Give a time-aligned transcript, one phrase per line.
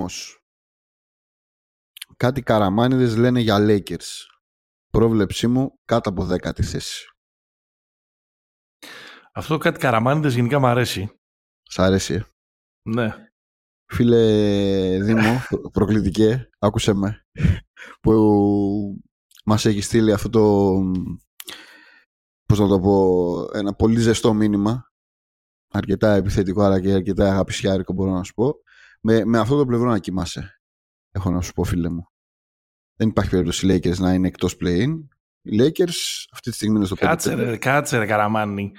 [0.00, 0.38] Λέει ο Δήμος.
[2.16, 4.26] Κάτι καραμάνιδες λένε για Lakers.
[4.90, 7.04] Πρόβλεψή μου κάτω από δέκατη θέση.
[9.32, 11.20] Αυτό κάτι καραμάνιδες γενικά μου αρέσει.
[11.62, 12.14] Σ' αρέσει.
[12.14, 12.24] ε;
[12.82, 13.28] Ναι.
[13.92, 15.40] Φίλε Δήμο,
[15.72, 17.26] προκλητικέ, άκουσε με,
[18.00, 18.12] που
[19.44, 20.74] μας έχει στείλει αυτό το,
[22.44, 24.92] πώς να το πω, ένα πολύ ζεστό μήνυμα,
[25.72, 28.54] αρκετά επιθετικό αλλά και αρκετά αγαπησιάρικο μπορώ να σου πω,
[29.00, 30.60] με, με αυτό το πλευρό να κοιμάσαι,
[31.10, 32.04] έχω να σου πω φίλε μου.
[32.96, 34.98] Δεν υπάρχει περίπτωση οι Lakers να είναι εκτός play-in.
[35.42, 35.94] Οι Lakers
[36.32, 38.72] αυτή τη στιγμή είναι στο 5 Κάτσε ρε, κάτσε ρε καραμάνι.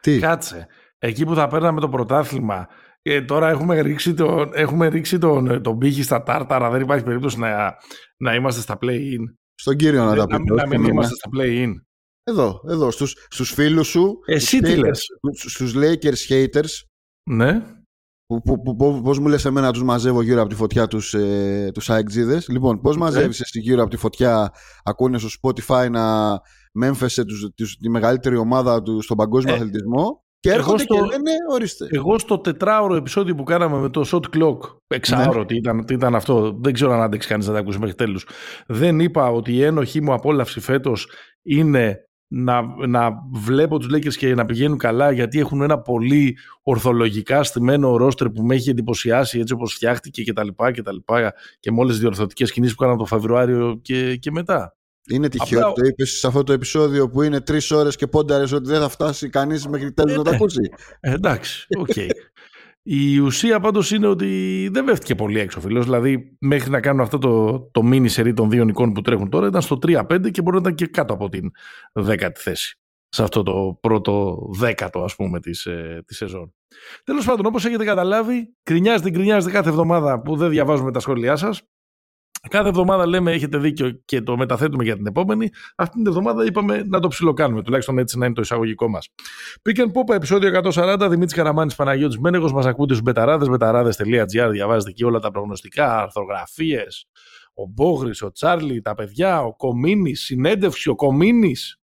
[0.00, 0.66] Τι, Κάτσε.
[0.98, 2.68] Εκεί που θα παίρναμε το πρωτάθλημα
[3.02, 6.70] και τώρα έχουμε ρίξει τον, έχουμε ρίξει τον, τον πύχη στα τάρταρα.
[6.70, 7.76] Δεν υπάρχει περίπτωση να,
[8.16, 9.20] να είμαστε στα play-in.
[9.54, 10.54] στον κύριο να τα να, πούμε.
[10.54, 10.92] να όχι μην εμένα.
[10.92, 11.72] είμαστε στα play-in.
[12.24, 16.70] Εδώ, εδώ, στους, στους φίλους σου, Εσύ στους τι haters, λες; στους- στους Lakers haters,
[17.30, 17.62] Ναι.
[18.26, 20.86] Που, που, που, που- πώς μου λες εμένα να τους μαζεύω γύρω από τη φωτιά
[20.86, 25.90] τους, ε, τους αεξίδες; Λοιπόν, πώς μαζεύεις εσύ γύρω από τη φωτιά, ακούνε στο Spotify
[25.90, 26.30] να
[26.72, 30.82] με έμφεσε τους, τους, τη μεγαλύτερη ομάδα του στον παγκόσμιο Ε, αθλητισμό και εγώ έρχονται
[30.82, 31.86] στο- και λένε, ορίστε.
[31.90, 36.14] Εγώ στο τετράωρο επεισόδιο που κάναμε με το shot clock, εξάωρο, τι, ήταν, τι ήταν
[36.14, 38.26] αυτό, δεν ξέρω αν άντεξε κανείς να τα ακούσει μέχρι τέλους.
[38.66, 41.08] Δεν είπα ότι η ένοχή μου απόλαυση φέτος
[41.42, 47.42] είναι να, να βλέπω τους Lakers και να πηγαίνουν καλά γιατί έχουν ένα πολύ ορθολογικά
[47.42, 51.34] στημένο ρόστερ που με έχει εντυπωσιάσει έτσι όπως φτιάχτηκε και τα λοιπά και τα λοιπά
[51.60, 54.76] και με όλες τις διορθωτικές κινήσεις που κάναμε το Φεβρουάριο και, και μετά.
[55.10, 58.06] Είναι τυχαίο Απλά- ότι το είπες σε αυτό το επεισόδιο που είναι τρεις ώρες και
[58.06, 60.36] πόνταρες ότι δεν θα φτάσει κανείς μέχρι τέλους Ε, να το ναι.
[60.36, 60.60] ακούσει.
[61.00, 61.88] Ε, εντάξει, οκ.
[62.86, 65.84] Η ουσία πάντως είναι ότι δεν έπεφτε πολύ έξω ο φίλος.
[65.84, 69.46] Δηλαδή, μέχρι να κάνουν αυτό το, το mini σερί των δύο νικών που τρέχουν τώρα,
[69.46, 71.50] ήταν στο 3-5 και μπορεί να ήταν και κάτω από την
[71.92, 72.78] δέκατη θέση.
[73.08, 76.54] Σε αυτό το πρώτο δέκατο, ας πούμε, της ε, της σεζόν.
[77.04, 81.62] Τέλος πάντων, όπως έχετε καταλάβει, κρινιάζετε, κρινιάζετε κάθε εβδομάδα που δεν διαβάζουμε τα σχόλιά σας.
[82.50, 85.48] Κάθε εβδομάδα λέμε έχετε δίκιο και το μεταθέτουμε για την επόμενη.
[85.76, 89.08] Αυτή την εβδομάδα είπαμε να το ψιλοκάνουμε, τουλάχιστον έτσι να είναι το εισαγωγικό μας.
[89.68, 92.52] Pick and Pop, επεισόδιο 140, Δημήτρης Καραμάνης Παναγιώτης Μένεγος.
[92.52, 94.48] Μας ακούτε στους μπεταράδες, μπεταράδε.gr.
[94.50, 97.06] Διαβάζετε εκεί όλα τα προγνωστικά, αρθρογραφίες.
[97.56, 101.80] Ο Μπόγρης, ο Τσάρλι, τα παιδιά, ο Κομίνης, συνέντευξη, ο Κομίνης.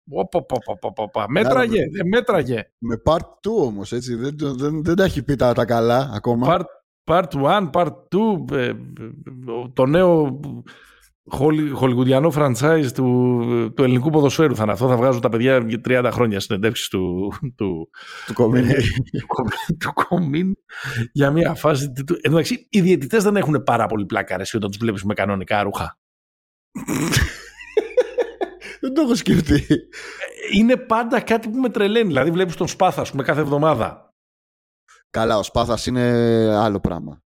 [1.30, 2.64] Μέτραγε, δεν μέτραγε.
[2.78, 6.12] Με part 2 όμως, έτσι, δεν, το- δεν, δεν τα έχει πει τα, τα καλά
[6.14, 6.56] ακόμα.
[6.58, 6.64] Part,
[7.04, 8.76] part 1, part 2, ε, ε,
[9.74, 10.40] το νέο
[11.32, 13.30] χολι- χολιγουδιανό franchise του,
[13.76, 14.88] του ελληνικού ποδοσφαίρου θα είναι αυτό.
[14.88, 17.90] Θα βγάζουν τα παιδιά για 30 χρόνια συνεντεύξεις του, του,
[18.26, 18.74] του κομμίνι.
[19.20, 20.54] του Κομίν- του Κομίν
[21.12, 21.92] για μια φάση.
[21.92, 24.80] του- Εν τω μεταξύ, οι διαιτητές δεν έχουν πάρα πολύ πλάκα ρε, εσύ, όταν τους
[24.80, 26.00] βλέπεις με κανονικά ρούχα.
[28.82, 29.66] δεν το έχω σκεφτεί.
[30.54, 32.08] Είναι πάντα κάτι που με τρελαίνει.
[32.08, 34.11] Δηλαδή, βλέπεις τον Σπάθα σου με κάθε εβδομάδα.
[35.12, 36.02] Καλά, ο Σπάθας είναι
[36.56, 37.22] άλλο πράγμα.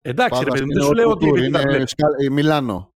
[0.00, 1.90] Εντάξει, ρε Σπάθας παιδί, είναι δεν σου ο λέω ότι Τουτούρ, επειδή τα είναι βλέπεις.
[1.90, 2.92] Σκα- ε, Μιλάνο.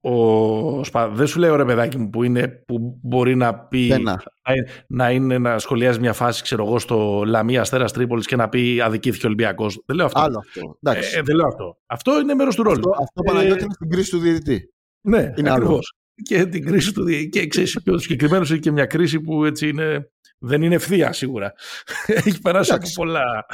[0.00, 1.08] Ο Σπα...
[1.08, 4.22] Δεν σου λέω ρε παιδάκι μου που, είναι, που μπορεί να πει Ένα.
[4.48, 4.54] να,
[4.88, 8.80] να είναι να σχολιάζει μια φάση, ξέρω εγώ, στο Λαμία Αστέρας Τρίπολης και να πει
[8.80, 9.82] αδικήθηκε ο Ολυμπιακός.
[9.86, 10.20] Δεν λέω αυτό.
[10.20, 10.78] Άλλο αυτό.
[10.82, 11.16] Εντάξει.
[11.18, 11.78] Ε, δεν λέω αυτό.
[11.86, 12.78] Αυτό είναι μέρος του ρόλου.
[12.90, 14.74] αυτό, αυτό Ε, Παναγιώτη είναι στην κρίση του διαιτητή.
[15.08, 15.70] Ναι, Είναι ακριβώς.
[15.72, 15.80] άλλο.
[16.22, 17.04] Και την κρίση του.
[17.04, 20.10] δι- Και ξέρεις, και ο συγκεκριμένος έχει και μια κρίση που έτσι είναι.
[20.38, 21.52] Δεν είναι ευθεία σίγουρα.
[22.06, 22.94] Έχει περάσει από Εντάξει.
[22.94, 23.46] πολλά,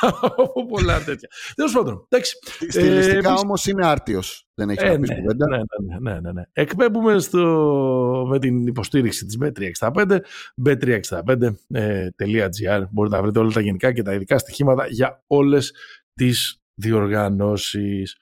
[0.00, 1.28] από πολλά τέτοια.
[1.54, 2.06] Τέλος πάντων.
[2.08, 2.36] Εντάξει.
[2.68, 4.44] Στιλιστικά εμείς- όμως είναι άρτιος.
[4.54, 5.46] Δεν έχει Ε, να πεις ναι, κουβέντα.
[5.48, 6.42] ναι, ναι, ναι, ναι, ναι.
[6.52, 10.18] Εκπέμπουμε στο, με την υποστήριξη της Bet365,
[10.66, 12.82] bet365.gr.
[12.90, 15.74] Μπορείτε να βρείτε όλα τα γενικά και τα ειδικά στοιχήματα για όλες
[16.14, 18.16] τις διοργανώσεις.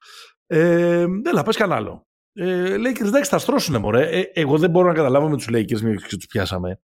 [0.46, 2.06] Ε, έλα, πες κανένα άλλο.
[2.32, 4.08] Ε, Lakers, εντάξει, θα στρώσουνε, μωρέ.
[4.18, 6.80] Ε, εγώ δεν μπορώ να καταλάβω με τους Lakers, μια και τους πιάσαμε.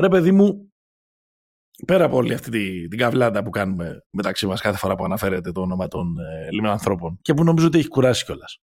[0.00, 0.72] Ρε παιδί μου,
[1.86, 5.52] πέρα από όλη αυτή τη, την καβλάντα που κάνουμε μεταξύ μας κάθε φορά που αναφέρεται
[5.52, 8.60] το όνομα των ε, λιμνανθρώπων και που νομίζω ότι έχει κουράσει κιόλας.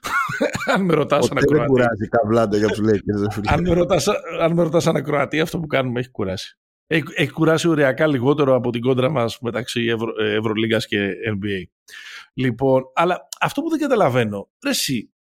[0.74, 3.20] αν με ρωτάς σαν Ποτέ δεν ακροατή, κουράζει καβλάντα για τους Lakers.
[3.20, 3.52] ρε φίλε.
[3.52, 4.08] αν με ρωτάς,
[4.40, 6.58] αν με ρωτάς σαν ακροατή, αυτό που κάνουμε έχει κουράσει.
[6.86, 11.62] Έχει, έχει κουράσει οριακά λιγότερο από την κόντρα μας μεταξύ Ευρω, ε, Ευρωλίγκας και NBA.
[12.34, 15.12] Λοιπόν, αλλά αυτό που δεν καταλαβαίνω, ρε εσύ,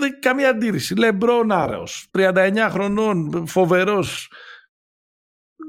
[0.00, 0.94] δεν καμία αντίρρηση.
[0.94, 4.32] Λεμπρόν άρεος, 39 χρονών, φοβερός,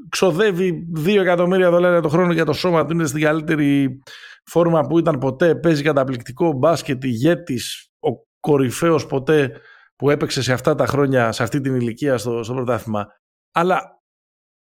[0.09, 4.01] ξοδεύει 2 εκατομμύρια δολάρια το χρόνο για το σώμα του, είναι στην καλύτερη
[4.45, 9.61] φόρμα που ήταν ποτέ, παίζει καταπληκτικό μπάσκετ, ηγέτης, ο κορυφαίος ποτέ
[9.95, 13.07] που έπαιξε σε αυτά τα χρόνια, σε αυτή την ηλικία στο, στο πρωτάθλημα.
[13.51, 14.01] Αλλά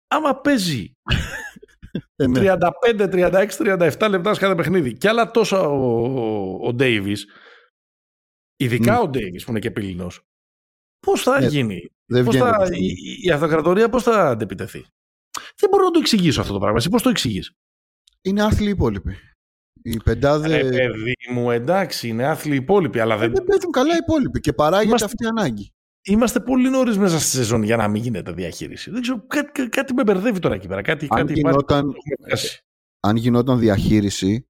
[0.09, 0.97] άμα παίζει
[2.17, 2.41] Ε, ναι.
[2.41, 3.47] 35, 36,
[3.99, 7.17] 37 λεπτά σε κάθε παιχνίδι και άλλα τόσα ο, ο, ο Davis,
[8.63, 10.21] ειδικά ο Davis που είναι και πύληνος,
[11.07, 12.51] πώς θα Ναι, γίνει, Δεν πώς βγαίνει.
[12.51, 13.21] θα, το η, πιστεύω.
[13.23, 14.85] η αυτοκρατορία πώς θα αντεπιτεθεί;
[15.57, 16.77] Δεν μπορώ να το εξηγήσω αυτό το πράγμα.
[16.79, 17.53] Εσύ πώς το εξηγείς;
[18.23, 19.17] Είναι άθλοι οι υπόλοιποι.
[19.85, 20.59] Οι πεντάδε.
[20.59, 23.33] Ε, παιδί μου, εντάξει, είναι άθλοι υπόλοιποι, αλλά δεν.
[23.35, 25.73] Δεν παίζουν καλά οι υπόλοιποι και παράγεται Είμαστε- αυτή η ανάγκη.
[26.05, 28.91] Είμαστε πολύ νωρίς μέσα στη σεζόν για να μην γίνεται διαχείριση.
[28.91, 30.83] Δεν ξέρω, κάτι, κάτι με μπερδεύει τώρα εκεί πέρα.
[30.83, 32.61] Κάτι, Αν κάτι γινόταν- υπάρχει που έχουμε πιάσει.
[33.01, 34.47] Αν γινόταν διαχείριση,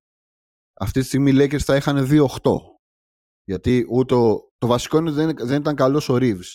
[0.80, 2.71] αυτή τη στιγμή οι Lakers θα είχαν 2-8.
[3.44, 6.54] Γιατί ούτε ο- το βασικό είναι ότι δεν, δεν ήταν καλός ο Reeves.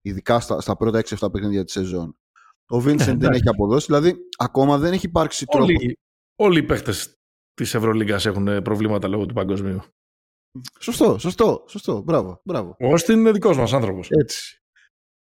[0.00, 2.16] Ειδικά στα, στα πρώτα 6-7 παιχνίδια της σεζόν.
[2.70, 3.38] Ο Vincent δεν Ναι, εντάξει.
[3.40, 3.86] έχει αποδώσει.
[3.86, 5.64] Δηλαδή, ακόμα δεν έχει υπάρξει τρόπο.
[5.64, 5.98] Όλοι,
[6.36, 6.92] όλοι οι παίχτε
[7.54, 9.80] της Ευρωλίγκας έχουν ε, προβλήματα λόγω του παγκοσμίου.
[10.80, 12.02] Σωστό, σωστό, σωστό.
[12.02, 12.76] Μπράβο, μπράβο.
[12.80, 14.08] Ο Όστιν είναι δικός μας άνθρωπος.
[14.10, 14.54] Έτσι.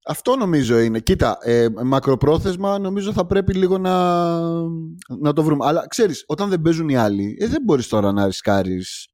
[0.06, 1.00] Αυτό νομίζω είναι.
[1.00, 4.20] Κοίτα, ε, μακροπρόθεσμα νομίζω θα πρέπει λίγο να,
[5.20, 5.66] να το βρούμε.
[5.66, 9.08] Αλλά ξέρεις, όταν δεν παίζουν οι άλλοι, ε, δεν μπορείς τώρα να ρισκάρεις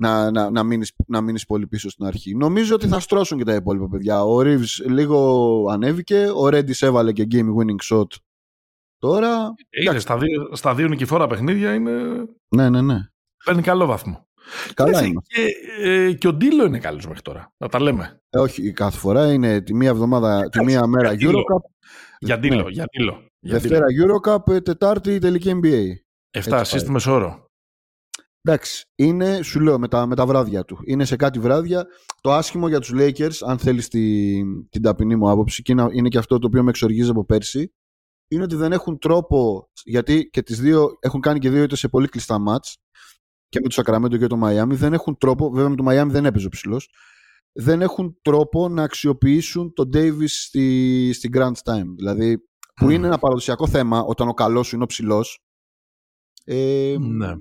[0.00, 2.34] να, να, να, μείνεις, να μείνεις πολύ πίσω στην αρχή.
[2.34, 4.24] Νομίζω ότι θα στρώσουν και τα υπόλοιπα παιδιά.
[4.24, 8.06] Ο Reeves λίγο ανέβηκε, ο Redis έβαλε και game winning shot
[8.98, 9.54] τώρα.
[9.84, 11.92] Είναι στα δύο, στα δύο νικηφόρα παιχνίδια είναι,
[12.48, 12.96] Ναι, ναι, ναι.
[13.44, 14.26] παίρνει καλό βαθμό.
[14.74, 15.20] Καλά Εντάξει, είναι.
[15.26, 15.46] Και,
[15.90, 17.52] ε, και ο Ντίλο είναι καλός μέχρι τώρα.
[17.56, 18.20] Να τα λέμε.
[18.30, 21.38] Ε, όχι, κάθε φορά είναι τη μία εβδομάδα, τη μία μέρα για Ντίλο.
[21.40, 21.70] Eurocup,
[22.18, 22.62] Για Ντίλο.
[22.62, 22.70] Ναι.
[22.70, 23.22] Για Ντίλο.
[23.40, 25.84] Για Δευτέρα Eurocup, ε, Τετάρτη η τελική NBA.
[26.40, 26.62] 7 πάει.
[26.64, 27.47] assist μεσόωρο.
[28.50, 30.78] Εντάξει, είναι, σου λέω, με τα, με τα βράδια του.
[30.84, 31.86] Είναι σε κάτι βράδια.
[32.20, 36.08] Το άσχημο για τους Lakers, αν θέλεις τη, την ταπεινή μου άποψη, και είναι, είναι
[36.08, 37.72] και αυτό το οποίο με εξοργίζει από πέρσι,
[38.28, 41.88] είναι ότι δεν έχουν τρόπο, γιατί και τις δύο έχουν κάνει και δύο είτε σε
[41.88, 42.76] πολύ κλειστά μάτς,
[43.48, 46.24] και με το Sacramento και το Miami, δεν έχουν τρόπο, βέβαια με το Miami δεν
[46.24, 46.90] έπαιζε ο ψηλός,
[47.52, 51.94] δεν έχουν τρόπο να αξιοποιήσουν τον Davis στη, στη Grand Time.
[51.96, 52.38] Δηλαδή,
[52.74, 52.90] που Μμμ.
[52.90, 55.42] είναι ένα παραδοσιακό θέμα όταν ο καλός σου είναι ο ψηλός.
[56.44, 57.34] Ε, Ναι.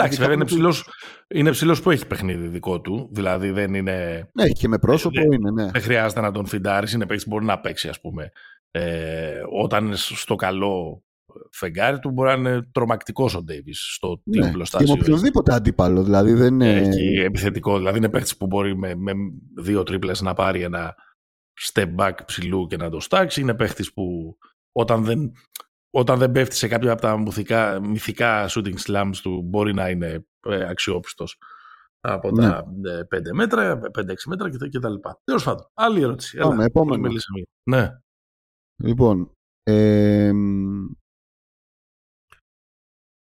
[0.00, 0.88] Εντάξει, Ειδικά βέβαια είναι με τους- ψηλός,
[1.28, 3.08] είναι ψηλός που έχει παιχνίδι δικό του.
[3.12, 4.28] Δηλαδή δεν είναι.
[4.34, 5.70] Ναι, έχει και με πρόσωπο, Ε, είναι, ναι.
[5.70, 6.92] Δεν χρειάζεται να τον φιντάρεις.
[6.92, 8.30] Είναι παίκτης που μπορεί να παίξει, ας πούμε.
[8.70, 11.02] Ε, όταν είναι στο καλό
[11.50, 14.96] φεγγάρι του, μπορεί να είναι τρομακτικός ο Ντέιβις στο team Ναι, και με πλωστάσιο.
[15.00, 16.02] οποιονδήποτε αντίπαλο.
[16.02, 16.72] Δηλαδή δεν είναι.
[16.72, 17.76] Έχει επιθετικό.
[17.78, 19.12] Δηλαδή είναι παίκτης που μπορεί με, με
[19.62, 20.94] δύο τρίπλες να πάρει ένα
[21.72, 23.40] step back ψηλού και να το στάξει.
[23.40, 24.36] Είναι παίκτης που
[24.72, 25.32] όταν δεν,
[25.90, 30.26] όταν δεν πέφτει σε κάποια από τα μυθικά, μυθικά shooting slams του μπορεί να είναι
[30.40, 31.36] ε, αξιόπιστος
[32.00, 32.48] από Ναι.
[32.48, 32.64] τα
[33.10, 35.20] 5 μέτρα, 5-6 μέτρα και, τα- και τα λοιπά.
[35.24, 36.38] Τέλος πάντων, άλλη ερώτηση.
[36.38, 37.00] Πάμε, Έλα, επόμενο.
[37.02, 37.42] μιλήσαμε.
[37.70, 37.88] Ναι.
[38.82, 39.34] Λοιπόν.
[39.62, 40.86] ε, μ,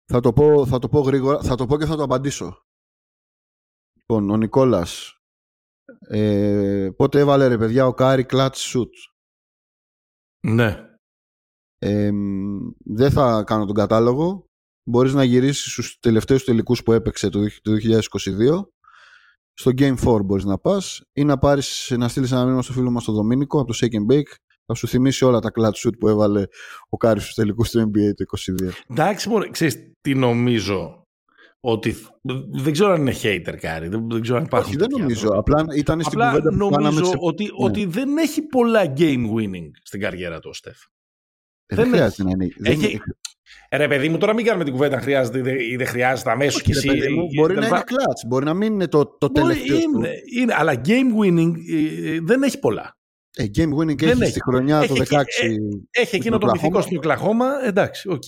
[0.04, 1.42] θα, το πω, θα το πω γρήγορα.
[1.42, 2.62] Θα το πω και θα το απαντήσω.
[3.98, 5.12] Λοιπόν, ο Νικόλας.
[6.08, 8.88] Ε, πότε έβαλε ρε παιδιά ο Κάρι clutch shoot.
[10.46, 10.87] Ναι.
[11.78, 14.44] Ε, μ, δεν θα κάνω τον κατάλογο.
[14.90, 18.66] Μπορείς να γυρίσεις στους τελευταίους τελικούς που έπαιξε το, το 2022.
[19.52, 22.90] Στο Game 4 μπορείς να πας ή να, πάρεις, να στείλεις ένα μήνυμα στο φίλο
[22.90, 24.32] μας τον Δομήνικο από το Shake and Bake.
[24.66, 26.44] Θα σου θυμίσει όλα τα clutch shoot που έβαλε
[26.88, 28.24] ο Κάρι στους τελικούς του NBA το
[28.64, 28.70] 2022.
[28.90, 31.02] Εντάξει, μωρέ, ξέρεις τι νομίζω.
[31.60, 31.96] Ότι
[32.50, 33.88] δεν ξέρω αν είναι hater Κάρι.
[33.88, 34.68] Δεν, δεν ξέρω αν υπάρχουν.
[34.68, 35.26] Όχι, δεν τέτοιοι νομίζω.
[35.26, 35.50] άνθρωποι.
[35.52, 37.16] Απλά ήταν στην Απλά κουβέντα που κάναμε νομίζω σε...
[37.20, 37.50] ότι, Ναι.
[37.56, 40.78] ότι δεν έχει πολλά game winning στην καριέρα του ο Στεφ.
[41.70, 42.48] Ε, δεν δεν χρειάζεται να είναι.
[42.58, 43.02] δεν Έχει- είναι-
[43.68, 45.86] Ε, Ρε παιδί μου, τώρα μην κάνουμε την κουβέντα αν χρειάζεται ή δεν- ή δεν
[45.86, 46.88] χρειάζεται αμέσως κι Όχι, εσύ.
[46.98, 47.76] ρε παιδί μου, ή- μπορεί τα να λοιπά.
[47.76, 49.76] είναι clutch, μπορεί να μην είναι το, το Μπορεί, τελευταίο.
[49.80, 49.98] του.
[49.98, 51.52] είναι, είναι, αλλά game winning
[52.04, 52.96] ε, δεν έχει πολλά.
[53.36, 54.30] Ε, game winning Δεν έχεις έχει.
[54.30, 55.20] στη χρονιά το Έχει 16.
[55.44, 56.60] εκεί- Έχει εκείνο το Οκλαχώμα.
[56.62, 58.22] μυθικό στην Οκλαχώμα, εντάξει, οκ.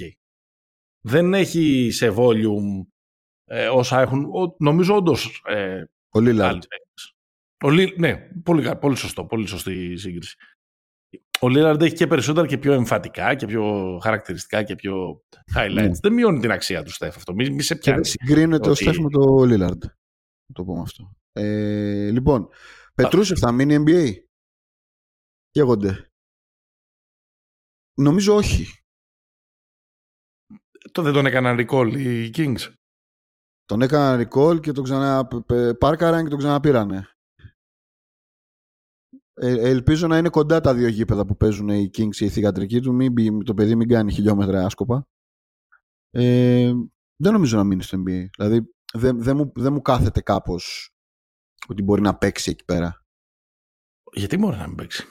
[1.01, 2.87] Δεν έχει σε volume
[3.45, 6.39] ε, όσα έχουν, ο- νομίζω όντως ε, Ο Lillard.
[6.41, 7.15] άλλοι παίκτες.
[7.65, 10.37] Ο Λί- ναι, πολύ, κα- πολύ σωστό, πολύ σωστή η σύγκριση.
[11.41, 15.25] Ο Λίλαρντ έχει και περισσότερα και πιο εμφατικά και πιο χαρακτηριστικά και πιο
[15.57, 15.73] highlights.
[15.75, 15.91] Ναι.
[16.01, 17.35] Δεν μειώνει την αξία του Στεφ αυτό.
[17.35, 18.01] Μη, μη σε Και πιάνει.
[18.01, 19.81] δεν συγκρίνεται ο Ότι- Στεφ με το Lillard.
[20.47, 21.13] Να το πούμε αυτό.
[21.33, 22.49] Ε, λοιπόν,
[22.95, 24.15] Πετρούσεφ θα μείνει NBA.
[25.51, 26.11] Καίγονται.
[28.01, 28.67] Νομίζω όχι.
[30.93, 32.75] Το δεν τον έκαναν recall οι Kings.
[33.65, 35.27] Τον έκαναν recall και τον ξανα...
[35.27, 37.09] π- π- πάρκαραν και τον ξαναπήρανε.
[39.43, 42.81] Ε, ελπίζω να είναι κοντά τα δύο γήπεδα που παίζουν οι Kings και η θηγατρική
[42.81, 42.95] του.
[42.95, 45.07] Μην, μπει- το παιδί μην κάνει χιλιόμετρα άσκοπα.
[46.11, 46.73] Ε,
[47.17, 48.25] δεν νομίζω να μείνει στο NBA.
[48.37, 50.91] Δηλαδή δεν, δεν, μου, δεν μου κάθεται κάπως
[51.69, 53.05] ότι μπορεί να παίξει εκεί πέρα.
[54.13, 55.07] Γιατί μπορεί να μην παίξει;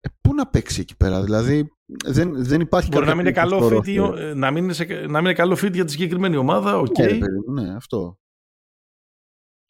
[0.00, 1.68] Ε, πού να παίξει εκεί πέρα, δηλαδή
[2.06, 4.18] δεν, δεν υπάρχει Μπορεί να κάποια μην, είναι καλό στο fit, roster.
[4.18, 6.98] ε, να, μην είναι σε- να μην είναι καλό fit για τη συγκεκριμένη ομάδα, οκ.
[6.98, 8.18] Ναι, ρε παιδί μου, ναι, αυτό.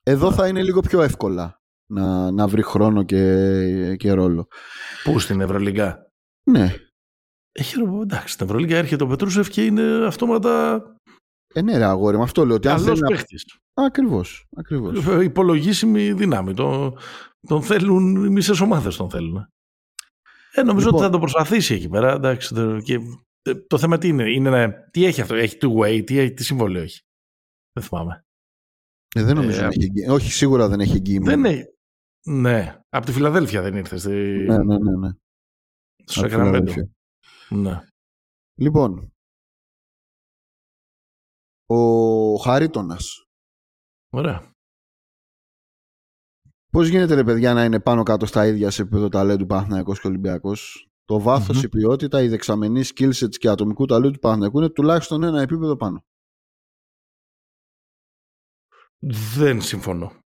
[0.03, 4.47] Εδώ θα είναι λίγο πιο εύκολα να, να βρει χρόνο και, και ρόλο.
[5.05, 6.07] Πού στην Ευρωλίγκα;
[6.51, 6.75] Ναι,
[7.53, 10.83] Έχει ρο- εντάξει, στην Ευρωλίγκα έρχεται ο Πετρούσεφ και είναι αυτόματα
[11.55, 12.57] ε, ναι ρε αγόρι, με αυτό λέω.
[12.57, 13.09] Ότι αν καλός θέλει να...
[13.09, 13.37] παίχτη.
[13.75, 15.05] Ακριβώς, ακριβώς.
[15.25, 16.55] Υπολογίσιμη δύναμη.
[16.55, 16.99] Τον,
[17.49, 19.47] τον θέλουν, οι μισές ομάδες τον θέλουν.
[20.53, 20.95] Ε, νομίζω Λοιπόν.
[21.01, 22.13] ότι θα το προσπαθήσει εκεί πέρα.
[22.13, 22.99] Εντάξει, το, και,
[23.43, 26.45] ε, το θέμα τι είναι, είναι να- τι έχει αυτό, έχει two way, τι, τι
[26.45, 27.01] συμβόλαιο έχει.
[27.73, 28.25] Δεν θυμάμαι.
[29.15, 30.07] Ε, δεν νομίζω ε, να έχει εγγύη.
[30.11, 31.19] Όχι, σίγουρα δεν έχει εγγύη.
[31.19, 31.65] Δεν έχει.
[32.27, 32.81] Ναι.
[32.89, 34.01] Από τη Φιλαδέλφια δεν ήρθες.
[34.01, 34.11] Στη...
[34.49, 34.97] Ναι, ναι, ναι.
[34.97, 35.11] ναι.
[36.05, 36.73] Στο Σακραμέντο.
[37.49, 37.81] Ναι.
[38.55, 39.13] Λοιπόν,
[41.67, 43.25] ο Χαρίτονας.
[44.13, 44.53] Ωραία.
[46.71, 50.07] Πώς γίνεται, ρε παιδιά, να είναι πάνω κάτω στα ίδια σε επίπεδο ταλέντου Παναθυναϊκό και
[50.07, 54.71] Ολυμπιακός; Το βαθο η ποιότητα, η δεξαμενή skill sets και ατομικού ταλέντου του Παναθηναϊκού είναι
[54.71, 56.05] τουλάχιστον ένα επίπεδο πάνω.
[59.37, 60.24] Δεν συμφωνώ.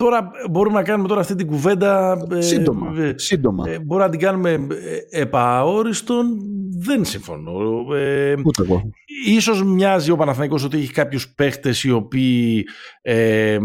[0.00, 2.22] Τώρα μπορούμε να κάνουμε τώρα αυτή την κουβέντα.
[2.30, 3.00] Ε, σύντομα.
[3.02, 3.70] Ε, σύντομα.
[3.70, 4.66] Ε, μπορούμε να την κάνουμε
[5.10, 6.38] ε, επαόριστον.
[6.78, 7.86] Δεν συμφωνώ.
[7.94, 8.90] Ε, Ούτε εγώ.
[9.26, 12.66] Ίσως μοιάζει ο Παναθηναϊκός ότι έχει κάποιους παίχτες οι οποίοι
[13.02, 13.58] ε,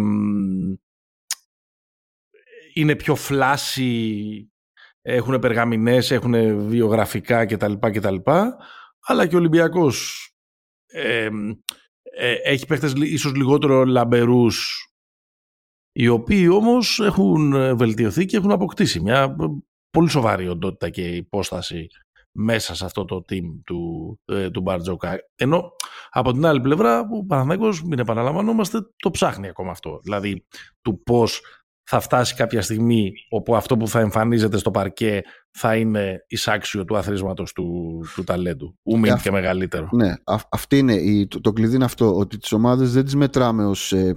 [2.73, 4.51] είναι πιο φλάσι,
[5.01, 7.73] έχουν περγαμηνές, έχουν βιογραφικά κτλ.
[7.79, 8.15] κτλ
[9.07, 10.29] αλλά και ο Ολυμπιακός
[10.85, 11.29] ε,
[12.43, 14.89] έχει παίχτες ίσως λιγότερο λαμπερούς
[15.97, 19.35] οι οποίοι όμως έχουν βελτιωθεί και έχουν αποκτήσει μια
[19.89, 21.87] πολύ σοβαρή οντότητα και υπόσταση
[22.31, 25.17] μέσα σε αυτό το team του, ε, του Μπαρτζόκα.
[25.35, 25.71] Ενώ
[26.09, 29.99] από την άλλη πλευρά ο Παναθηναϊκός, μην επαναλαμβανόμαστε, το ψάχνει ακόμα αυτό.
[30.03, 30.45] Δηλαδή
[30.81, 31.41] του πώς
[31.83, 35.21] θα φτάσει κάποια στιγμή όπου αυτό που θα εμφανίζεται στο παρκέ
[35.51, 38.77] θα είναι εισάξιο του αθροίσματος του, του ταλέντου.
[38.83, 39.89] Ούμιν και μεγαλύτερο.
[39.91, 40.13] Ναι,
[40.49, 43.91] αυτή είναι η, το, το κλειδί είναι αυτό, ότι τις ομάδες δεν τις μετράμε ως
[43.91, 44.15] ε,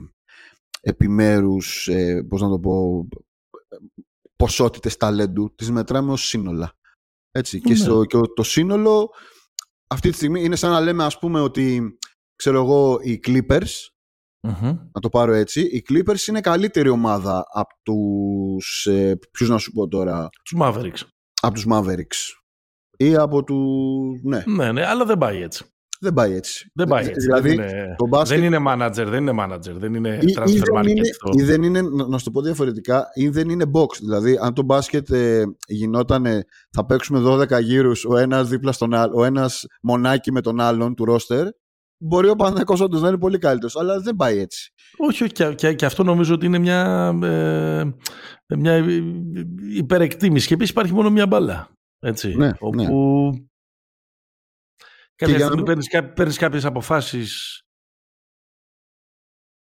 [0.80, 3.08] επιμέρους, ε, πώς να το πω,
[4.37, 6.73] ποσότητες ταλέντου, τις μετράμε ως σύνολα.
[7.30, 7.61] Έτσι.
[7.61, 7.76] Και, ναι.
[7.76, 9.11] στο, και το σύνολο
[9.88, 11.99] αυτή τη στιγμή είναι σαν να λέμε ας πούμε ότι
[12.35, 13.70] ξέρω εγώ οι Clippers
[14.92, 19.73] να το πάρω έτσι οι Clippers είναι καλύτερη ομάδα από τους ε, ποιους να σου
[19.73, 21.00] πω τώρα; Τους Mavericks
[21.40, 22.40] από τους Mavericks
[22.97, 24.42] ή από τους ναι.
[24.47, 25.64] ναι ναι αλλά δεν πάει έτσι
[26.00, 26.71] δεν πάει έτσι.
[26.75, 27.21] Δεν πάει έτσι.
[27.21, 28.38] Δηλαδή, δεν, είναι, το μπάσκετ...
[28.38, 30.87] δεν είναι manager, δεν είναι manager, δεν είναι ή, transfer ή δεν market.
[30.87, 31.00] Είναι,
[31.33, 33.97] ή δεν είναι, να σου το πω διαφορετικά, ή δεν είναι box.
[34.00, 36.26] Δηλαδή, αν το μπάσκετ ε, γινόταν,
[36.71, 40.95] θα παίξουμε 12 γύρους, ο ένας δίπλα στον άλλο, ο ένας μονάκι με τον άλλον
[40.95, 41.47] του ρόστερ,
[41.99, 44.73] μπορεί ο Παναθηναϊκός όντως να είναι πολύ καλύτερος, αλλά δεν πάει έτσι.
[44.97, 47.85] Όχι, όχι και, και, και αυτό νομίζω ότι είναι μια, ε,
[48.57, 48.85] μια
[49.75, 50.47] υπερεκτίμηση.
[50.47, 51.69] Και επίσης υπάρχει μόνο μια μπάλα.
[52.00, 52.87] Έτσι, ναι, όπου ναι.
[55.18, 57.60] Κάποια στιγμή παίρνεις, παίρνεις κάποιες αποφάσεις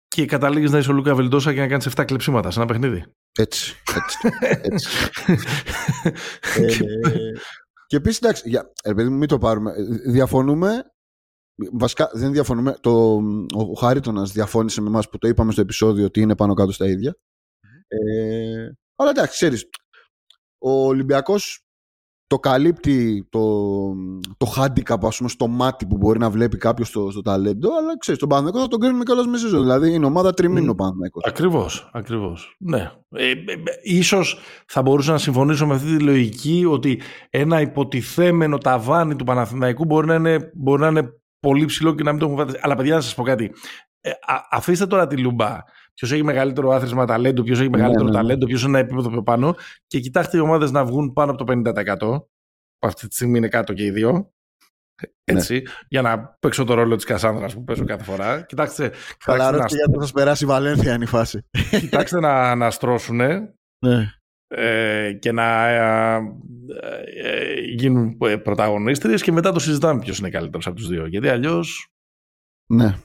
[0.08, 3.06] και καταλήγεις να είσαι ο Λούκα Βελντόσα και να κάνεις 7 κλεψίματα σε ένα παιχνίδι.
[3.38, 3.76] Έτσι.
[3.94, 4.18] έτσι,
[4.62, 4.90] έτσι.
[6.56, 7.32] ε,
[7.88, 9.74] και επίσης, εντάξει, για, επειδή μην το πάρουμε.
[10.06, 10.84] Διαφωνούμε.
[11.72, 12.78] Βασικά δεν διαφωνούμε.
[12.82, 13.16] Το,
[13.54, 16.86] ο Χάριτονας διαφώνησε με εμάς που το είπαμε στο επεισόδιο ότι είναι πάνω κάτω στα
[16.86, 17.16] ίδια.
[17.88, 19.70] Ε, αλλά εντάξει, ξέρεις.
[20.58, 21.65] Ο Ολυμπιακός
[22.28, 23.42] το καλύπτει το,
[24.38, 27.98] το handicap ας πούμε, στο μάτι που μπορεί να βλέπει κάποιος στο, στο ταλέντο, αλλά
[27.98, 29.62] ξέρεις, τον Παναθηναϊκό θα τον κρίνουμε κιόλας με ζώο.
[29.62, 31.24] Δηλαδή είναι ομάδα τριμήνου ο Παναθηναϊκός.
[31.26, 32.56] Ακριβώς, ακριβώς.
[32.60, 32.92] Ναι.
[33.10, 33.36] Ε, ε, ε,
[33.84, 39.86] ίσως θα μπορούσα να συμφωνήσω με αυτή τη λογική ότι ένα υποτιθέμενο ταβάνι του Παναθηναϊκού
[39.86, 42.62] μπορεί να είναι, μπορεί να είναι πολύ ψηλό και να μην το έχουμε φανταστεί.
[42.64, 43.52] Αλλά παιδιά, να σας πω κάτι.
[44.02, 44.12] Ε,
[44.50, 45.58] αφήστε τώρα τη λουμπά
[45.96, 48.16] ποιος έχει μεγαλύτερο άθροισμα ταλέντου, ποιος έχει μεγαλύτερο ναι, ναι.
[48.16, 49.56] ταλέντο, ποιος είναι ένα επίπεδο πιο πάνω.
[49.88, 51.98] Και κοιτάξτε οι ομάδες να βγουν πάνω από το 50%.
[52.78, 54.12] Που αυτή τη στιγμή είναι κάτω και οι δύο.
[55.32, 55.38] Ναι.
[55.38, 58.42] Έτσι, για να παίξω το ρόλο της Κασάνδρας που παίζω κάθε φορά.
[58.42, 58.92] Κοιτάξτε.
[59.26, 59.58] Καλά, να...
[59.58, 61.46] γιατί θα σας περάσει η Βαλένθια είναι η φάση.
[61.80, 63.18] Κοιτάξτε να, να στρώσουν.
[63.86, 64.10] Ναι.
[64.48, 66.16] Ε, και να ε,
[67.24, 71.90] ε, γίνουν πρωταγωνίστριες και μετά το συζητάμε ποιος είναι καλύτερος από τους δύο γιατί αλλιώς
[72.74, 72.96] ναι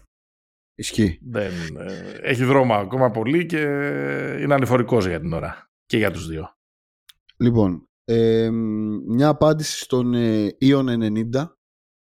[0.80, 1.18] Ισχύει.
[1.22, 3.60] Δεν, ε, έχει δρόμο ακόμα πολύ και
[4.40, 5.70] είναι ανηφορικός για την ώρα.
[5.87, 6.54] Και για τους δύο.
[7.37, 8.50] Λοιπόν, ε,
[9.06, 10.88] μια απάντηση στον ε, Ιον
[11.32, 11.46] 90.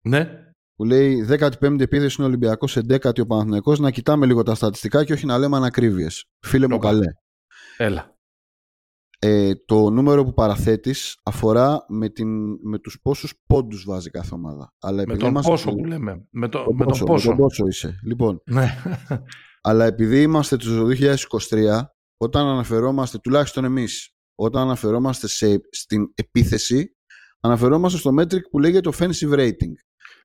[0.08, 0.40] Ναι.
[0.74, 3.78] Που λέει 15η επίθεση είναι Ολυμπιακός, 11η ο Παναθηναϊκός.
[3.78, 6.24] Να κοιτάμε λίγο τα στατιστικά και όχι να λέμε ανακρίβειες.
[6.46, 7.06] Φίλε μου, καλέ.
[7.76, 8.15] Έλα
[9.18, 12.28] ε, το νούμερο που παραθέτεις αφορά με, την,
[12.62, 14.74] με τους πόσους πόντους βάζει κάθε ομάδα.
[14.80, 16.26] Αλλά με τον πόσο που λέμε.
[16.30, 17.30] Με, το, με πόσο, τον πόσο.
[17.30, 18.00] Με τον πόσο είσαι.
[18.04, 18.66] Λοιπόν, ναι.
[19.68, 20.88] αλλά επειδή είμαστε το
[21.48, 21.80] 2023,
[22.16, 26.96] όταν αναφερόμαστε, τουλάχιστον εμείς, όταν αναφερόμαστε σε, στην επίθεση,
[27.40, 29.72] αναφερόμαστε στο metric που λέγεται offensive rating.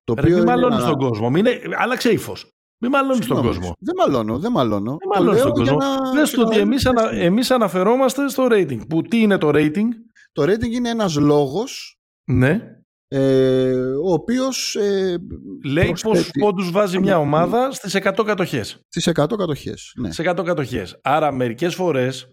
[0.04, 0.82] Το οποίο Ρε, μάλλον ένα...
[0.82, 1.30] στον κόσμο.
[1.30, 1.60] Μην είναι...
[1.78, 2.52] Άλλαξε ύφος.
[2.82, 3.74] Μην μαλώνεις τον κόσμο.
[3.80, 4.98] Δεν μαλώνω, δεν μαλώνω.
[5.00, 5.78] Δεν μαλώνεις τον κόσμο.
[5.78, 6.14] Να...
[6.14, 7.12] Λες ότι εμείς, ανα...
[7.12, 8.88] εμείς αναφερόμαστε στο rating.
[8.88, 9.88] Που τι είναι το rating?
[10.32, 12.00] Το rating είναι ένας λόγος
[12.32, 12.60] ναι.
[13.08, 15.18] ε, ο οποίος ε,
[15.66, 16.10] λέει προσθέτει...
[16.10, 18.82] πόσους πόντους βάζει μια ομάδα στις 100 κατοχές.
[18.88, 20.12] Στις 100 κατοχές, ναι.
[20.12, 21.00] Στις 100 κατοχές.
[21.04, 22.30] Άρα μερικές φορές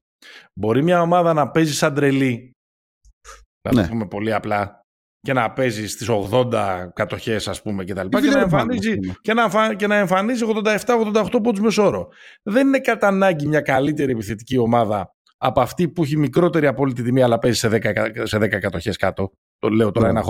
[0.54, 2.52] μπορεί μια ομάδα να παίζει σαν τρελή.
[3.62, 3.88] Να το ναι.
[3.88, 4.77] πούμε πολύ απλά.
[5.20, 9.34] Και να παίζεις στι 80 κατοχές, ας πούμε, και τα λοιπά, και, να εμφανίζει, και,
[9.34, 12.08] να, και να εμφανίζει 87-88 πόντους μεσόρο.
[12.42, 17.22] Δεν είναι κατά ανάγκη μια καλύτερη επιθετική ομάδα από αυτή που έχει μικρότερη απόλυτη τιμή,
[17.22, 17.80] αλλά παίζει σε 10,
[18.22, 19.32] σε 10 κατοχές κάτω.
[19.58, 20.22] Το λέω τώρα ένα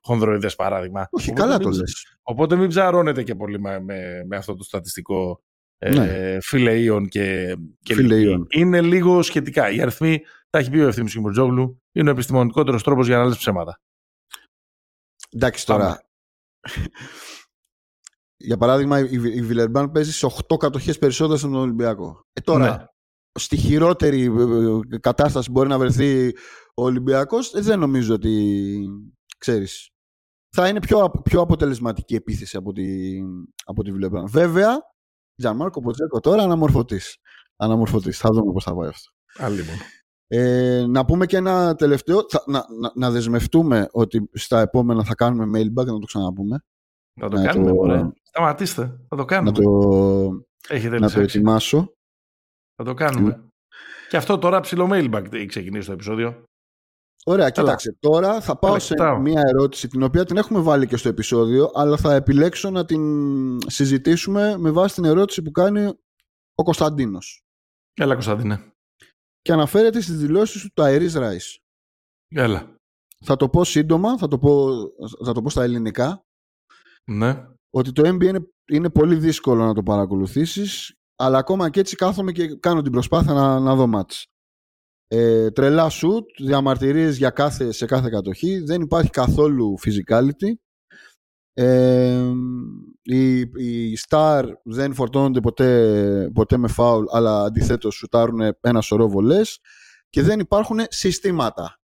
[0.00, 1.08] χονδροειδέ παράδειγμα.
[1.10, 2.18] Όχι, καλά το λες.
[2.22, 3.80] Οπότε μην ψαρώνετε και πολύ με,
[4.26, 5.42] με, αυτό το στατιστικό
[5.78, 6.38] ε, ναι.
[6.40, 7.94] φιλεΐων και, και
[8.48, 9.70] Είναι λίγο σχετικά.
[9.70, 10.20] Οι αριθμοί,
[10.50, 13.80] τα έχει πει ο Ευθύμης Κιμπουρτζόγλου, είναι ο επιστημονικότερος τρόπος για να λες ψέματα.
[15.30, 16.00] Εντάξει τώρα.
[18.42, 22.26] Για παράδειγμα, η Βιλερμπάν παίζει σε 8 κατοχές περισσότερε από τον Ολυμπιακό.
[22.32, 22.84] Ε, τώρα, ναι.
[23.40, 24.24] στη χειρότερη
[24.90, 26.28] ε, κατάσταση μπορεί να βρεθεί
[26.74, 28.86] ο Ολυμπιακός, ε, δεν νομίζω ότι.
[29.38, 29.90] ξέρεις,
[30.56, 33.18] θα είναι πιο, πιο αποτελεσματική επίθεση από τη,
[33.64, 34.28] από τη Βιλερμπάν.
[34.28, 34.78] Βέβαια,
[35.36, 37.16] Τζανμάρκο Ποτζέκο τώρα αναμορφωτής.
[37.56, 38.18] Αναμορφωτής.
[38.18, 39.10] Θα δούμε πώς θα πάει αυτό.
[39.36, 39.78] Άλλη μόνο.
[40.32, 45.58] Ε, να πούμε και ένα τελευταίο, να, να, να, δεσμευτούμε ότι στα επόμενα θα κάνουμε
[45.58, 46.64] mailbag, να το ξαναπούμε.
[47.20, 49.50] Να το κάνουμε, το, Σταματήστε, θα το κάνουμε.
[49.50, 51.94] Να το, Έχετε να το ετοιμάσω.
[52.74, 53.44] Θα το κάνουμε.
[54.08, 56.44] Και αυτό τώρα ψηλό mailbag έχει ξεκινήσει το επεισόδιο.
[57.24, 57.96] Ωραία, κοίταξε.
[58.00, 61.96] Τώρα θα πάω σε μια ερώτηση την οποία την έχουμε βάλει και στο επεισόδιο, αλλά
[61.96, 65.84] θα επιλέξω να την συζητήσουμε με βάση την ερώτηση που κάνει
[66.54, 67.44] ο Κωνσταντίνος.
[67.94, 68.69] Έλα Κωνσταντίνε
[69.42, 71.58] και αναφέρεται στις δηλώσεις του Ταϊρής Ράις.
[72.28, 72.76] Έλα.
[73.24, 74.70] Θα το πω σύντομα, θα το πω,
[75.24, 76.24] θα το πω στα ελληνικά.
[77.04, 77.46] Ναι.
[77.70, 82.32] Ότι το NBA είναι, είναι πολύ δύσκολο να το παρακολουθήσεις, αλλά ακόμα και έτσι κάθομαι
[82.32, 84.26] και κάνω την προσπάθεια να, να δω μάτς.
[85.06, 90.52] Ε, τρελά σουτ, διαμαρτυρίες για κάθε, σε κάθε κατοχή, δεν υπάρχει καθόλου physicality.
[91.52, 92.32] Ε,
[93.02, 99.60] οι, οι Star δεν φορτώνονται ποτέ, ποτέ με φάουλ, αλλά αντιθέτως σουτάρουν ένα σωρό βολές
[100.10, 101.74] και δεν υπάρχουν συστήματα.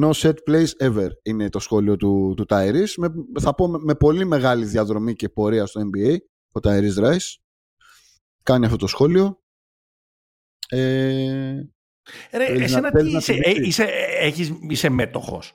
[0.00, 2.94] No set plays ever είναι το σχόλιο του, του Tyrese.
[2.96, 3.08] Με,
[3.40, 6.16] θα πω με, πολύ μεγάλη διαδρομή και πορεία στο NBA
[6.52, 7.34] ο Tyrese Rice.
[8.42, 9.42] Κάνει αυτό το σχόλιο.
[10.68, 11.60] Ε,
[12.32, 13.84] Ρε, εσένα τι είσαι, ε, είσαι,
[14.18, 15.54] έχεις, είσαι μέτοχος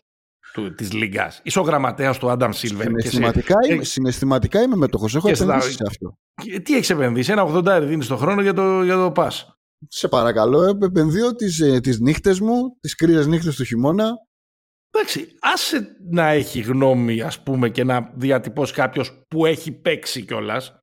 [0.53, 1.39] του, της Λίγκας.
[1.43, 2.87] Είσαι ο γραμματέας του Άνταμ Σίλβερ.
[2.87, 5.15] Συναισθηματικά, και είμαι, συναισθηματικά είμαι μετοχός.
[5.15, 6.17] Έχω επενδύσει σε αυτό.
[6.63, 9.55] Τι έχεις επενδύσει, ένα 80 δίνεις το χρόνο για το, για το πας.
[9.87, 14.11] Σε παρακαλώ, επενδύω τις, ε, τις νύχτες μου, τις κρύες νύχτες του χειμώνα.
[14.91, 20.75] Εντάξει, άσε να έχει γνώμη ας πούμε και να διατυπώσει κάποιος που έχει παίξει κιόλας.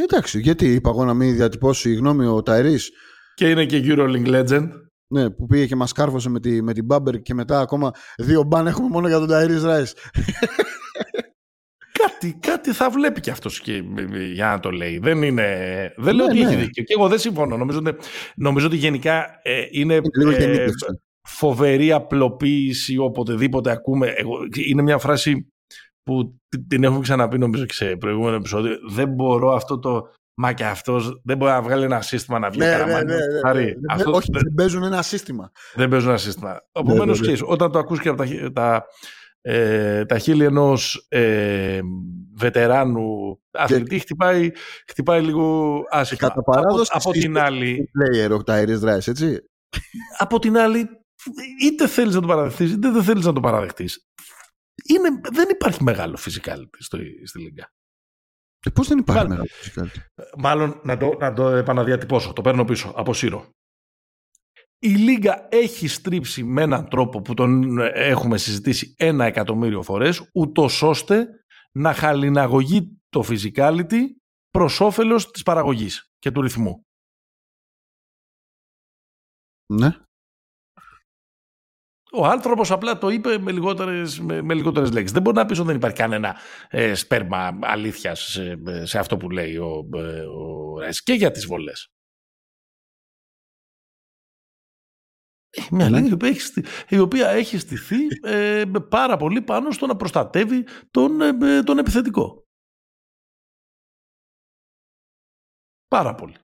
[0.00, 2.90] Εντάξει, γιατί είπα εγώ να μην διατυπώσει γνώμη ο Ταϊρής.
[3.34, 4.68] Και είναι και EuroLink Legend.
[5.08, 8.42] Ναι, που πήγε και μας κάρφωσε με, τη, με την Μπάμπερ και μετά ακόμα δύο
[8.42, 9.94] μπαν έχουμε μόνο για τον Ταϊρή Ράις.
[12.20, 13.62] κάτι, κάτι θα βλέπει και αυτός
[14.32, 14.98] για να το λέει.
[14.98, 15.44] Δεν, είναι,
[15.96, 16.48] δεν λέω ναι, ότι ναι.
[16.48, 16.82] έχει δίκιο.
[16.82, 17.56] Και εγώ δεν συμφωνώ.
[17.56, 17.94] Νομίζω, ότι,
[18.36, 20.00] νομίζω ότι γενικά ε, είναι,
[20.38, 20.66] ε,
[21.28, 24.08] φοβερή απλοποίηση οποτεδήποτε ακούμε.
[24.08, 25.52] Εγώ, είναι μια φράση
[26.02, 28.76] που την έχουμε ξαναπεί νομίζω και σε προηγούμενο επεισόδιο.
[28.90, 32.58] Δεν μπορώ αυτό το Μα και αυτός δεν μπορεί να βγάλει ένα σύστημα να βγει
[32.58, 33.72] ναι, ναι, ναι, ναι, ναι.
[33.88, 35.50] Αυτό, Όχι, δεν παίζουν ένα σύστημα.
[35.74, 36.60] Δεν παίζουν ένα σύστημα.
[36.72, 38.86] Επομένως, ναι, ναι, όταν το ακούς και από τα, τα,
[39.40, 41.80] ε, τα χείλη ενός ε,
[42.36, 44.50] βετεράνου αθλητή, χτυπάει,
[44.86, 46.28] χτυπάει λίγο άσχημα.
[46.28, 47.90] Κατά παράδοση, από, από την άλλη.
[47.98, 49.38] Player, ο Tyrese έτσι.
[50.18, 50.88] Από την άλλη,
[51.62, 54.08] είτε θέλεις να το παραδεχτείς, είτε δεν θέλεις να το παραδεχτείς.
[55.32, 56.56] δεν υπάρχει μεγάλο φυσικά
[57.24, 57.70] στη Λίγκα.
[58.66, 59.90] Ε, Πώς δεν υπάρχει Μάλλον, μεγάλο
[60.38, 62.32] Μάλλον να το, να το επαναδιατυπώσω.
[62.32, 62.92] Το παίρνω πίσω.
[62.96, 63.50] Αποσύρω.
[64.78, 70.82] Η Λίγκα έχει στρίψει με έναν τρόπο που τον έχουμε συζητήσει ένα εκατομμύριο φορές, ούτως
[70.82, 71.28] ώστε
[71.72, 74.00] να χαλιναγωγεί το physicality
[74.50, 76.82] προς όφελος της παραγωγής και του ρυθμού.
[79.72, 80.05] Ναι.
[82.16, 85.12] Ο άνθρωπος απλά το είπε με λιγότερες με, με λιγότερες λέξεις.
[85.12, 86.36] Δεν μπορεί να πεις ότι δεν υπάρχει κανένα
[86.68, 90.74] ε, σπέρμα αλήθειας σε, σε, αυτό που λέει ο, ε, ο
[91.04, 91.90] και για τις βολές.
[95.50, 95.96] Ε, μια ναι.
[95.96, 101.78] αλήθεια η οποία έχει στηθεί ε, πάρα πολύ πάνω στο να προστατεύει τον, ε, τον
[101.78, 102.44] επιθετικό.
[105.88, 106.36] Πάρα πολύ.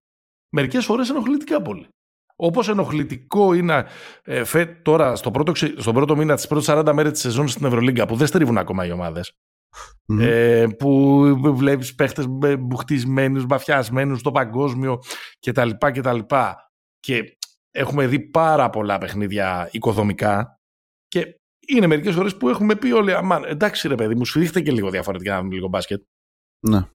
[0.53, 1.89] Μερικές φορές ενοχλητικά πολύ.
[2.37, 3.87] Όπως ενοχλητικό είναι
[4.23, 7.67] ε, φε, τώρα στο πρώτο, στον πρώτο μήνα της πρώτης 40 μέρες της σεζόν στην
[7.67, 9.33] Ευρωλίγκα που δεν στρίβουν ακόμα οι ομάδες.
[10.21, 12.27] Ε, που βλέπεις παίχτες
[12.59, 14.99] μπουχτισμένους, μπαφιασμένου στο παγκόσμιο
[15.47, 15.71] κτλ.
[15.79, 16.19] κτλ.
[17.01, 17.37] Και
[17.71, 20.61] έχουμε δει πάρα πολλά παιχνίδια οικοδομικά
[21.09, 24.73] και είναι μερικές φορές που έχουμε πει όλοι, αμάν, εντάξει ρε παιδί μου, σφυρίχτε και
[24.73, 26.03] λίγο διαφορετικά να δούμε λίγο μπάσκετ.
[26.69, 26.89] Ναι.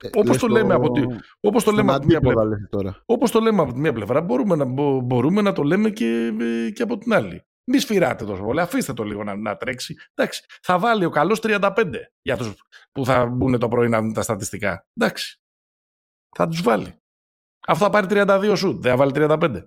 [0.00, 1.02] Ε, όπως το, λέμε από τη,
[1.40, 3.02] όπως το λέμε από μια πλευρά.
[3.04, 4.64] Όπως το λέμε από τη μία πλευρά, μπορούμε να,
[5.02, 6.32] μπορούμε να το λέμε και,
[6.74, 7.42] και από την άλλη.
[7.70, 8.60] Μη σφυράτε τόσο πολύ.
[8.60, 9.96] Αφήστε το λίγο να, να τρέξει.
[10.14, 14.12] Εντάξει, θα βάλει ο καλός 35 για τους που θα μπουν το πρωί να δουν
[14.12, 14.86] τα στατιστικά.
[14.94, 15.40] Εντάξει.
[16.36, 17.02] Θα τους βάλει.
[17.66, 18.80] Αυτό θα πάρει 32 σου.
[18.80, 19.64] Δεν θα βάλει 35.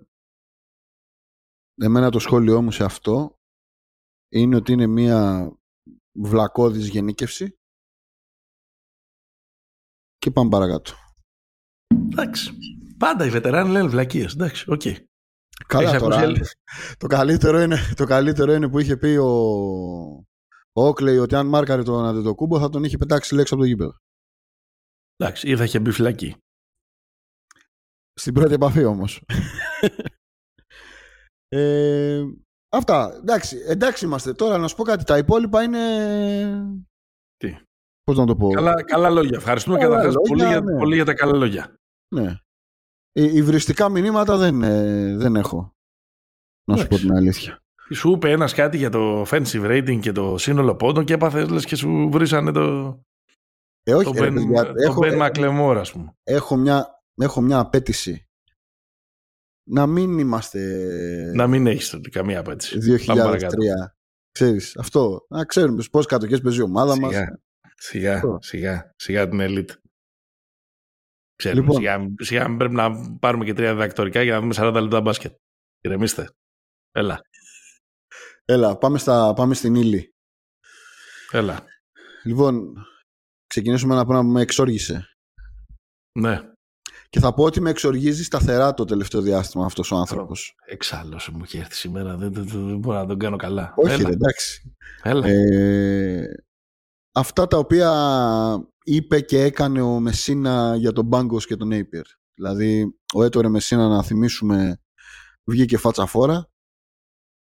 [1.82, 3.40] Εμένα το σχόλιο μου σε αυτό
[4.32, 5.52] είναι ότι είναι μια
[6.12, 7.61] βλακώδης γενίκευση
[10.22, 10.92] και πάμε παρακάτω.
[12.12, 12.52] Εντάξει.
[12.98, 14.34] Πάντα οι βετεράνοι λένε βλακίες.
[14.34, 14.82] Εντάξει, οκ.
[14.84, 14.96] Okay.
[15.68, 16.32] Καλά τώρα.
[16.98, 19.30] Το καλύτερο, είναι, το καλύτερο είναι που είχε πει ο,
[20.72, 23.96] ο Όκλεϊ ότι αν μάρκαρε τον Αντετοκούμπο θα τον είχε πετάξει έξω από το γήπεδο.
[25.16, 26.36] Εντάξει, ή θα είχε μπει φυλακή.
[28.14, 29.24] Στην πρώτη επαφή όμως.
[31.56, 32.24] ε,
[32.72, 33.14] αυτά.
[33.14, 34.34] Εντάξει, εντάξει είμαστε.
[34.34, 35.04] Τώρα να σου πω κάτι.
[35.04, 36.91] Τα υπόλοιπα είναι.
[38.04, 38.12] Τι.
[38.12, 39.38] Πώς να το πω; Καλά, καλά λόγια.
[39.38, 40.78] Ευχαριστούμε καταρχά πολύ, για, ναι.
[40.78, 41.80] πολύ για τα καλά λόγια.
[42.16, 42.36] Ναι.
[43.12, 45.76] Ε, υβριστικά μηνύματα δεν, ε, δεν έχω.
[46.64, 47.64] Να σου πω την αλήθεια.
[47.94, 51.66] Σου είπε ένας κάτι για το offensive rating και το σύνολο πόντων και έπαθες λες
[51.66, 53.00] και σου βρήσανε το.
[53.84, 54.36] Ε, όχι, το Ben,
[54.76, 56.16] έχω, ben ας πούμε.
[56.24, 58.28] Έχω μια, έχω μια απέτηση.
[59.64, 60.60] Να μην είμαστε.
[61.36, 62.78] Να μην έχεις καμία απέτηση.
[62.80, 63.96] 2003.
[64.32, 65.26] Ξέρεις, αυτό.
[65.30, 67.14] Να ξέρουμε πώς κατοχέ παίζει η ομάδα μας.
[67.84, 69.76] Σιγά, σιγά, σιγά την elite.
[71.36, 71.76] Ξέρουμε, λοιπόν.
[71.76, 75.36] σιγά, σιγά πρέπει να πάρουμε και τρία διδακτορικά για να δούμε 40 λεπτά μπάσκετ.
[75.82, 76.30] Ηρεμήστε.
[76.92, 77.22] Έλα.
[78.46, 80.14] Έλα, πάμε, στα, πάμε στην ύλη.
[81.32, 81.66] Έλα.
[82.24, 82.74] Λοιπόν,
[83.48, 85.06] ξεκινήσουμε ένα πράγμα που με εξόργησε.
[86.20, 86.42] Ναι.
[87.10, 90.56] Και θα πω ότι με εξοργίζει σταθερά το τελευταίο διάστημα αυτός ο άνθρωπος.
[90.66, 92.16] Εξάλλου μου έχει έρθει σήμερα.
[92.16, 93.74] Δεν, δεν, δεν, μπορώ να τον κάνω καλά.
[93.76, 94.10] Όχι, Έλα.
[94.10, 94.76] εντάξει.
[95.04, 95.28] Έλα.
[95.28, 96.46] Ε,
[97.12, 97.92] αυτά τα οποία
[98.84, 102.06] είπε και έκανε ο Μεσίνα για τον Μπάγκος και τον Napier.
[102.34, 104.82] Δηλαδή, ο Έτορε Μεσίνα, να θυμίσουμε,
[105.44, 106.52] βγήκε φάτσα φόρα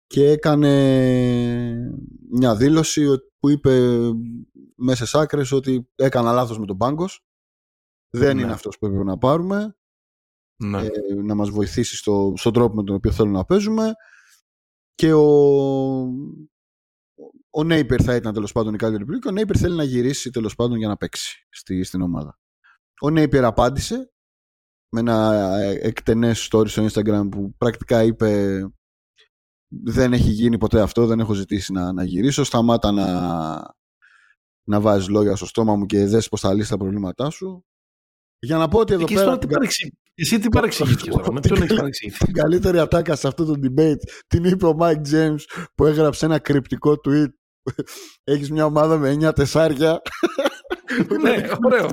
[0.07, 0.71] και έκανε
[2.31, 3.07] μια δήλωση
[3.39, 3.99] που είπε
[4.77, 7.25] μέσα σ' άκρες ότι έκανα λάθος με τον Μπάγκος.
[8.11, 8.43] Δεν ναι.
[8.43, 9.77] είναι αυτός που έπρεπε να πάρουμε.
[10.57, 10.83] Ναι.
[10.83, 10.91] Ε,
[11.25, 13.93] να μας βοηθήσει στο, στον τρόπο με τον οποίο θέλουμε να παίζουμε.
[14.95, 15.27] Και ο,
[17.57, 20.31] ο Νέιπερ θα ήταν τέλος πάντων η καλύτερη επιλογή και ο Νέιπερ θέλει να γυρίσει
[20.31, 22.39] τέλος πάντων για να παίξει στη, στην ομάδα.
[23.01, 24.13] Ο Νέιπερ απάντησε
[24.89, 28.61] με ένα ε, εκτενές story στο Instagram που πρακτικά είπε
[29.69, 33.07] δεν έχει γίνει ποτέ αυτό, δεν έχω ζητήσει να, να γυρίσω, σταμάτα να,
[34.69, 37.65] να βάζεις λόγια στο στόμα μου και δες πώς θα λύσεις τα προβλήματά σου.
[38.39, 39.39] Για να πω ότι εδώ πέρα...
[39.39, 39.47] Τι
[40.15, 44.03] Εσύ τι παρεξηγήθηκες τώρα, με ποιον έχεις παρεξηγηθεί; Την καλύτερη ατάκα σε αυτό το debate
[44.27, 45.41] την είπε ο Mike James
[45.75, 47.29] που έγραψε ένα κρυπτικό tweet
[48.25, 50.03] Έχεις μια ομάδα με 9 τεσσάρια.
[51.23, 51.89] ναι, ωραίο.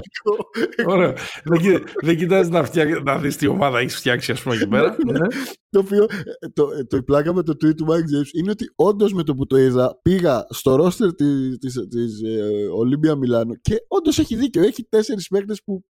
[0.85, 1.13] ωραίο.
[1.43, 2.69] δεν, δεν κοιτάζει να,
[3.03, 4.95] να δεις τι ομάδα έχεις φτιάξει, ας πούμε, εκεί πέρα.
[5.05, 5.27] Ναι.
[5.69, 6.05] το οποίο,
[6.53, 9.35] το, το, η πλάκα με το tweet του Mike James είναι ότι όντως με το
[9.35, 14.35] που το είδα πήγα στο ρόστερ της, της, της ε, Ολύμπια Μιλάνο και όντως έχει
[14.35, 14.63] δίκιο.
[14.63, 15.85] Έχει τέσσερις παίκτες που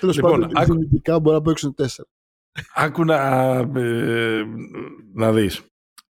[0.00, 1.20] τέλος λοιπόν, πάντων άκου...
[1.20, 2.08] μπορεί να παίξουν τέσσερα.
[2.74, 3.18] Άκου να,
[3.76, 4.42] ε,
[5.14, 5.60] να δεις.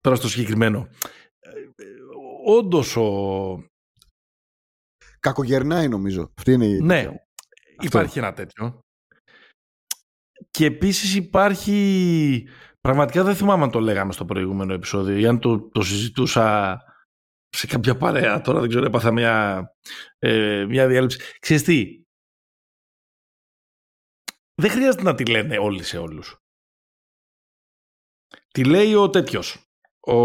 [0.00, 0.88] Τώρα στο συγκεκριμένο
[2.44, 3.70] όντως ο.
[5.20, 6.33] Κακογερνάει νομίζω.
[6.38, 6.81] Αυτή είναι η...
[6.81, 7.09] Ναι,
[7.81, 8.81] υπάρχει ένα τέτοιο.
[10.50, 12.48] Και επίσης υπάρχει.
[12.81, 16.78] Πραγματικά δεν θυμάμαι αν το λέγαμε στο προηγούμενο επεισόδιο ή αν το, το συζητούσα
[17.48, 18.40] σε κάποια παρέα.
[18.40, 19.64] Τώρα δεν ξέρω, έπαθα μια,
[20.18, 21.18] ε, μια διάλειμψη.
[21.38, 22.02] Ξέρεις τι,
[24.55, 26.37] δεν χρειάζεται να τη λένε όλοι σε όλους.
[28.48, 29.66] Τη λέει ο τέτοιος.
[30.00, 30.16] Ο,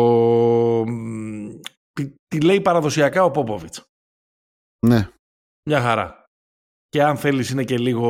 [2.27, 3.83] τη λέει παραδοσιακά ο Πόποβιτς.
[4.88, 5.10] Ναι.
[5.69, 6.25] Μια χαρά.
[6.89, 8.10] Και αν θέλεις είναι και λίγο...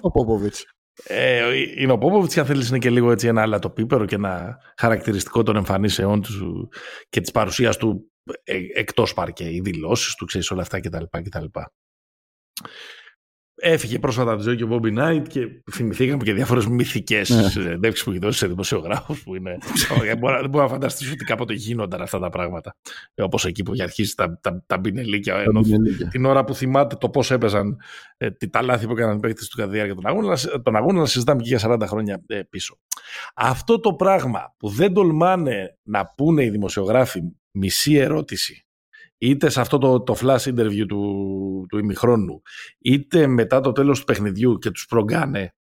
[0.00, 0.64] Ο Πόποβιτς.
[1.02, 4.58] Ε, είναι ο Πόποβιτς και αν θέλεις είναι και λίγο έτσι ένα αλατοπίπερο και ένα
[4.76, 6.68] χαρακτηριστικό των εμφανίσεών του
[7.08, 8.10] και της παρουσίας του
[8.42, 11.04] ε, εκτός παρκέ, οι δηλώσεις του, ξέρεις όλα αυτά κτλ.
[11.10, 11.44] κτλ.
[13.62, 17.48] Έφυγε πρόσφατα από τη ζωή και ο Bobby Knight και θυμηθήκαμε και διάφορες μυθικές ναι.
[17.48, 19.58] συνεντεύξεις που έχει δώσει σε δημοσιογράφους που είναι.
[20.04, 22.76] δεν μπορώ να φανταστήσω ότι κάποτε γίνονταν αυτά τα πράγματα.
[23.14, 25.36] Όπως εκεί που έχει αρχίσει τα, τα, τα μπινελίκια.
[25.36, 25.60] Ενώ
[26.10, 27.76] την ώρα που θυμάται το πώς έπαιζαν
[28.16, 30.98] ε, τα λάθη που έκαναν οι παίκτες του κατά τη διάρκεια των αγώνων, τον αγώνα
[30.98, 32.78] να συζητάμε και για 40 χρόνια ε, πίσω.
[33.34, 37.20] Αυτό το πράγμα που δεν τολμάνε να πούνε οι δημοσιογράφοι
[37.50, 38.64] μισή ερώτηση
[39.20, 42.42] είτε σε αυτό το, το flash interview του, του ημιχρόνου,
[42.78, 45.54] είτε μετά το τέλος του παιχνιδιού και τους προγκάνε,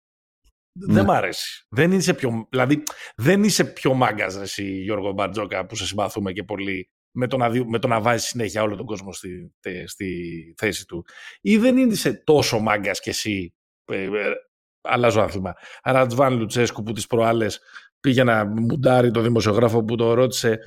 [0.72, 0.94] ναι.
[0.94, 1.66] δεν μ' αρέσει.
[1.70, 2.84] Δεν είσαι πιο, δηλαδή,
[3.16, 7.50] δεν είσαι πιο μάγκας εσύ Γιώργο Μπαρτζόκα που σε συμπαθούμε και πολύ με το, να,
[7.68, 9.54] με το να βάζει συνέχεια όλο τον κόσμο στη,
[9.86, 11.06] στη θέση του.
[11.42, 13.54] Ή δεν είσαι τόσο μάγκας κι εσύ,
[13.86, 14.10] ε, ε,
[14.82, 15.54] αλλάζω άθλημα.
[15.84, 17.60] Ρατζβάν Λουτσέσκου που τις προάλλες
[18.00, 20.60] πήγε να μουντάρει το δημοσιογράφο που το ρώτησε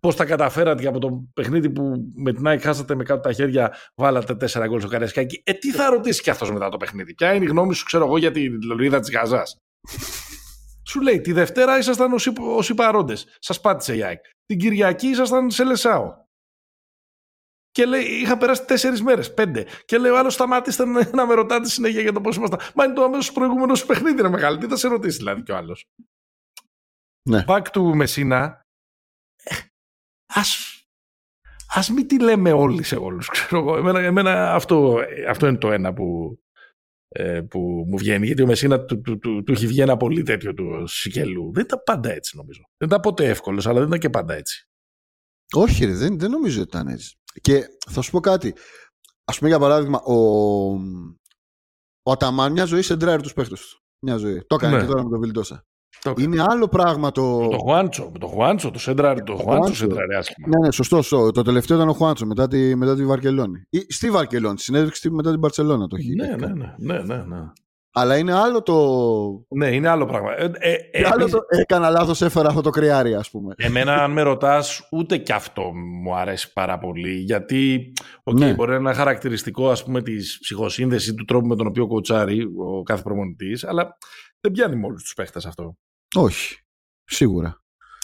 [0.00, 3.76] Πώς τα καταφέρατε από το παιχνίδι που με την ΑΕΚ χάσατε με κάτω τα χέρια,
[3.94, 5.42] βάλατε τέσσερα γκολ στο Καριασκάκι.
[5.44, 7.14] Ε, τι θα ρωτήσεις κι αυτός μετά το παιχνίδι.
[7.14, 9.42] Ποια είναι η γνώμη σου, ξέρω εγώ, για τη λωρίδα της Γαζά.
[10.88, 13.36] σου λέει, τη Δευτέρα ήσασταν όσοι παρόντες.
[13.38, 14.24] Σας πάτησε η ΑΕΚ.
[14.46, 16.14] Την Κυριακή ήσασταν σε Λεσάο.
[17.70, 19.66] Και λέει, είχα περάσει τέσσερις μέρες, πέντε.
[19.84, 20.84] Και λέει, ο άλλος σταμάτησε
[21.14, 22.60] να με ρωτάτε συνέχεια για το πώς ήμασταν.
[22.74, 24.58] Μα είναι το αμέσως προηγούμενο παιχνίδι, είναι μεγάλο.
[24.58, 25.84] Τι θα σε ρωτήσει δηλαδή κι ο άλλος;
[27.28, 27.44] Ναι.
[27.46, 28.60] Back του Μεσίνα,
[30.34, 30.80] ας,
[31.74, 33.76] ας μην τη λέμε όλοι σε όλους, ξέρω εγώ.
[33.76, 36.38] Εμένα, εμένα αυτό, αυτό είναι το ένα που,
[37.08, 40.22] ε, που μου βγαίνει, γιατί ο Μεσίνα του, του, του, του, έχει βγει ένα πολύ
[40.22, 41.52] τέτοιο του Σικελού.
[41.52, 42.62] Δεν ήταν πάντα έτσι νομίζω.
[42.76, 44.64] Δεν ήταν ποτέ εύκολος, αλλά δεν ήταν και πάντα έτσι.
[45.52, 47.16] Όχι ρε, δεν, δεν νομίζω ότι ήταν έτσι.
[47.40, 48.54] Και θα σου πω κάτι.
[49.24, 50.14] Ας πούμε για παράδειγμα, ο,
[52.02, 53.80] ο Αταμάν μια ζωή σε ντράιρ τους παίχτες του.
[54.06, 54.44] Μια ζωή.
[54.46, 54.80] Το έκανε ναι.
[54.80, 55.64] και τώρα με τον Βιλντόσα.
[56.18, 57.48] Είναι άλλο πράγμα το.
[57.48, 60.48] Το Χουάντσο, το Χουάντσο, το Σέντραρ, το Χουάντσο Σέντραρ, άσχημα.
[60.48, 61.30] Ναι, ναι, σωστό, σωστό.
[61.30, 63.66] Το τελευταίο ήταν ο Χουάντσο μετά τη, μετά τη Βαρκελόνη.
[63.70, 66.14] Ή, στη Βαρκελόνη, συνέδριξη μετά την Παρσελόνα το έχει.
[66.14, 67.52] Ναι, ναι, ναι, ναι, ναι, ναι.
[67.92, 68.76] Αλλά είναι άλλο το.
[69.48, 70.32] Ναι, είναι άλλο πράγμα.
[70.36, 71.38] Ε, ε, ε, άλλο το...
[71.48, 73.54] Έκανα λάθος, έφερα αυτό το κρυάρι, ας πούμε.
[73.56, 77.14] Εμένα, αν με ρωτάς, ούτε και αυτό μου αρέσει πάρα πολύ.
[77.14, 77.92] Γιατί
[78.24, 78.54] okay, ναι.
[78.54, 83.02] μπορεί να είναι ένα χαρακτηριστικό της ψυχοσύνδεσης του τρόπου με τον οποίο κοτσάρει ο κάθε
[83.02, 83.96] προμονητή, αλλά
[84.40, 85.76] δεν πιάνει με όλους τους παίχτες αυτό.
[86.16, 86.60] Όχι.
[87.04, 87.62] Σίγουρα.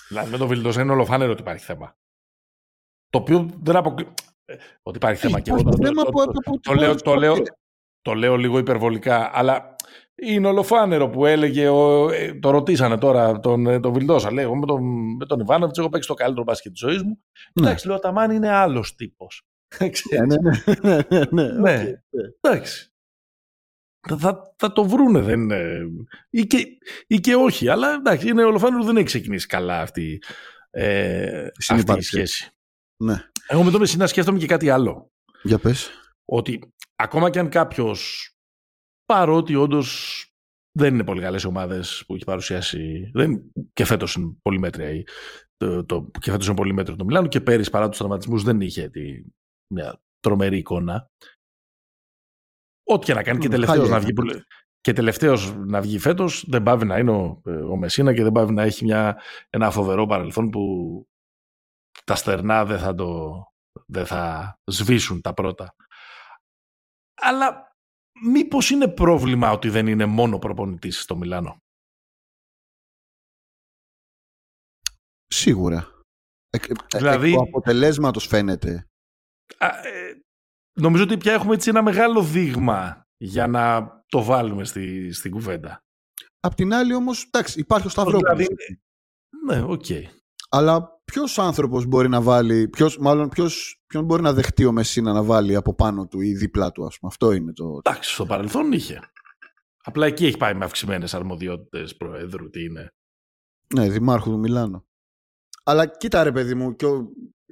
[0.08, 1.96] Δηλαδή με το Βιλντοζέ είναι ολοφάνερο ότι υπάρχει θέμα.
[3.08, 4.08] Το οποίο δεν αποκλεί.
[4.44, 5.62] Ε, ότι υπάρχει θέμα και εγώ.
[6.60, 7.36] Το, λέω, το, λέω,
[8.02, 9.74] το λέω λίγο υπερβολικά, αλλά
[10.14, 14.56] είναι ολοφάνερο που έλεγε, ο, ε, το ρωτήσανε τώρα τον, ε, τον Βιλντόσα, λέει, εγώ
[14.56, 14.82] με τον,
[15.16, 17.22] με τον Ιβάνοβιτς έχω παίξει το καλύτερο μπάσκετ της ζωής μου.
[17.54, 17.66] Ναι.
[17.66, 19.46] Εντάξει, λέω, ο Ταμάν είναι άλλος τύπος.
[19.80, 20.36] ναι, ναι,
[20.82, 22.02] ναι, ναι, ναι, ναι.
[22.40, 22.95] Εντάξει
[24.18, 25.20] θα, θα το βρούνε.
[25.20, 25.50] Δεν,
[26.30, 26.66] ή, και,
[27.06, 27.68] ή και όχι.
[27.68, 30.22] Αλλά εντάξει, είναι ολοφάνερο δεν έχει ξεκινήσει καλά αυτή,
[30.70, 32.50] ε, αυτή η σχέση.
[33.02, 33.14] Ναι.
[33.46, 35.10] Εγώ με το Μεσίνα σκέφτομαι και κάτι άλλο.
[35.42, 35.90] Για πες.
[36.24, 38.30] Ότι ακόμα και αν κάποιος
[39.04, 40.20] παρότι όντως
[40.78, 43.10] δεν είναι πολύ καλές ομάδες που έχει παρουσιάσει.
[43.14, 45.04] Δεν, και φέτος είναι πολύ μέτρια.
[45.56, 48.60] Το, το, και φέτος είναι πολύ μέτριο το Μιλάνο και πέρυσι παρά τους τραυματισμούς δεν
[48.60, 49.22] είχε τη,
[49.74, 51.10] μια τρομερή εικόνα.
[52.88, 54.12] Ό,τι και να κάνει και τελευταίος να βγει.
[54.81, 58.33] Και τελευταίος να βγει φέτος δεν πάβει να είναι ο, ε, ο Μεσίνα και δεν
[58.33, 59.20] πάβει να έχει μια,
[59.51, 61.05] ένα φοβερό παρελθόν που
[62.05, 63.42] τα στερνά δεν θα, το,
[63.87, 65.75] δεν θα σβήσουν τα πρώτα.
[67.14, 67.77] Αλλά
[68.22, 71.62] μήπως είναι πρόβλημα ότι δεν είναι μόνο προπονητής στο Μιλάνο;
[75.27, 76.01] Σίγουρα.
[76.96, 78.87] δηλαδή, εκ του αποτελέσματος φαίνεται.
[79.59, 80.12] ε,
[80.80, 85.84] νομίζω ότι πια έχουμε έτσι ένα μεγάλο δείγμα για να το βάλουμε στη, στην κουβέντα.
[86.40, 88.36] Απ' την άλλη όμως, εντάξει, υπάρχει ο Σταυρόπουλος.
[88.36, 88.80] Δηλαδή,
[89.46, 89.84] ναι, οκ.
[89.88, 90.02] Okay.
[90.48, 95.12] Αλλά ποιος άνθρωπος μπορεί να βάλει, ποιος, μάλλον ποιος, ποιον μπορεί να δεχτεί ο Μεσίνα
[95.12, 97.12] να βάλει από πάνω του ή δίπλα του, ας πούμε.
[97.14, 97.80] Αυτό είναι το.
[97.84, 99.00] Εντάξει, στο παρελθόν είχε.
[99.82, 102.92] Απλά εκεί έχει πάει με αυξημένες αρμοδιότητες προέδρου, τι είναι.
[103.74, 104.86] Ναι, δημάρχου του Μιλάνο.
[105.62, 107.08] Αλλά κοίτα ρε παιδί μου, και ο,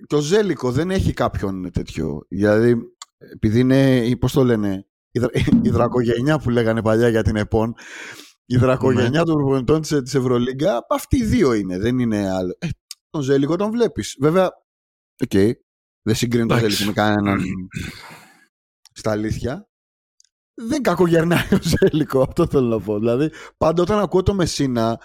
[0.06, 2.26] και ο Ζέλικο δεν έχει κάποιον τέτοιο.
[2.28, 2.93] Δηλαδή,
[3.32, 4.86] επειδή είναι, πώς το λένε,
[5.62, 7.74] η, δρακογενιά που λέγανε παλιά για την ΕΠΟΝ,
[8.46, 9.24] η δρακογενιά ναι.
[9.24, 12.56] των προπονητών της, της Ευρωλίγκα, αυτοί οι δύο είναι, δεν είναι άλλο.
[12.58, 12.68] Ε,
[13.10, 14.16] τον Ζέλικο τον βλέπεις.
[14.20, 14.50] Βέβαια,
[15.24, 15.52] οκ, okay,
[16.02, 17.42] δεν συγκρίνει τον Ζέλικο με κανέναν
[19.00, 19.68] στα αλήθεια.
[20.54, 22.98] Δεν κακογερνάει ο Ζέλικο, αυτό θέλω να πω.
[22.98, 25.00] Δηλαδή, πάντα όταν ακούω το Μεσίνα,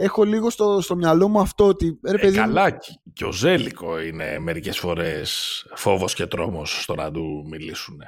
[0.00, 1.98] έχω λίγο στο, στο μυαλό μου αυτό ότι.
[2.06, 2.36] Ρε, παιδί...
[2.36, 2.78] ε, καλά,
[3.12, 7.98] και ο Ζέλικο είναι μερικές φορές φόβος και τρόμος στο να του μιλήσουν.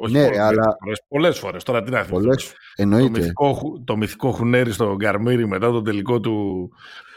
[0.00, 0.76] Όχι ναι, πολλές, αλλά...
[0.80, 1.62] Φορές, πολλές φορές.
[1.62, 2.52] Τώρα τι να πολλές...
[2.76, 3.10] Εννοείται.
[3.10, 6.68] Το μυθικό, το μυθικό χουνέρι στο Γκαρμίρι μετά το τελικό του,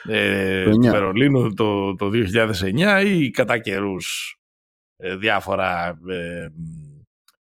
[0.07, 4.37] ε, του Βερολίνου το, το 2009 ή κατά καιρούς
[4.97, 6.47] ε, διάφορα ε,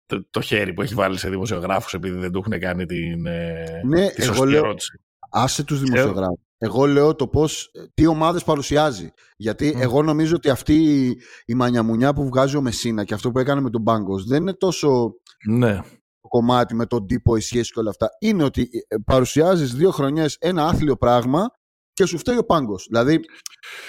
[0.06, 3.80] το, το, χέρι που έχει βάλει σε δημοσιογράφους επειδή δεν του έχουν κάνει την, ε,
[3.84, 5.00] ναι, τη σωστή ερώτηση.
[5.30, 6.49] Άσε τους δημοσιογράφους.
[6.62, 9.12] Εγώ λέω το πώς, τι ομάδες παρουσιάζει.
[9.36, 11.06] Γιατί εγώ νομίζω ότι αυτή
[11.44, 14.54] η, μανιαμουνιά που βγάζει ο Μεσίνα και αυτό που έκανε με τον Μπάγκος δεν είναι
[14.54, 15.14] τόσο
[15.48, 15.76] ναι.
[16.20, 18.08] το κομμάτι με τον τύπο, η σχέση και όλα αυτά.
[18.18, 21.50] Είναι ότι ε, παρουσιάζεις δύο χρονιές ένα άθλιο πράγμα
[21.92, 22.86] και σου φταίει ο Πάγκος.
[22.88, 23.20] Δηλαδή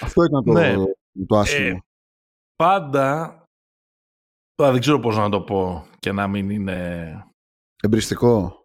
[0.00, 0.74] αυτό ήταν το, ναι.
[1.26, 1.76] το άσχημο.
[1.76, 1.78] Ε,
[2.56, 3.36] πάντα,
[4.54, 7.26] δεν ξέρω πώς να το πω και να μην είναι...
[7.82, 8.64] Εμπριστικό.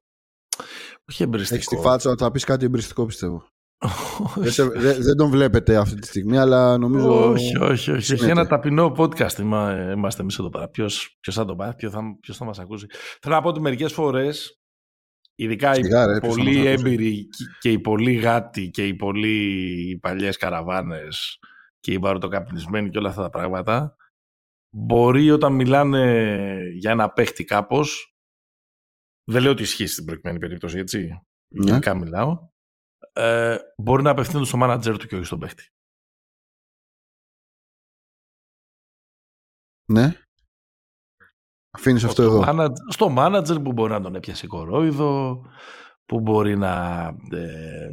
[1.10, 1.56] Όχι εμπριστικό.
[1.56, 3.48] Έχεις τη φάτσα να θα πεις κάτι εμπριστικό πιστεύω
[4.36, 7.30] δεν, δεν, τον βλέπετε αυτή τη στιγμή, αλλά νομίζω.
[7.30, 8.14] Όχι, όχι, όχι.
[8.14, 9.40] Έχει ένα ταπεινό podcast.
[9.94, 10.70] Είμαστε εμείς εδώ πέρα.
[10.70, 10.90] Ποιο
[11.32, 12.86] θα το πάει, ποιο θα, ποιος θα μας ακούσει.
[13.22, 14.58] Θέλω να πω ότι μερικές φορές
[15.40, 15.82] Ειδικά οι
[16.20, 17.28] πολύ έμπειροι
[17.60, 21.40] και οι πολύ γάτοι και οι πολύ παλιές καραβάνες
[21.80, 23.96] και οι βαροτοκαπνισμένοι και όλα αυτά τα πράγματα
[24.76, 28.16] μπορεί όταν μιλάνε για ένα παίχτη κάπως
[29.32, 31.08] δεν λέω ότι ισχύει στην προκειμένη περίπτωση, έτσι.
[31.56, 31.66] Ναι.
[31.66, 32.50] Γενικά μιλάω.
[33.18, 35.68] Ε, μπορεί να απευθύνουν στο μάνατζερ του και όχι στον παίχτη.
[39.90, 40.22] Ναι.
[41.72, 42.74] Αφήνεις αυτό εδώ.
[42.90, 45.46] στο μάνατζερ που μπορεί να τον έπιασε κορόιδο,
[46.06, 47.06] που μπορεί να.
[47.32, 47.90] Ε,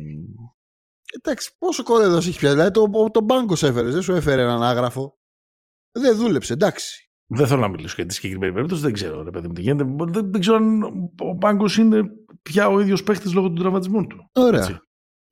[1.12, 2.54] Εντάξει, πόσο κορόιδος έχει πιάσει.
[2.54, 5.18] Δηλαδή το, το μπάνκος έφερες, δεν σου έφερε έναν άγραφο.
[5.98, 7.10] Δεν δούλεψε, εντάξει.
[7.26, 10.04] Δεν θέλω να μιλήσω για τη συγκεκριμένη περίπτωση, δεν ξέρω ρε παιδί μου τι γίνεται.
[10.10, 10.82] Δεν, δεν ξέρω αν
[11.18, 12.02] ο Πάγκο είναι
[12.42, 14.30] πια ο ίδιος παίχτης λόγω του τραυματισμού του.
[14.32, 14.60] Ωραία.
[14.60, 14.78] Έτσι.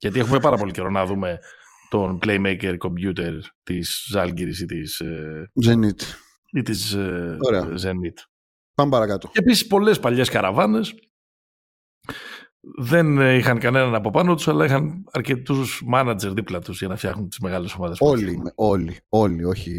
[0.03, 1.39] Γιατί έχουμε πάρα πολύ καιρό να δούμε
[1.89, 5.01] τον playmaker computer της Ζάλγκυρη ή της.
[5.65, 6.01] Zenit.
[6.51, 7.37] Ή της ε,
[7.83, 8.17] Zenit.
[8.75, 9.27] Πάμε παρακάτω.
[9.27, 10.93] Και επίσης πολλές παλιές καραβάνες
[12.77, 17.29] δεν είχαν κανέναν από πάνω τους, αλλά είχαν αρκετούς μάνατζερ δίπλα τους για να φτιάχνουν
[17.29, 17.97] τις μεγάλες ομάδες.
[18.01, 19.73] Όλοι, όλοι, όλοι, όχι.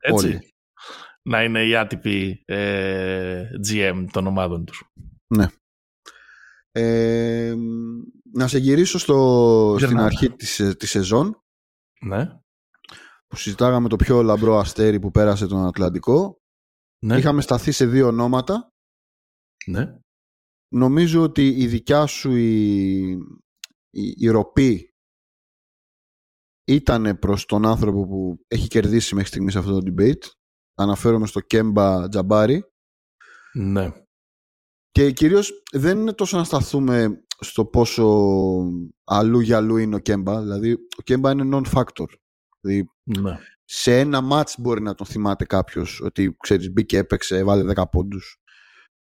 [0.00, 0.26] Έτσι.
[0.26, 0.54] Όλοι.
[1.22, 4.92] Να είναι οι άτυποι ε, GM των ομάδων τους.
[5.26, 5.46] Ναι.
[6.72, 7.54] Ε,
[8.36, 11.42] να σε γυρίσω στο, στην αρχή της, ε, της σεζόν.
[12.00, 12.40] Ναι.
[13.26, 16.36] Που συζητάγαμε το πιο λαμπρό αστέρι που πέρασε τον Ατλαντικό.
[17.04, 17.18] Ναι.
[17.18, 18.68] Είχαμε σταθεί σε δύο ονόματα.
[19.66, 19.98] Ναι.
[20.74, 23.10] Νομίζω ότι η δικιά σου η,
[23.90, 24.90] η, η ροπή
[26.64, 30.30] ήταν προς τον άνθρωπο που έχει κερδίσει μέχρι στιγμής αυτό το debate.
[30.74, 32.64] Αναφέρομαι στο Κέμπα Τζαμπάρι.
[33.54, 33.90] Ναι.
[34.90, 38.06] Και κυρίως δεν είναι τόσο να σταθούμε στο πόσο
[39.04, 40.42] αλλού για αλλού είναι ο Κέμπα.
[40.42, 42.06] Δηλαδή ο Κέμπα είναι non-factor.
[42.60, 43.38] Δηλαδή, ναι.
[43.64, 48.40] σε ένα μάτς μπορεί να τον θυμάται κάποιος ότι ξέρεις μπήκε, έπαιξε, βάλε 10 πόντους.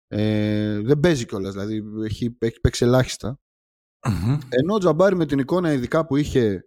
[0.07, 2.85] Ε, δεν παίζει κιόλας, δηλαδή έχει, έχει παίξει
[4.49, 6.65] Ενώ ο Τζαμπάρι με την εικόνα ειδικά που είχε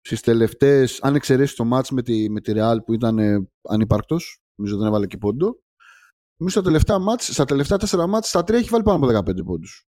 [0.00, 4.16] στις τελευταίες, αν εξαιρέσεις το μάτς με τη, με τη Real που ήταν ε, ανύπαρκτο,
[4.54, 5.46] νομίζω δεν έβαλε και πόντο.
[6.36, 9.44] Νομίζω στα τελευταία, μάτς, στα τελευταία τέσσερα μάτς, στα τρία έχει βάλει πάνω από 15
[9.44, 9.86] πόντους.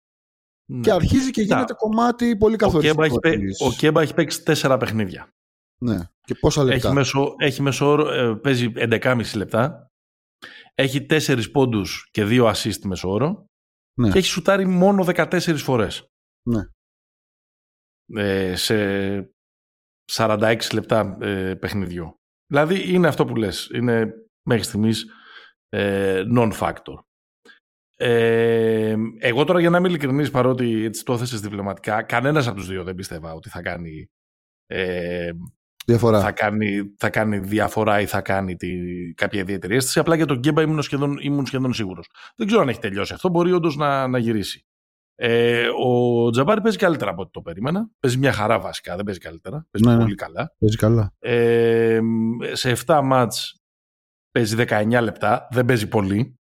[0.71, 0.81] Ναι.
[0.81, 3.03] Και αρχίζει και γίνεται κομμάτι πολύ καθοριστικό.
[3.59, 5.29] Ο Κέμπα έχει, παίξει τέσσερα παιχνίδια.
[5.81, 5.97] Ναι.
[6.21, 9.87] Και πόσα λεπτά; Έχει μέσο, έχει μέσο όρο, ε, παίζει 11,5 λεπτά.
[10.75, 13.45] Έχει 4 πόντους και 2 assist μέσο όρο.
[13.99, 14.11] Ναι.
[14.11, 16.05] Και έχει σουτάρει μόνο 14 φορές.
[16.49, 16.61] Ναι.
[18.21, 18.75] Ε, σε
[20.11, 22.15] 46 λεπτά ε, παιχνιδιού.
[22.47, 23.69] Δηλαδή είναι αυτό που λες.
[23.73, 24.13] Είναι
[24.47, 25.05] μέχρι στιγμής
[25.69, 26.95] ε, non-factor.
[28.03, 32.67] Ε, εγώ τώρα για να είμαι ειλικρινής παρότι έτσι το έθεσες διπλωματικά κανένας από τους
[32.67, 34.09] δύο δεν πίστευα ότι θα κάνει
[34.67, 35.29] ε,
[35.85, 36.21] διαφορά.
[36.21, 38.69] Θα, κάνει, θα κάνει διαφορά ή θα κάνει τη,
[39.13, 42.69] κάποια ιδιαίτερη αίσθηση απλά για τον Γκέμπα ήμουν σχεδόν, ήμουν σχεδόν σίγουρος δεν ξέρω αν
[42.69, 44.65] έχει τελειώσει αυτό μπορεί όντως να, να γυρίσει
[45.15, 47.89] ε, ο Τζαμπάρη παίζει καλύτερα από ό,τι το περίμενα.
[47.99, 49.67] Παίζει μια χαρά βασικά, δεν παίζει καλύτερα.
[49.71, 50.03] Παίζει ναι, ναι.
[50.03, 50.55] πολύ καλά.
[50.59, 51.13] Παίζει καλά.
[51.19, 51.99] Ε,
[52.51, 53.61] σε 7 μάτς
[54.31, 56.39] παίζει 19 λεπτά, δεν παίζει πολύ.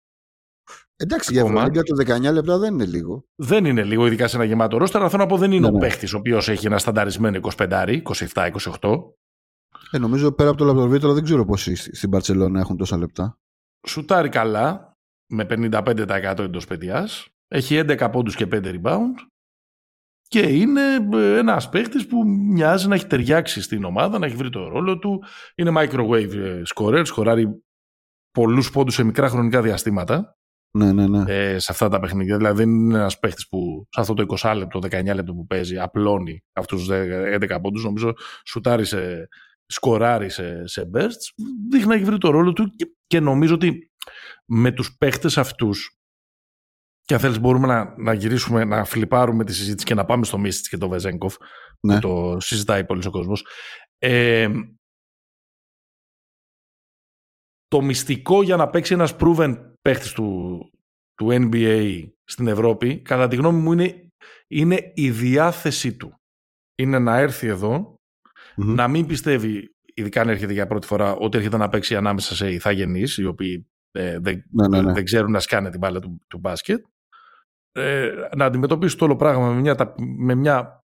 [0.96, 3.24] Εντάξει, για Ευρωλίγκα το 19 λεπτά δεν είναι λίγο.
[3.34, 5.00] Δεν είναι λίγο, ειδικά σε ένα γεμάτο ρόστερ.
[5.00, 5.78] Αλλά θέλω να πω δεν είναι ναι, ο ναι.
[5.78, 8.02] παίχτης ο οποίος έχει ένα στανταρισμένο 25,
[8.34, 8.52] 27-28.
[9.90, 13.38] Ε, νομίζω πέρα από το Λαπτορβίτρο δεν ξέρω πόσοι στην Παρσελόνα έχουν τόσα λεπτά.
[13.86, 17.28] Σουτάρει καλά με 55% εντός παιδιάς.
[17.48, 19.14] Έχει 11 πόντους και 5 rebound
[20.28, 20.80] και είναι
[21.12, 24.98] ε, ένας παίχτης που μοιάζει να έχει ταιριάξει στην ομάδα, να έχει βρει το ρόλο
[24.98, 25.22] του.
[25.54, 27.64] Είναι microwave ε, scorer, σκοράρει
[28.30, 30.35] πολλούς πόντους σε μικρά χρονικά διαστήματα.
[30.70, 31.24] Ναι, ναι, ναι.
[31.26, 32.36] Ε, σε αυτά τα παιχνίδια.
[32.36, 35.78] Δηλαδή δεν είναι ένας παίχτης που σε αυτό το 20 λεπτό, 19 λεπτό που παίζει,
[35.78, 37.84] απλώνει αυτούς τους 11 πόντους.
[37.84, 38.12] Νομίζω
[38.44, 39.28] σουτάρει σε,
[39.66, 41.44] σκοράρει σε, σε bursts.
[41.70, 43.90] Δείχνει να έχει βρει το ρόλο του και, και νομίζω ότι
[44.44, 45.96] με τους παίχτες αυτούς
[47.06, 50.38] και αν θέλεις μπορούμε να, να γυρίσουμε, να φλιπάρουμε τη συζήτηση και να πάμε στο
[50.38, 51.36] Μίσιτς και το Βεζέγκοφ
[51.80, 51.94] ναι.
[51.94, 53.46] που το συζητάει πολύς ο κόσμος.
[53.98, 54.48] Ε,
[57.68, 59.56] το μυστικό για να παίξει ένας proven
[59.86, 60.60] παίχτης του,
[61.14, 64.10] του NBA στην Ευρώπη, κατά τη γνώμη μου είναι,
[64.46, 66.20] είναι η διάθεσή του.
[66.74, 67.48] Είναι να έρθει
[68.56, 72.50] να μην πιστεύει, ειδικά αν έρχεται για πρώτη φορά, ότι έρχεται να παίξει ανάμεσα σε
[72.50, 74.92] ηθαγενείς, οι οποίοι ε, δεν, ναι, ναι, ναι.
[74.92, 76.84] δεν ξέρουν να σκάνε την μπάλα του, του μπάσκετ
[77.72, 80.84] ε, να αντιμετωπίσει το όλο πράγμα με μια, με μια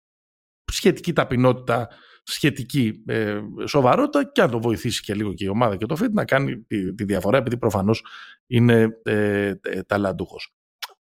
[0.72, 1.90] σχετική ταπεινότητα,
[2.26, 6.12] σχετική ε, σοβαρότητα και αν το βοηθήσει και λίγο και η ομάδα και το fit
[6.12, 8.06] να κάνει τη, διαφορά επειδή προφανώς
[8.48, 10.54] είναι ε, ε, ταλαντούχος.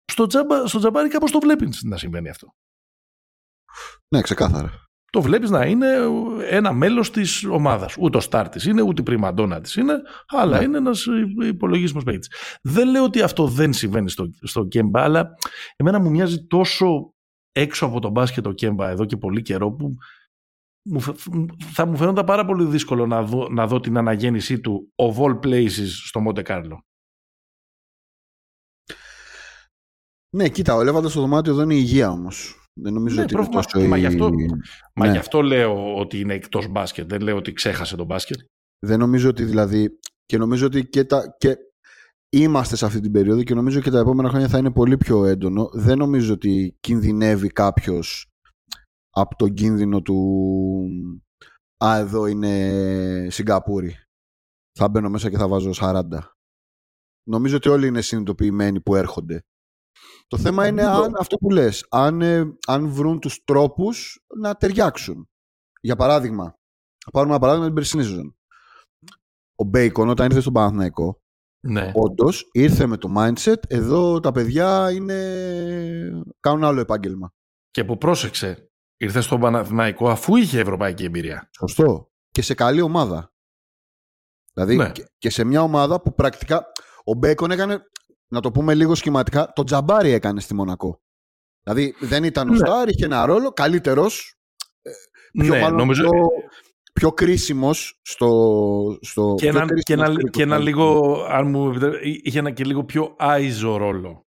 [0.04, 2.54] Στο, τζαμπα, στο τζαμπάρι κάπως το βλέπεις να συμβαίνει αυτό.
[4.08, 5.86] Ναι, ξεκάθαρα το βλέπεις να είναι
[6.48, 7.94] ένα μέλος της ομάδας.
[7.98, 9.94] Ούτε ο στάρ της είναι, ούτε η πριμαντόνα της είναι,
[10.26, 10.64] αλλά ναι.
[10.64, 11.06] είναι ένας
[11.42, 12.30] υπολογίσμος παίκτης.
[12.62, 15.28] Δεν λέω ότι αυτό δεν συμβαίνει στο, στο Κέμπα, αλλά
[15.76, 17.14] εμένα μου μοιάζει τόσο
[17.52, 19.94] έξω από τον μπάσκετ ο Κέμπα εδώ και πολύ καιρό που
[21.58, 25.38] θα μου φαίνονταν πάρα πολύ δύσκολο να δω, να δω την αναγέννησή του of all
[25.40, 26.84] places στο Μοντε Κάρλο.
[30.36, 32.68] Ναι, κοίτα, ο Ελεύαντα στο δωμάτιο εδώ είναι η υγεία όμως.
[32.80, 34.00] Δεν νομίζω ναι, ότι είναι τόσο μα, η...
[34.00, 34.30] γι αυτό,
[34.94, 35.12] μα Ναι.
[35.12, 37.08] γι' αυτό λέω ότι είναι εκτός μπάσκετ.
[37.08, 38.38] Δεν λέω ότι ξέχασε τον μπάσκετ.
[38.86, 39.98] Δεν νομίζω ότι δηλαδή.
[40.26, 41.56] Και νομίζω ότι και, τα, και
[42.28, 45.24] είμαστε σε αυτή την περίοδο και νομίζω και τα επόμενα χρόνια θα είναι πολύ πιο
[45.24, 45.70] έντονο.
[45.72, 48.33] Δεν νομίζω ότι κινδυνεύει κάποιος
[49.14, 50.16] από τον κίνδυνο του.
[51.84, 53.96] Α, εδώ είναι Σιγκαπούρη.
[54.78, 56.02] Θα μπαίνω μέσα και θα βάζω 40.
[57.28, 59.44] Νομίζω ότι όλοι είναι συνειδητοποιημένοι που έρχονται.
[60.26, 65.28] Το θέμα είναι αν, αυτό που λες, αν, ε, αν βρουν τους τρόπους να ταιριάξουν.
[65.80, 66.44] Για παράδειγμα,
[67.04, 68.36] θα πάρουμε ένα παράδειγμα την περσινή σεζόν.
[69.54, 71.20] Ο Μπέικον όταν ήρθε στον Παναθηναϊκό,
[71.66, 71.92] Ναι.
[71.94, 76.22] όντως ήρθε με το mindset, εδώ τα παιδιά είναι...
[76.40, 77.32] κάνουν άλλο επάγγελμα.
[77.70, 81.50] Και που πρόσεξε, ήρθε στον Παναθηναϊκό αφού είχε ευρωπαϊκή εμπειρία.
[81.58, 82.10] Σωστό.
[82.30, 83.32] Και σε καλή ομάδα.
[84.52, 84.90] Δηλαδή Ναι.
[84.92, 86.66] και, και σε μια ομάδα που πρακτικά
[87.04, 87.82] ο Μπέικον έκανε,
[88.28, 91.02] να το πούμε λίγο σχηματικά, το Τζαμπάρι έκανε στη Μονακό.
[91.62, 92.58] Δηλαδή δεν ήταν ο Ναι.
[92.58, 94.34] star, είχε ένα ρόλο, καλύτερος,
[95.32, 96.08] πιο, ναι, μάλλον νομίζω.
[96.08, 96.20] πιο,
[96.92, 100.66] πιο κρίσιμος στο, στο Και πιο ένα, και, κρίσιμος ένα, τρίτος και ένα μάλλον.
[100.66, 104.26] λίγο, αν μου επιτρέπετε, είχε ένα και λίγο πιο iso ρόλο.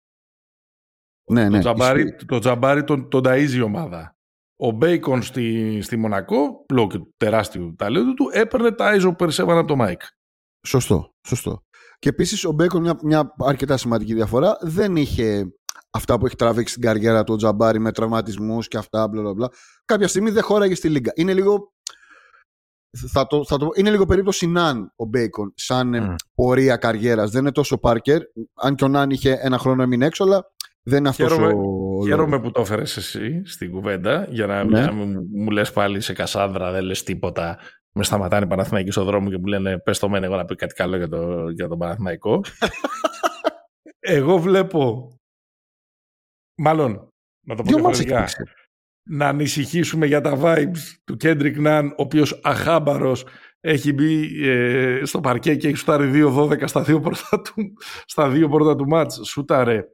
[1.31, 2.25] ναι, ναι, το Τζαμπάρι, ισχύει.
[2.27, 4.16] το Τζαμπάρι τον, τον ταΐζει η ομάδα.
[4.57, 9.17] Ο Μπέικον στη, στη Μονακό, λόγω και του τεράστιου ταλέντου του, έπαιρνε τα iso που
[9.17, 10.01] περισσεύαν από τον Μάικ.
[10.67, 11.63] Σωστό, σωστό.
[11.99, 15.45] Και επίσης ο Μπέικον μια, μια αρκετά σημαντική διαφορά δεν είχε
[15.91, 19.35] αυτά που έχει τραβήξει στην καριέρα του ο Τζαμπάρι με τραυματισμούς και αυτά μπλα, μπλα,
[19.35, 19.49] μπλα.
[19.85, 21.13] Κάποια στιγμή δεν χώραγε στη Λίγκα.
[21.15, 21.73] Είναι λίγο
[23.13, 26.15] θα το, θα το, είναι λίγο περίπτωση Ναν ο Μπέικον σαν ε, Μμ.
[26.35, 27.31] πορεία καριέρας.
[27.31, 28.21] Δεν είναι τόσο Πάρκερ,
[28.55, 30.45] αν και ο Ναν είχε ένα χρόνο έμεινε έξω, αλλά
[30.83, 31.55] δεν είναι αυτός Χαίρομαι-
[31.99, 32.07] ο...
[32.07, 34.81] Χαίρομαι που το έφερες εσύ στην κουβέντα για να, Ναι.
[34.81, 37.59] να μην μου λες πάλι σε Κασσάνδρα, δεν λες τίποτα.
[37.99, 40.55] Με σταματάνε οι Παναθηναϊκοί στον δρόμο και μου λένε πες το μεν εγώ να πει
[40.55, 42.41] κάτι καλό για, το, για τον Παναθηναϊκό.
[43.99, 45.13] εγώ βλέπω,
[46.59, 47.09] μάλλον,
[47.47, 48.53] να το πω Δύο μάτς διαφορετικά, έχεις παίξει.
[49.09, 53.25] να ανησυχήσουμε για τα vibes του Κέντρικ Ναν, ο οποίος αχάμπαρος
[53.61, 57.73] έχει μπει ε, στο παρκέ και έχει σουτάρει 2-12 στα δύο πρώτα του,
[58.05, 59.21] στα δύο πρώτα του μάτς.
[59.25, 59.89] Σούταρε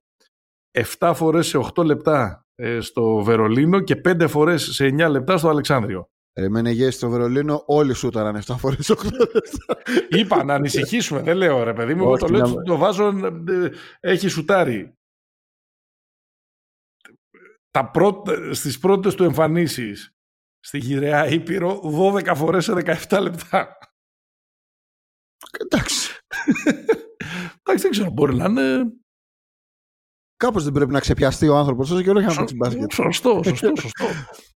[0.99, 5.49] 7 φορές σε 8 λεπτά ε, στο Βερολίνο και 5 φορές σε 9 λεπτά στο
[5.49, 6.11] Αλεξάνδριο.
[6.39, 9.05] Ρε με Νεγές στο Βερολίνο όλοι σούταραν 7 φορές 8
[9.35, 9.83] λεπτά.
[10.09, 13.07] Είπα να ανησυχήσουμε, δεν λέω ρε παιδί μου, εγώ Όχι, το λέω, να- το βάζω,
[13.49, 13.71] ε,
[14.01, 14.97] έχει σουτάρει.
[17.71, 20.15] Τα πρώτα, στις πρώτες του εμφανίσεις
[20.61, 23.79] στη γυραιά Ήπειρο 12 φορές σε 17 λεπτά.
[25.61, 26.13] Εντάξει.
[27.59, 28.93] Εντάξει, δεν ξέρω, μπορεί να είναι
[30.43, 32.93] Κάπως δεν πρέπει να ξεπιαστεί ο άνθρωπος όσο και όλο για να παίξει μπάσκετ.
[32.93, 34.05] σωστό, σωστό, σωστό.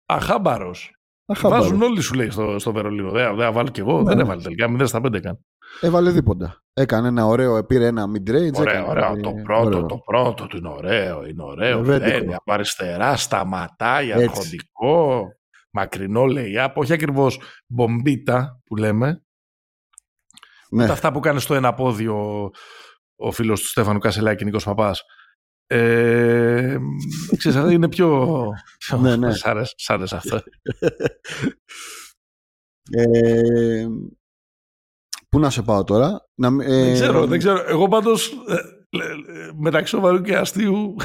[0.06, 0.92] Αχάμπαρος.
[1.26, 1.66] Αχάμπαρος.
[1.66, 3.12] Βάζουν όλοι σου λέει στο, στο Βερολίνο.
[3.12, 4.04] Δεν δεν θα βάλω κι εγώ, Ναι.
[4.04, 5.40] δεν έβαλε τελικά, 0 στα 5 έκανε.
[5.82, 6.62] Έβαλε δίποντα.
[6.74, 8.54] Έκανε ένα ωραίο, πήρε ένα mid-range.
[8.60, 9.12] Ωραία, έκανε, ωραία.
[9.12, 9.86] ε, Το πρώτο, ωραίο.
[9.86, 11.26] το πρώτο του είναι ωραίο.
[11.26, 11.84] Είναι ωραίο.
[11.84, 12.18] Βέντικο.
[12.18, 14.24] Μπαίνει από αριστερά, σταματάει, Έτσι.
[14.24, 15.24] αρχοντικό.
[15.72, 16.72] Μακρινό λέει up.
[16.74, 19.24] Όχι ακριβώς μπομπίτα που λέμε.
[20.70, 20.86] Ναι.
[20.86, 22.50] Τα αυτά που κάνει στο ένα πόδιο
[23.16, 25.02] ο φίλος του Στέφανου Κασελάκη, Νίκος Παπάς.
[25.68, 26.78] Ε,
[27.38, 28.28] ξέρεις, αυτό είναι πιο...
[28.78, 29.34] πιο Ναι, ναι.
[29.34, 30.41] Σ' άρεσε, σ' άρεσε αυτό.
[32.91, 33.88] Ε,
[35.30, 37.64] πού να σε πάω τώρα; Να, μην- ε, δεν ξέρω, δεν ξέρω.
[37.68, 38.53] Εγώ πάντως, ε,
[38.89, 39.11] ε,
[39.47, 40.95] ε, μεταξύ σοβαρού και αστείου,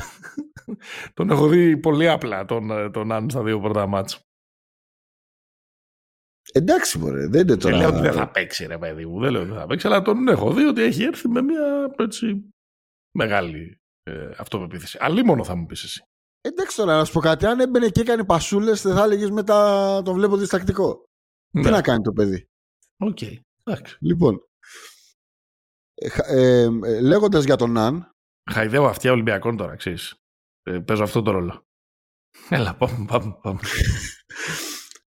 [1.14, 4.20] τον έχω δει πολύ απλά τον, ε, τον Αν στα δύο πρώτα μάτς.
[6.52, 7.76] Εντάξει, μωρέ, δεν είναι Δεν τώρα.
[7.76, 9.20] λέω ότι δεν θα παίξει, ρε παιδί μου.
[9.20, 11.94] Δεν λέω ότι δεν θα παίξει, αλλά τον έχω δει ότι έχει έρθει με μια
[11.98, 12.54] έτσι,
[13.18, 14.98] μεγάλη ε, αυτοπεποίθηση.
[15.00, 16.02] Αλίμονο θα μου πεις εσύ.
[16.40, 17.46] Εντάξει τώρα, να σου πω κάτι.
[17.46, 21.04] Αν έμπαινε και έκανε πασούλες, δεν θα έλεγες μετά το βλέπω διστακτικό.
[21.50, 21.70] Τι Ναι.
[21.70, 22.48] να κάνει το παιδί;
[22.96, 23.18] Οκ.
[23.64, 23.96] Εντάξει.
[24.00, 24.40] Λοιπόν.
[25.94, 28.12] Ε, χα- ε, ε, Λέγοντας για τον Ναν,
[28.50, 30.14] Χαϊδεύω αυτιά Ολυμπιακών τώρα, ξέρεις.
[30.62, 31.66] Ε, παίζω αυτό το ρόλο.
[32.48, 33.60] Έλα, πάμε, πάμε, πάμε.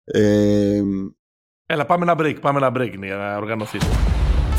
[0.04, 0.82] ε,
[1.66, 3.82] Έλα, πάμε ένα break, πάμε ένα break για να οργανωθείς.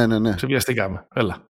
[0.00, 0.34] Ναι, ναι, ναι.
[0.34, 1.06] Ξεπιαστήκαμε.
[1.14, 1.44] Έλα.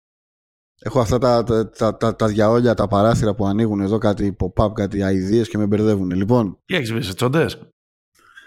[0.82, 4.74] Έχω αυτά τα, τα, τα, τα, τα διαόλια, τα παράθυρα που ανοίγουν εδώ, κάτι pop-up,
[4.74, 6.12] κάτι ideas και με μπερδεύουν.
[6.12, 7.70] Λοιπόν, Τι έχεις βρει σε τσοντές.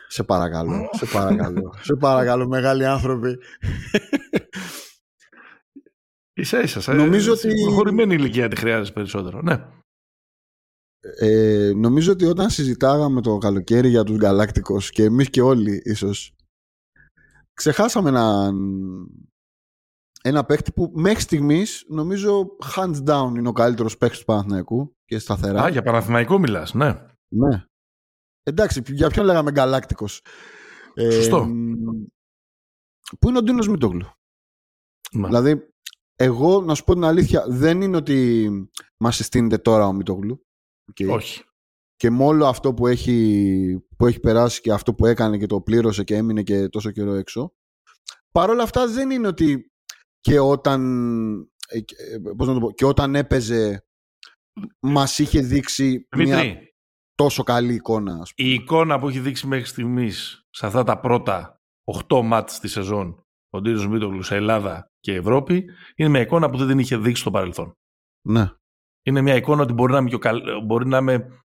[0.09, 3.39] σε παρακαλώ, σε παρακαλώ, σε παρακαλώ, μεγάλοι άνθρωποι.
[6.35, 6.81] Ίσα ίσα.
[6.81, 9.43] σε- Νομίζω σε ότι- προχωρημένη ηλικία τη χρειάζεσαι περισσότερο.
[9.43, 9.65] Ναι.
[11.01, 16.33] Ε, νομίζω ότι όταν συζητάγαμε το καλοκαίρι για τους Γκαλάκτικος και εμείς και όλοι ίσως
[17.55, 18.55] ξεχάσαμε έναν
[20.23, 25.19] ένα παίχτη που μέχρι στιγμής νομίζω hands down είναι ο καλύτερος παίχτης του Παναθηναϊκού και
[25.19, 25.63] σταθερά.
[25.63, 27.07] Α, για Παναθηναϊκό μιλάς, ναι.
[27.29, 27.65] Ναι.
[28.43, 30.23] Εντάξει, για ποιον λέγαμε Γκαλάκτικος.
[30.95, 31.45] Ε, Σωστό.
[31.45, 31.75] μ,
[33.19, 34.07] Πού είναι ο Ντίνος Μίτογλου.
[35.13, 35.27] Ναι.
[35.27, 35.69] Δηλαδή,
[36.17, 38.49] εγώ να σου πω την αλήθεια, δεν είναι ότι
[38.97, 40.47] μας συστήνεται τώρα ο Μίτογλου.
[40.89, 41.11] Οκ.
[41.11, 41.43] Όχι.
[41.97, 45.61] Και με όλο αυτό που έχει, που έχει περάσει και αυτό που έκανε και το
[45.61, 47.55] πλήρωσε και έμεινε και τόσο καιρό έξω.
[48.31, 49.73] Παρ' όλα αυτά δεν είναι ότι
[50.21, 50.83] και όταν,
[51.69, 53.83] ε, ε, πώς να το πω, και όταν έπαιζε
[54.81, 56.75] μας είχε δείξει μια Δημήτρη,
[57.15, 58.13] τόσο καλή εικόνα.
[58.21, 58.49] ας πούμε.
[58.49, 61.61] η εικόνα που έχει δείξει μέχρι στιγμής σε αυτά τα πρώτα
[62.09, 66.57] 8 μάτς τη σεζόν ο Ντίνος Μίτογλου σε Ελλάδα και Ευρώπη είναι μια εικόνα που
[66.57, 67.73] δεν την είχε δείξει στο παρελθόν.
[68.29, 68.51] Ναι.
[69.03, 70.41] Είναι μια εικόνα ότι μπορεί να είμαι, πιο, καλ...
[70.65, 71.45] μπορεί να είμαι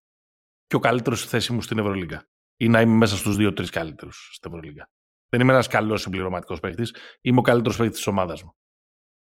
[0.66, 2.24] πιο καλύτερος στη θέση μου στην Ευρωλίγκα.
[2.56, 4.88] Ή να είμαι μέσα στους δύο-τρεις καλύτερους στην Ευρωλίγκα.
[5.28, 6.82] Δεν είμαι ένας καλός συμπληρωματικός παίχτη.
[7.20, 8.54] Είμαι ο καλύτερος παίχτη της ομάδας μου.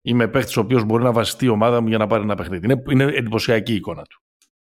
[0.04, 2.64] Είμαι παίχτη ο οποίος μπορεί να βασιστεί η ομάδα μου για να πάρει ένα παιχνίδι.
[2.64, 4.20] Είναι, είναι εντυπωσιακή η εικόνα του.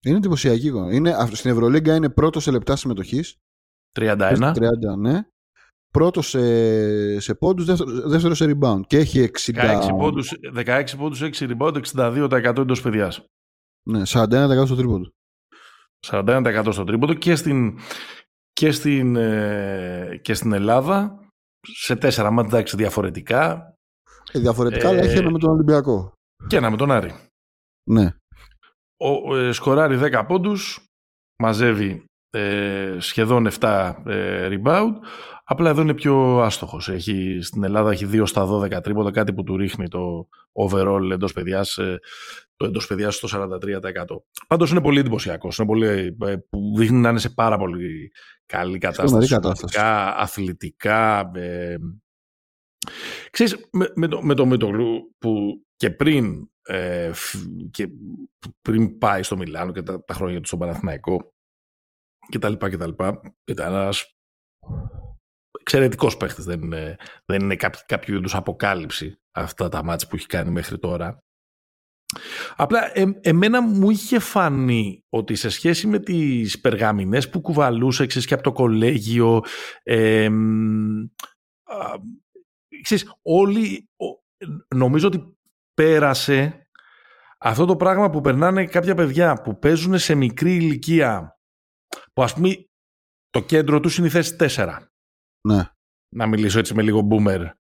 [0.05, 0.95] Είναι εντυπωσιακή εικόνα.
[0.95, 3.37] Είναι, αυ- στην Ευρωλίγκα είναι πρώτος σε λεπτά συμμετοχής.
[4.01, 4.53] 31.
[4.53, 5.23] 30, ναι.
[5.91, 8.81] Πρώτος σε, σε πόντους, δεύτερο, δεύτερος σε rebound.
[8.87, 9.53] Και έχει 60.
[9.55, 13.25] 16 πόντους, 16 πόντους, 6 rebound, 62% εντός παιδιάς.
[13.89, 15.11] Ναι, 41% στο τρίποντο.
[16.07, 17.79] 41% στο τρίποντο και στην,
[18.53, 21.19] και στην, ε, και στην Ελλάδα
[21.61, 23.72] σε τέσσερα μάτια εντάξει διαφορετικά Ε,
[24.39, 26.13] διαφορετικά, Ε, αλλά έχει ένα με τον Ολυμπιακό.
[26.47, 27.15] και ένα με τον Άρη.
[27.91, 28.15] Ναι.
[28.97, 30.87] Ο, ε, σκοράρει 10 πόντους,
[31.43, 34.93] μαζεύει ε, σχεδόν 7 ε, rebound.
[35.45, 36.89] Απλά εδώ είναι πιο άστοχος.
[36.89, 41.33] Έχει, στην Ελλάδα έχει 2 στα 12 τρίποντα, κάτι που του ρίχνει το overall εντός
[41.33, 41.99] παιδιάς, ε,
[42.57, 44.25] το εντός παιδιάς στο 43%.
[44.47, 45.59] Πάντως είναι πολύ εντυπωσιακός.
[45.59, 45.87] Είναι πολύ,
[46.25, 48.13] ε, που δείχνει να είναι σε πάρα πολύ
[48.47, 49.09] καλή κατάσταση.
[49.09, 49.75] Τρομερή κατάσταση.
[49.75, 51.31] σωματικά, αθλητικά.
[52.89, 57.89] Ε, Ξέρεις, με, με, το, με το Μητογλου που και πριν, ε, φ- και
[58.63, 61.35] πριν πάει στο Μιλάνο και τα, τα χρόνια του στον Παναθηναϊκό
[62.29, 64.15] και τα λοιπά και τα λοιπά, ήταν ένας
[65.61, 66.45] εξαιρετικός παίχτης.
[66.45, 70.79] Δεν είναι, δεν είναι κάποιο, κάποιο είδους αποκάλυψη αυτά τα μάτια που έχει κάνει μέχρι
[70.79, 71.19] τώρα.
[72.57, 78.27] Απλά ε, εμένα μου είχε φανεί ότι σε σχέση με τις περγαμηνές που κουβαλούσε ξέρεις,
[78.27, 79.41] και από το κολέγιο
[79.83, 81.05] ε, μ,
[81.63, 81.99] α,
[82.83, 84.23] ξέρεις, όλοι ο-
[84.75, 85.37] νομίζω ότι
[85.75, 86.67] πέρασε
[87.39, 91.39] αυτό το πράγμα που περνάνε κάποια παιδιά που παίζουν σε μικρή ηλικία
[92.13, 92.49] που ας πούμε
[93.31, 94.79] το κέντρο τους είναι η θέση 4
[95.49, 95.69] Ναι.
[96.15, 97.51] να μιλήσω έτσι με λίγο boomer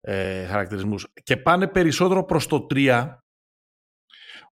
[0.00, 3.16] ε, χαρακτηρισμούς και πάνε περισσότερο προς το 3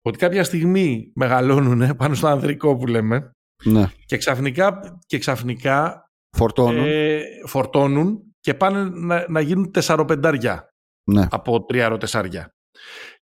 [0.01, 3.31] ότι κάποια στιγμή μεγαλώνουν πάνω στο ανδρικό που λέμε
[3.63, 3.91] ναι.
[4.05, 6.03] και ξαφνικά, και ξαφνικά
[6.37, 6.85] Φορτώνουν.
[6.87, 10.69] ε, φορτώνουν και πάνε να, να γίνουν τεσσαροπεντάρια
[11.11, 11.27] ναι.
[11.31, 12.53] από τριάρο-τεσσάρια.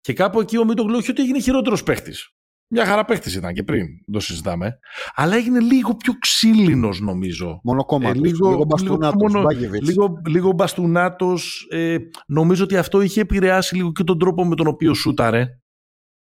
[0.02, 2.30] Και κάπου εκεί ο Μίτογλου όχι ότι έγινε χειρότερος παίχτης.
[2.74, 4.80] Μια χαρά παίχτης ήταν και πριν, δεν το συζητάμε.
[5.14, 7.60] Αλλά έγινε λίγο πιο ξύλινος, νομίζω.
[7.64, 8.10] Μόνο κόμμα.
[8.10, 9.88] Ε, λίγο, λίγο- λίγο μπαστούνατος, λίγο μόνο- Μπάγεβιτς.
[9.88, 11.38] Λίγο, λίγο μπαστούνάτο.
[11.70, 11.98] Ε,
[12.28, 15.48] νομίζω ότι αυτό είχε επηρεάσει λίγο και τον τρόπο με τον οποίο σούταρε.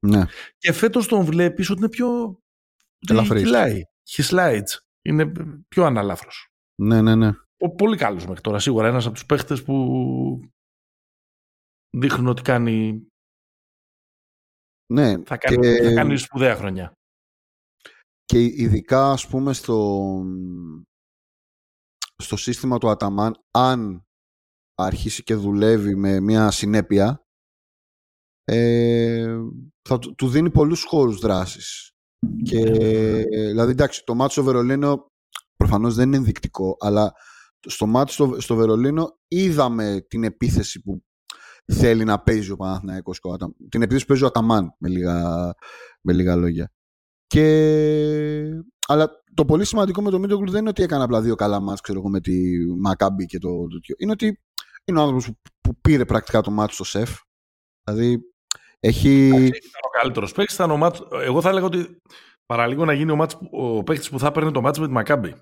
[0.07, 0.25] Ναι.
[0.59, 2.39] Και φέτος τον βλέπεις ότι είναι πιο.
[3.09, 3.43] Ελαφρύς.
[3.43, 3.81] Κυλάει.
[4.17, 4.79] He slides.
[5.03, 5.33] Είναι
[5.69, 6.49] πιο αναλάφρος.
[6.83, 7.31] ναι, ναι, ναι.
[7.61, 8.59] Ο- Πολύ καλός μέχρι τώρα.
[8.59, 9.75] Σίγουρα ένας από τους παίχτες που
[11.97, 13.07] δείχνουν ότι κάνει,
[14.93, 15.23] ναι.
[15.25, 16.93] θα, κάνει, Και- θα κάνει σπουδαία χρονιά.
[18.25, 20.23] Και ειδικά ας πούμε στο,
[22.23, 24.03] στο σύστημα του Αταμάν αν
[24.75, 27.23] αρχίσει και δουλεύει με μια συνέπεια
[28.45, 29.37] ε,
[29.89, 31.91] θα του, του δίνει πολλούς χώρους δράσης.
[32.45, 32.63] Και,
[33.29, 35.07] δηλαδή εντάξει το μάτι στο Βερολίνο
[35.57, 37.13] προφανώς δεν είναι ενδεικτικό αλλά
[37.67, 41.03] στο μάτι στο, στο Βερολίνο είδαμε την επίθεση που
[41.73, 44.89] θέλει να παίζει ο Παναθηναϊκός και ο Ατα- την επίθεση που παίζει ο Αταμάν με
[44.89, 45.55] λίγα,
[46.01, 46.73] με λίγα λόγια.
[47.27, 48.63] Και...
[48.89, 51.81] Αλλά το πολύ σημαντικό με το Μίτογλου δεν είναι ότι έκανε απλά δύο καλά μάτς
[51.81, 53.95] ξέρω εγώ, με τη Μακάμπη και το τέτοιο.
[53.99, 54.41] Είναι ότι
[54.85, 57.19] είναι ο άνθρωπος που, που πήρε πρακτικά το μάτι στο σεφ.
[57.85, 58.21] Δηλαδή
[58.81, 59.27] έχει...
[59.27, 60.55] Ήταν ο καλύτερος παίχτης.
[60.55, 61.97] Ήταν ο μάτς, εγώ θα έλεγα ότι
[62.47, 64.93] παραλίγο να γίνει ο, μάτς, που- ο παίχτης που θα έπαιρνε το μάτς με τη
[64.93, 65.35] Μακάμπη.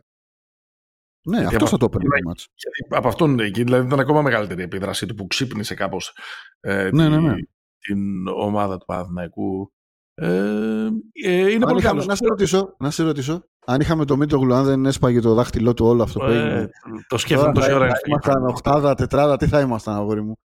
[1.29, 2.49] Ναι, αυτός από- θα το έπαιρνε το μάτς.
[2.55, 6.17] Γιατί από αυτόν εκεί δηλαδή ήταν ακόμα μεγαλύτερη η επίδρασή του που ξύπνησε κάπως
[6.61, 7.35] ε, Ναι, τη, ναι, ναι.
[7.35, 7.43] τη
[7.79, 9.73] την ομάδα του Παναθηναϊκού.
[10.15, 10.89] Ε,
[11.25, 12.07] ε, είναι πολύ καλός.
[12.07, 15.75] Να σε, ρωτήσω, να σε ρωτήσω, αν είχαμε το Μήτρογλου, αν δεν έσπαγε το δάχτυλό
[15.75, 16.71] του όλο αυτό που ε, έγινε.
[17.09, 17.89] Το σκέφτομαι τόση ώρα.
[17.89, 20.39] Θα ήμασταν οχτάδα, τετράδα, τι θα ήμασταν, αγόρι μου;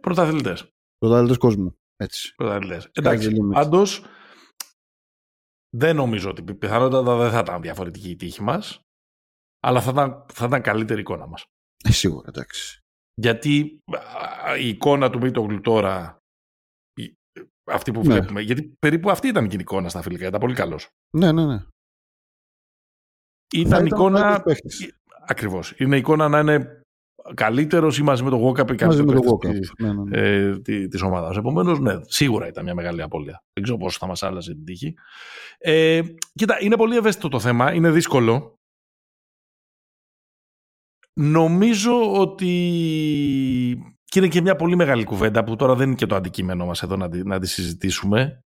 [0.00, 0.72] Πρωταθλητές.
[0.98, 1.78] Πρωταθλητές κόσμου.
[1.96, 2.34] Έτσι.
[2.34, 2.88] Πρωταθλητές.
[2.92, 3.36] Εντάξει.
[3.52, 4.04] Πάντως,
[5.76, 8.85] δεν νομίζω ότι πιθανότατα δεν θα ήταν διαφορετική η τύχη μας,
[9.66, 11.44] αλλά θα ήταν, θα ήταν καλύτερη η εικόνα μας.
[11.84, 12.80] Ε, σίγουρα, εντάξει.
[13.14, 13.78] Γιατί
[14.58, 16.18] η εικόνα του Μήτογλου τώρα,
[17.70, 18.14] αυτή που ναι.
[18.14, 20.88] βλέπουμε, γιατί περίπου αυτή ήταν και η εικόνα στα φιλικά, ήταν πολύ καλός.
[21.16, 21.62] Ναι, ναι, ναι.
[23.54, 24.44] Ήταν, εικόνα.
[25.28, 25.74] Ακριβώς.
[25.76, 26.80] Είναι εικόνα να είναι
[27.34, 30.18] καλύτερος ή μαζί με το Walkup ή μαζί με το Walkup ναι, ναι, ναι.
[30.18, 30.58] ε,
[30.88, 31.36] της ομάδας.
[31.36, 33.42] Επομένως, ναι, σίγουρα ήταν μια μεγάλη απώλεια.
[33.52, 34.94] Δεν ξέρω πόσο θα μας άλλαζε την τύχη.
[35.58, 36.00] Ε,
[36.32, 37.72] κοίτα, είναι πολύ ευαίσθητο το θέμα.
[37.72, 38.54] Είναι δύσκολο.
[41.20, 42.52] Νομίζω ότι
[44.04, 46.82] και είναι και μια πολύ μεγάλη κουβέντα που τώρα δεν είναι και το αντικείμενο μας
[46.82, 48.44] εδώ να τη, να τη συζητήσουμε.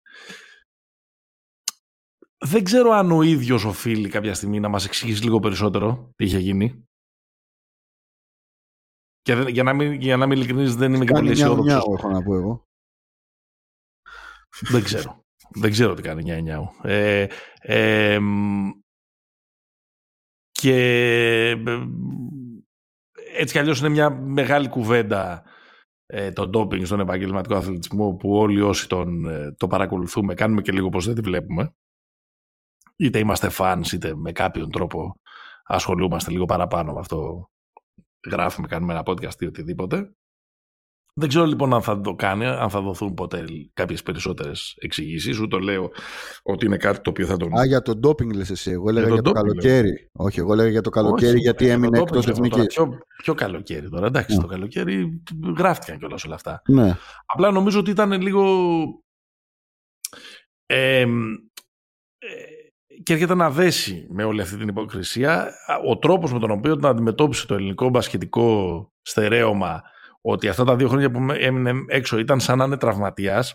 [2.38, 6.38] Δεν ξέρω αν ο ίδιος οφείλει κάποια στιγμή να μας εξηγήσει λίγο περισσότερο τι είχε
[6.38, 6.84] γίνει.
[9.20, 11.84] Και δεν, για, να μην, για να μην ειλικρινής δεν είμαι και πολύ αισιόδοξος.
[11.98, 12.68] έχω να πω εγώ.
[14.60, 15.24] δεν ξέρω.
[15.50, 16.44] δεν ξέρω τι κάνει
[16.82, 16.88] 9-9.
[16.88, 17.26] Ε,
[17.60, 18.18] ε,
[20.50, 21.56] και
[23.36, 25.44] έτσι κι αλλιώς είναι μια μεγάλη κουβέντα
[26.06, 30.72] ε, το ντόπινγκ στον επαγγελματικό αθλητισμό που όλοι όσοι τον, ε, το παρακολουθούμε κάνουμε και
[30.72, 31.74] λίγο πως δεν τη βλέπουμε.
[32.96, 35.20] Είτε είμαστε fans είτε με κάποιον τρόπο
[35.64, 37.50] ασχολούμαστε λίγο παραπάνω με αυτό.
[38.30, 40.14] Γράφουμε, κάνουμε ένα podcast ή οτιδήποτε.
[41.14, 43.44] Δεν ξέρω λοιπόν αν θα το κάνει, αν θα δοθούν ποτέ
[43.74, 45.38] κάποιες περισσότερες εξηγήσεις.
[45.38, 45.90] Ούτε λέω
[46.42, 47.58] ότι είναι κάτι το οποίο θα τον.
[47.58, 48.70] Α, για το ντόπινγκ λες εσύ.
[48.70, 50.10] Εγώ έλεγα για, για το, καλοκαίρι.
[50.12, 52.66] Όχι, εγώ έλεγα για το καλοκαίρι Όχι, γιατί έμεινε εκτός εθνικής.
[52.66, 54.06] Ποιο, ποιο καλοκαίρι τώρα.
[54.06, 54.42] Εντάξει, ναι.
[54.42, 55.22] το καλοκαίρι
[55.56, 56.62] γράφτηκαν κιόλας όλα αυτά.
[56.66, 56.96] Ναι.
[57.26, 58.64] Απλά νομίζω ότι ήταν λίγο.
[60.66, 61.06] Ε,
[63.02, 65.52] και έρχεται να δέσει με όλη αυτή την υποκρισία
[65.88, 69.82] ο τρόπος με τον οποίο τον αντιμετώπισε το ελληνικό μπασκετικό στερέωμα
[70.20, 73.54] ότι αυτά τα δύο χρόνια που έμεινε έξω ήταν σαν να είναι τραυματίας,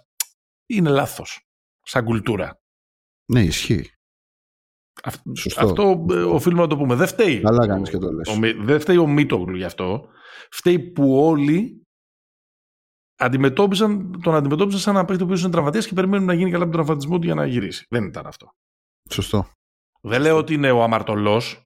[0.66, 1.40] είναι λάθος.
[1.82, 2.60] Σαν κουλτούρα.
[3.32, 3.90] Ναι, ισχύει.
[5.38, 5.66] Σωστό.
[5.66, 6.96] Αυτό ε, οφείλουμε να το πούμε.
[6.96, 7.42] Δεν φταίει.
[7.42, 8.28] Καλά κάνεις και το λες.
[8.28, 10.08] Ο, δεν φταίει ο Μίτογλου γι' αυτό.
[10.52, 11.82] Φταίει που όλοι
[13.16, 16.72] αντιμετώπισαν, τον αντιμετώπισαν σαν ένα παίκτη που είναι τραυματίας και περιμένουν να γίνει καλά με
[16.72, 17.86] τον τραυματισμό του για να γυρίσει.
[17.90, 18.50] Δεν ήταν αυτό.
[19.10, 19.50] Σωστό.
[20.02, 21.62] Δεν λέω ότι είναι ο αμαρτωλός.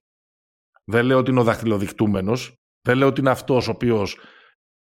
[0.84, 2.54] Δεν λέω ότι είναι ο δαχτυλοδεικτούμενος.
[2.80, 4.18] Δεν λέω ότι είναι αυτός ο οποίος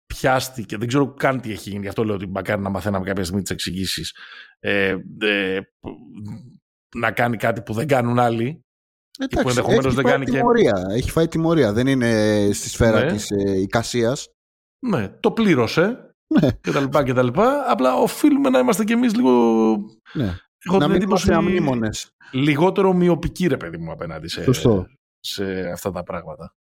[0.07, 3.23] πιάστηκε, δεν ξέρω καν τι έχει γίνει, γι' αυτό λέω ότι μακάρι να μαθαίναμε κάποια
[3.23, 4.15] στιγμή τι εξηγήσεις.
[4.59, 5.59] Ε, ε,
[6.95, 8.61] να κάνει κάτι που δεν κάνουν άλλοι.
[9.19, 10.93] Εντάξει, που έχει, δεν κάνει τιμωρία, και...
[10.93, 11.73] έχει φάει τιμωρία.
[11.73, 13.11] Δεν είναι στη σφαίρα ναι.
[13.11, 14.27] της ε, εικασίας.
[14.87, 16.51] Ναι, το πλήρωσε ναι.
[16.51, 17.71] και τα λοιπά και τα λοιπά.
[17.71, 19.75] Απλά οφείλουμε να είμαστε κι εμείς λίγο...
[20.13, 20.37] Ναι.
[20.57, 22.15] Έχω να μην είμαστε αμνήμονες.
[22.31, 24.45] Λιγότερο μειοπική ρε παιδί μου απέναντι σε,
[25.19, 26.55] σε αυτά τα πράγματα.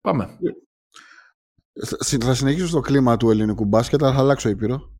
[0.00, 0.38] Πάμε.
[1.72, 4.94] Ε, θα συνεχίσω στο κλίμα του ελληνικού μπάσκετ, αλλά θα αλλάξω ήπειρο.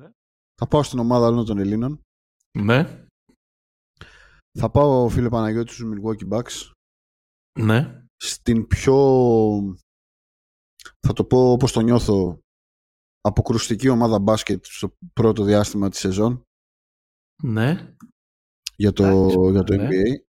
[0.00, 0.10] Ναι.
[0.54, 2.00] Θα πάω στην ομάδα όλων των Ελλήνων.
[2.58, 3.06] Ναι.
[4.58, 6.70] Θα πάω, φίλε Παναγιώτη, στους Milwaukee Bucks.
[7.60, 8.04] Ναι.
[8.16, 8.94] Στην πιο,
[11.06, 12.40] θα το πω όπως το νιώθω,
[13.20, 16.42] αποκρουστική ομάδα μπάσκετ στο πρώτο διάστημα της σεζόν.
[17.42, 17.94] Ναι.
[18.76, 19.88] Για το, για το ναι.
[19.88, 20.25] NBA.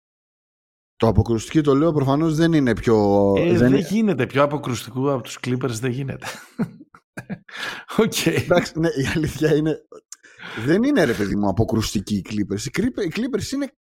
[1.05, 3.33] Το αποκρουστική το λέω προφανώς δεν είναι πιο...
[3.37, 3.75] Ε, δεν...
[3.75, 6.27] γίνεται πιο αποκρουστικό από τους Clippers δεν γίνεται.
[7.99, 8.13] Οκ.
[8.13, 8.43] okay.
[8.43, 9.77] Εντάξει, ναι, η αλήθεια είναι...
[10.65, 12.61] Δεν είναι ρε παιδί μου αποκρουστική οι Clippers.
[12.61, 13.73] Οι Clippers είναι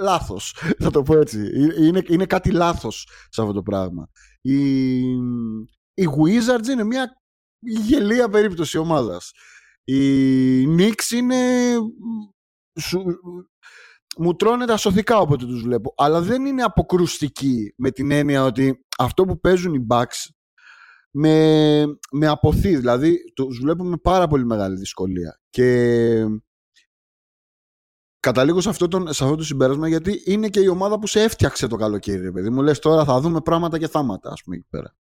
[0.00, 1.38] λάθος, θα το πω έτσι.
[1.78, 4.08] Είναι, είναι κάτι λάθος σε αυτό το πράγμα.
[4.40, 4.98] Οι,
[5.94, 7.22] οι Wizards είναι μια
[7.58, 9.32] γελία περίπτωση ομάδας.
[9.84, 11.36] Οι Knicks είναι
[14.16, 15.94] μου τρώνε τα σωθικά όποτε τους βλέπω.
[15.96, 20.30] Αλλά δεν είναι αποκρουστική με την έννοια ότι αυτό που παίζουν οι Bucks
[21.10, 22.76] με, με αποθεί.
[22.76, 25.40] Δηλαδή τους βλέπω με πάρα πολύ μεγάλη δυσκολία.
[25.50, 26.24] Και
[28.20, 31.22] καταλήγω σε αυτό, τον, σε αυτό το συμπέρασμα γιατί είναι και η ομάδα που σε
[31.22, 32.32] έφτιαξε το καλοκαίρι.
[32.32, 32.50] Παιδί.
[32.50, 34.96] Μου λες τώρα θα δούμε πράγματα και θάματα ας πούμε εκεί πέρα.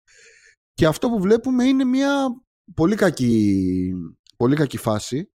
[0.74, 2.28] Και αυτό που βλέπουμε είναι μια
[2.74, 3.92] πολύ κακή,
[4.38, 5.32] πολύ κακή φάση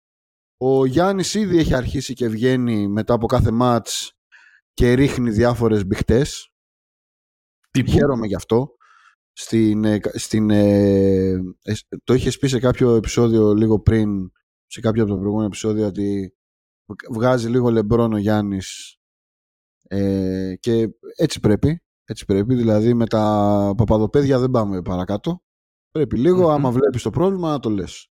[0.57, 4.13] ο Γιάννης ήδη έχει αρχίσει και βγαίνει μετά από κάθε μάτς
[4.75, 6.51] και ρίχνει διάφορες μπηχτές.
[7.71, 8.75] Τι Χαίρομαι γι' αυτό.
[9.33, 11.39] Στην, ε, στην, ε,
[12.05, 14.33] το είχες πει σε κάποιο επεισόδιο λίγο πριν,
[14.67, 16.37] σε κάποιο από το προηγούμενο επεισόδιο, ότι
[17.11, 18.99] βγάζει λίγο λεμπρόν ο Γιάννης
[19.83, 21.81] ε, και έτσι πρέπει.
[22.05, 25.43] Έτσι πρέπει, δηλαδή με τα παπαδοπέδια δεν πάμε παρακάτω.
[25.91, 28.11] Πρέπει άμα βλέπεις το πρόβλημα να το λες.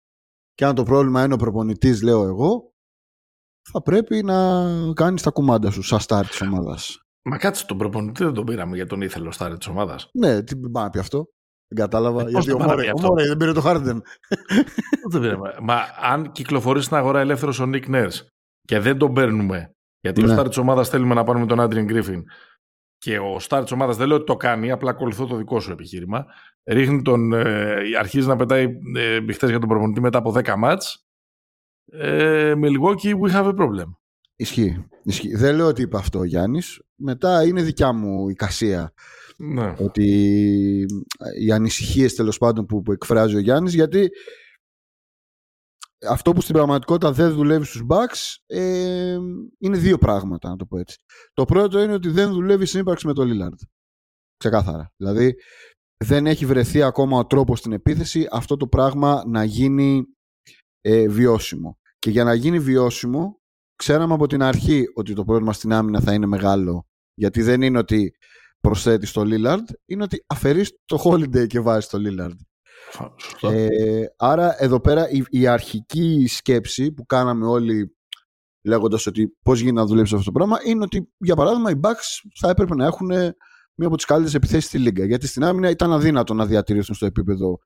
[0.61, 2.73] Και αν το πρόβλημα είναι ο προπονητής, λέω εγώ,
[3.73, 6.99] θα πρέπει να κάνεις τα κουμάντα σου σαν στάρ της ομάδας.
[7.23, 10.09] Μα κάτσε, τον προπονητή δεν τον πήραμε για τον ήθελο στάρ της ομάδας.
[10.13, 11.27] Ναι, τι πάει να πει αυτό.
[11.69, 12.21] Δεν κατάλαβα.
[12.21, 13.61] Ε, γιατί πώς ο το πάει να Μόρε, πει ο αυτό; Μόρε δεν πήρε το
[13.61, 14.03] Χάρντεν.
[15.11, 15.55] Δεν πήραμε.
[15.63, 18.27] Μα αν κυκλοφορεί στην αγορά ελεύθερος ο Νίκ Νέρς
[18.63, 20.33] και δεν τον παίρνουμε, γιατί ο Ναι.
[20.33, 22.23] στάρ της ομάδας θέλουμε να πάρουμε τον Άντριεν Γκρίφιν
[22.99, 25.73] και ο στάρ της ομάδας δεν λέω ότι το κάνει, απλά ακολουθώ το δικό σου
[25.73, 26.27] επιχείρημα,
[26.65, 31.07] ρίχνει τον, ε, αρχίζει να πετάει ε, μπιχτές για τον προπονητή μετά από 10 μάτς,
[31.93, 33.91] ε, με Milwaukee we have a problem.
[34.37, 34.87] Ισχύει.
[35.03, 35.37] Ισχύει.
[35.37, 36.83] Δεν λέω ότι είπε αυτό ο Γιάννης.
[36.95, 38.93] Μετά είναι δικιά μου η κασία
[39.37, 39.75] Ναι.
[39.79, 40.05] ότι
[41.41, 44.11] οι ανησυχίες τέλος πάντων που, που εκφράζει ο Γιάννης γιατί
[46.09, 49.17] αυτό που στην πραγματικότητα δεν δουλεύει στους Bucks ε,
[49.59, 50.97] είναι δύο πράγματα να το πω έτσι.
[51.33, 53.67] Το πρώτο είναι ότι δεν δουλεύει η σύμπραξη με τον Lillard.
[54.37, 54.93] Ξεκάθαρα.
[54.97, 55.35] Δηλαδή
[56.05, 60.05] δεν έχει βρεθεί ακόμα ο τρόπος στην επίθεση αυτό το πράγμα να γίνει
[60.81, 61.79] ε, βιώσιμο.
[61.99, 63.41] Και για να γίνει βιώσιμο
[63.77, 67.79] ξέραμε από την αρχή ότι το πρόβλημα στην άμυνα θα είναι μεγάλο γιατί δεν είναι
[67.79, 68.15] ότι
[68.61, 72.37] προσθέτει το Lillard είναι ότι αφαιρείς το Holiday και βάζεις το Lillard.
[73.17, 73.49] Σωστό.
[73.49, 77.97] Ε, άρα εδώ πέρα η, η αρχική σκέψη που κάναμε όλοι
[78.65, 82.31] λέγοντας ότι πώς γίνεται να δουλέψει αυτό το πράγμα είναι ότι για παράδειγμα οι Bucks
[82.41, 83.11] θα έπρεπε να έχουν
[83.81, 87.07] μία από τις καλύτερες επιθέσεις στη Λίγκα γιατί στην άμυνα ήταν αδύνατο να διατηρήσουν στο
[87.07, 87.59] επίπεδο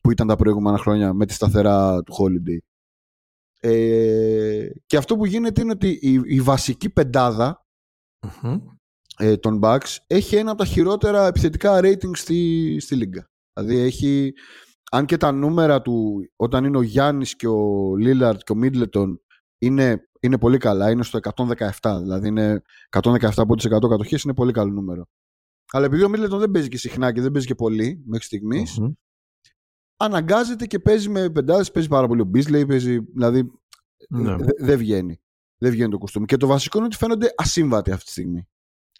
[0.00, 2.58] που ήταν τα προηγούμενα χρόνια με τη σταθερά του Holiday.
[3.60, 7.66] Ε, και αυτό που γίνεται είναι ότι η, η βασική πεντάδα
[8.42, 8.60] Μμμ.
[9.16, 13.30] ε, των Bucks έχει ένα από τα χειρότερα επιθετικά rating στη, στη Λίγκα.
[13.52, 14.32] Δηλαδή έχει,
[14.90, 19.20] αν και τα νούμερα του όταν είναι ο Γιάννης και ο Λίλαρτ και ο Μίτλετον
[19.58, 21.18] είναι, είναι πολύ καλά, είναι στο
[21.80, 23.20] 117, δηλαδή είναι 117%
[23.68, 25.06] κατοχές, είναι πολύ καλό νούμερο.
[25.72, 28.78] Αλλά επειδή ο Μίτλετον δεν παίζει και συχνά και δεν παίζει και πολύ μέχρι στιγμής,
[28.78, 28.92] Μμμ.
[29.96, 33.50] αναγκάζεται και παίζει με πεντάδες, παίζει πάρα πολύ ο Μπίσλεϊ, παίζει, δηλαδή
[34.08, 34.36] Ναι.
[34.36, 35.20] δε- δεν βγαίνει.
[35.58, 36.26] Δεν βγαίνει το κουστούμι.
[36.26, 38.46] Και το βασικό είναι ότι φαίνονται ασύμβατοι αυτή τη στιγμή.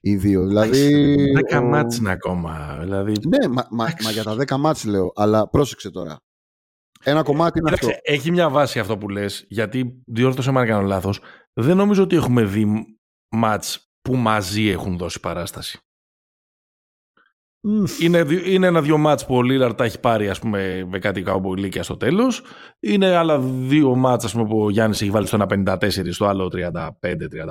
[0.00, 0.46] Οι δύο.
[0.46, 1.14] Δηλαδή.
[1.32, 2.78] Δέκα ο- μάτς είναι ακόμα.
[2.80, 4.04] Δηλαδή, Ναι, μα, μα, Εντάξει.
[4.04, 5.12] μα για τα 10 μάτς λέω.
[5.14, 6.20] Αλλά πρόσεξε τώρα.
[7.04, 7.86] Ένα κομμάτι είναι αυτό.
[7.86, 11.20] Κοίταξε, έχει μια βάση αυτό που λες, γιατί διόρθωσε με αν κάνω λάθος.
[11.52, 12.66] Δεν νομίζω ότι έχουμε δει
[13.30, 15.78] μάτς που μαζί έχουν δώσει παράσταση.
[17.64, 20.98] Μμ, Είναι, δι- είναι ένα-δυο μάτς που ο Λίλαρ τα έχει πάρει ας πούμε, με
[20.98, 22.42] κάτι καουμπολίκια στο τέλος.
[22.80, 25.46] Είναι άλλα δύο μάτς ας πούμε, που ο Γιάννης έχει βάλει στο ένα
[25.78, 26.50] 54, στο άλλο 35-38.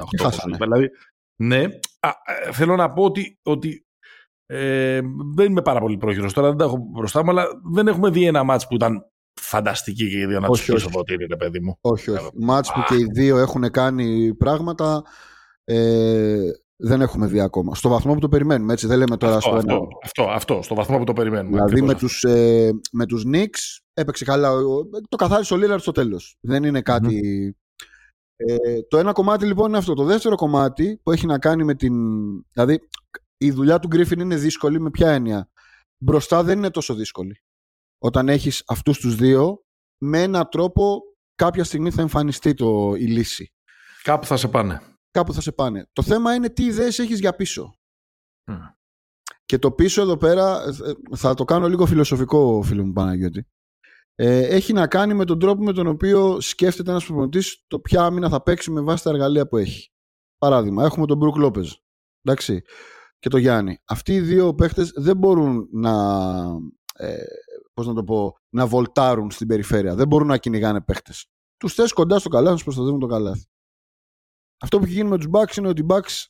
[0.10, 0.58] Και χάσανε.
[0.60, 0.90] Δηλαδή,
[1.36, 1.64] ναι,
[2.00, 2.10] α,
[2.46, 3.86] ε, θέλω να πω ότι, ότι
[4.46, 5.00] ε,
[5.36, 8.26] δεν είμαι πάρα πολύ πρόχειρος τώρα, δεν τα έχω μπροστά μου, αλλά δεν έχουμε δει
[8.26, 9.06] ένα μάτς που ήταν
[9.42, 10.96] φανταστική και οι δύο να τους Όχι, πίσω όχι.
[10.96, 11.78] ποτήρι, ρε παιδί μου.
[11.82, 12.30] όχι, όχι.
[12.34, 15.04] Μάτς που και οι δύο έχουν κάνει πράγματα
[15.64, 16.40] ε,
[16.84, 17.76] δεν έχουμε δει ακόμα.
[17.76, 18.74] Στο βαθμό που το περιμένουμε.
[18.74, 19.74] Έτσι, δεν λέμε τώρα Αυτό, στο ένα.
[19.74, 21.50] αυτό, αυτό, αυτό, στο βαθμό που το περιμένουμε.
[21.50, 22.06] Δηλαδή ακριβώς με αυτό.
[22.08, 24.52] τους, ε, με τους Knicks έπαιξε καλά.
[24.52, 26.38] ο- Το καθάρισε ο Λίλαρντ στο τέλος.
[26.42, 27.56] Δεν είναι κάτι...
[28.36, 29.94] Ε, το ένα κομμάτι λοιπόν είναι αυτό.
[29.94, 31.94] Το δεύτερο κομμάτι που έχει να κάνει με την...
[32.54, 32.80] Δηλαδή
[33.38, 35.50] η δουλειά του Γκρίφιν είναι δύσκολη με ποια έννοια;
[35.98, 37.42] Μπροστά δεν είναι τόσο δύσκολη.
[37.98, 39.64] Όταν έχεις αυτούς τους δύο
[39.98, 41.02] με έναν τρόπο
[41.36, 43.52] κάποια στιγμή θα εμφανιστεί το, η λύση.
[44.04, 44.82] Κάπου θα σε πάνε.
[45.12, 45.90] Κάπου θα σε πάνε.
[45.94, 47.76] Το θέμα είναι τι ιδέες έχεις για πίσω.
[48.46, 48.56] Μμ.
[49.46, 53.48] Και το πίσω εδώ πέρα, ε, θα το κάνω λίγο φιλοσοφικό φίλο μου Παναγιώτη,
[54.16, 58.04] ε, έχει να κάνει με τον τρόπο με τον οποίο σκέφτεται ένας προπονητής το ποια
[58.04, 59.92] άμυνα θα παίξει με βάση τα εργαλεία που έχει.
[60.38, 61.74] Παράδειγμα, έχουμε τον Μπρουκ Λόπεζ
[62.22, 62.62] εντάξει,
[63.20, 63.82] και τον Γιάννη.
[63.86, 65.92] Αυτοί οι δύο παίχτες δεν μπορούν να,
[66.94, 67.24] ε,
[67.74, 69.96] πώς να το πω, να βολτάρουν στην περιφέρεια.
[69.96, 71.26] Δεν μπορούν να κυνηγάνε παίχτες.
[71.58, 73.46] Τους θες κοντά στο καλάθι, τους προστατεύουν το καλάθι.
[74.62, 76.26] Αυτό που έχει γίνει με τους Bucks είναι ότι οι Bucks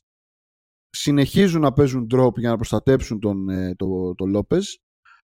[0.89, 4.67] συνεχίζουν να παίζουν drop για να προστατέψουν τον, ε, το, το Λόπεζ.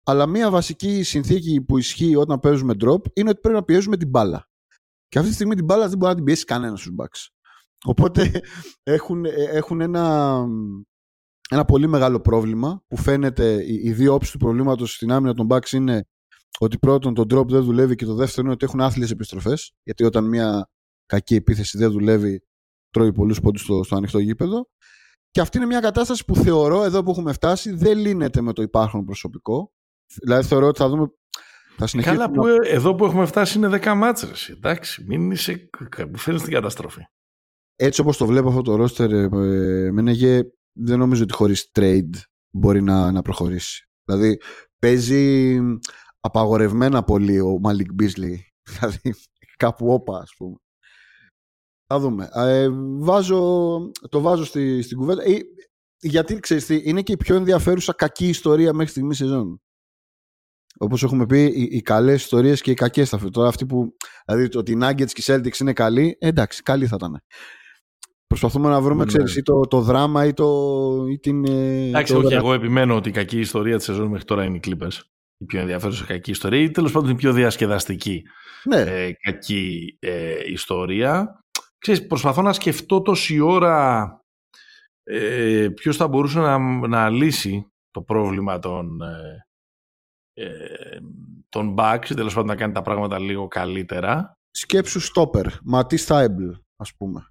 [0.03, 4.09] Αλλά μία βασική συνθήκη που ισχύει όταν παίζουμε drop είναι ότι πρέπει να πιέζουμε την
[4.09, 4.49] μπάλα.
[5.07, 7.27] Και αυτή τη στιγμή την μπάλα δεν μπορεί να την πιέσει κανένας στους Bucks.
[7.85, 8.41] Οπότε
[8.83, 10.45] έχουν, ε, έχουν ένα,
[11.49, 15.47] ένα πολύ μεγάλο πρόβλημα που φαίνεται οι, οι δύο όψεις του προβλήματος στην άμυνα των
[15.49, 16.05] Bucks είναι
[16.59, 20.03] ότι πρώτον το drop δεν δουλεύει και το δεύτερο είναι ότι έχουν άθλιες επιστροφές γιατί
[20.03, 20.69] όταν μια
[21.05, 22.41] κακή επίθεση δεν δουλεύει
[22.95, 24.67] τρώει πολλούς πόντους στο, στο ανοιχτό γήπεδο
[25.31, 28.61] και αυτή είναι μια κατάσταση που θεωρώ εδώ που έχουμε φτάσει δεν λύνεται με το
[28.61, 29.73] υπάρχον προσωπικό.
[30.21, 31.07] Δηλαδή θεωρώ ότι θα δούμε.
[31.77, 32.25] Θα συνεχίσουμε.
[32.25, 34.49] Καλά που ε, εδώ που έχουμε φτάσει είναι 10 μάτσες.
[34.49, 35.69] Εντάξει, μην είσαι...
[36.11, 37.01] Μου φέρνεις την καταστροφή.
[37.75, 40.41] Έτσι όπως το βλέπω αυτό το roster, ε, Μενεγέ,
[40.77, 42.09] δεν νομίζω ότι χωρίς trade
[42.57, 43.89] μπορεί να, να προχωρήσει.
[44.03, 44.37] Δηλαδή
[44.79, 45.59] παίζει
[46.19, 48.45] απαγορευμένα πολύ ο Μαλικ Μπίσλι.
[48.79, 49.13] Δηλαδή
[49.57, 50.55] κάπου όπα ας πούμε.
[51.87, 52.29] Θα δούμε.
[52.33, 52.67] Ε,
[52.99, 53.79] βάζω,
[54.09, 55.23] το βάζω στη, στην κουβέντα.
[55.23, 55.39] Ε,
[55.99, 59.61] γιατί ξέρεις τι, είναι και η πιο ενδιαφέρουσα κακή ιστορία μέχρι στιγμής σεζόν.
[60.77, 64.47] όπως έχουμε πει, οι, οι καλές ιστορίες και οι κακές θα Τώρα αυτοί που, δηλαδή
[64.47, 67.21] το ότι οι Nuggets και οι Celtics είναι καλοί, ε, εντάξει, καλοί θα ήταν.
[68.27, 69.05] Προσπαθούμε να βρούμε, ναι.
[69.05, 71.45] ξέρεις, ή το, το δράμα ή, το, ή την...
[71.45, 74.59] Ε, εντάξει, όχι, εγώ επιμένω ότι η κακή ιστορία της σεζόν μέχρι τώρα είναι οι
[74.65, 74.99] Clippers.
[75.37, 78.23] Η πιο ενδιαφέρουσα κακή ιστορία ή τέλος πάντων η πιο διασκεδαστική
[78.63, 78.81] ναι.
[78.81, 81.44] ε, κακή ε, ιστορία.
[81.85, 84.19] Ξέρεις, προσπαθώ να σκεφτώ τόση ώρα
[85.03, 86.57] ε, ποιος θα μπορούσε να,
[86.87, 89.47] να λύσει το πρόβλημα των, ε,
[90.33, 90.99] ε,
[91.49, 94.37] των bugs, τέλος πάντων να κάνει τα πράγματα λίγο καλύτερα.
[94.51, 97.27] Σκέψου στόπερ, Ματί Στάιμπλ, ας πούμε.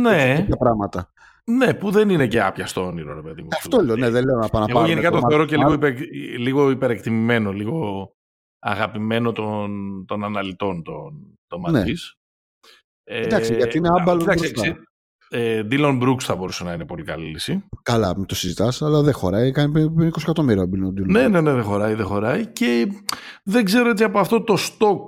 [0.00, 0.46] Ναι.
[0.58, 1.12] πράγματα.
[1.44, 3.48] Ναι, που δεν είναι και άπιαστο όνειρο, ρε παιδί μου.
[3.52, 6.00] Αυτό λέω, ναι, δεν λέω να πάω να Εγώ γενικά το, θεωρώ και λίγο, υπερ,
[6.38, 8.10] λίγο υπερεκτιμημένο, λίγο
[8.58, 11.84] αγαπημένο των, των αναλυτών, τον, τον ναι.
[13.04, 14.26] Εντάξει, γιατί είναι άμπαλο
[15.28, 17.64] ε, Dylan Brooks θα μπορούσε να είναι πολύ καλή λύση.
[17.82, 19.50] Καλά, μην το συζητάς, αλλά δεν χωράει.
[19.50, 22.46] Κάνει 20 εκατομμύρια ο Dylan Ναι, ναι, ναι, δεν χωράει, δεν χωράει.
[22.46, 22.86] Και
[23.44, 25.06] δεν ξέρω έτσι από αυτό το stock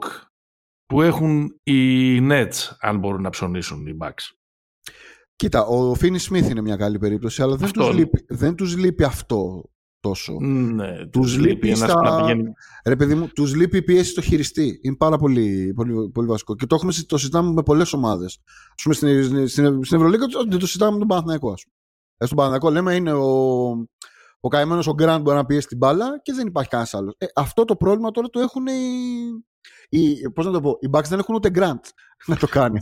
[0.87, 4.37] που έχουν οι Nets, αν μπορούν να ψωνίσουν οι Bucks.
[5.37, 9.05] Κοίτα, ο Φίνι Σμιθ είναι μια καλή περίπτωση, αλλά δεν τους, λείπει, δεν τους λείπει
[9.05, 9.71] αυτό
[10.07, 10.37] τόσο.
[10.41, 12.17] Ναι, τους λείπει, λείπει στα...
[12.17, 12.53] πηγαίνει...
[12.85, 14.79] Ρε παιδί μου, τους λείπει η πίεση στο χειριστή.
[14.83, 16.55] Είναι πάρα πολύ, πολύ, πολύ βασικό.
[16.55, 18.39] Και το, έχουμε, το συζητάμε με πολλές ομάδες.
[18.47, 21.53] Ας πούμε στην, στην, στην Ευρωλίγα δεν το συζητάμε με τον Παναθηναϊκό.
[21.53, 21.75] Ας πούμε.
[22.17, 23.69] Ε, στον Παναθηναϊκό λέμε είναι ο,
[24.41, 27.15] ο καημένος ο Γκραντ μπορεί να πιέσει την μπάλα και δεν υπάρχει κανένας άλλος.
[27.19, 29.99] Ε, αυτό το πρόβλημα τώρα το έχουν οι.
[29.99, 31.85] οι πώς να το πω, οι Bucks δεν έχουν ούτε Γκραντ
[32.27, 32.79] να το κάνει.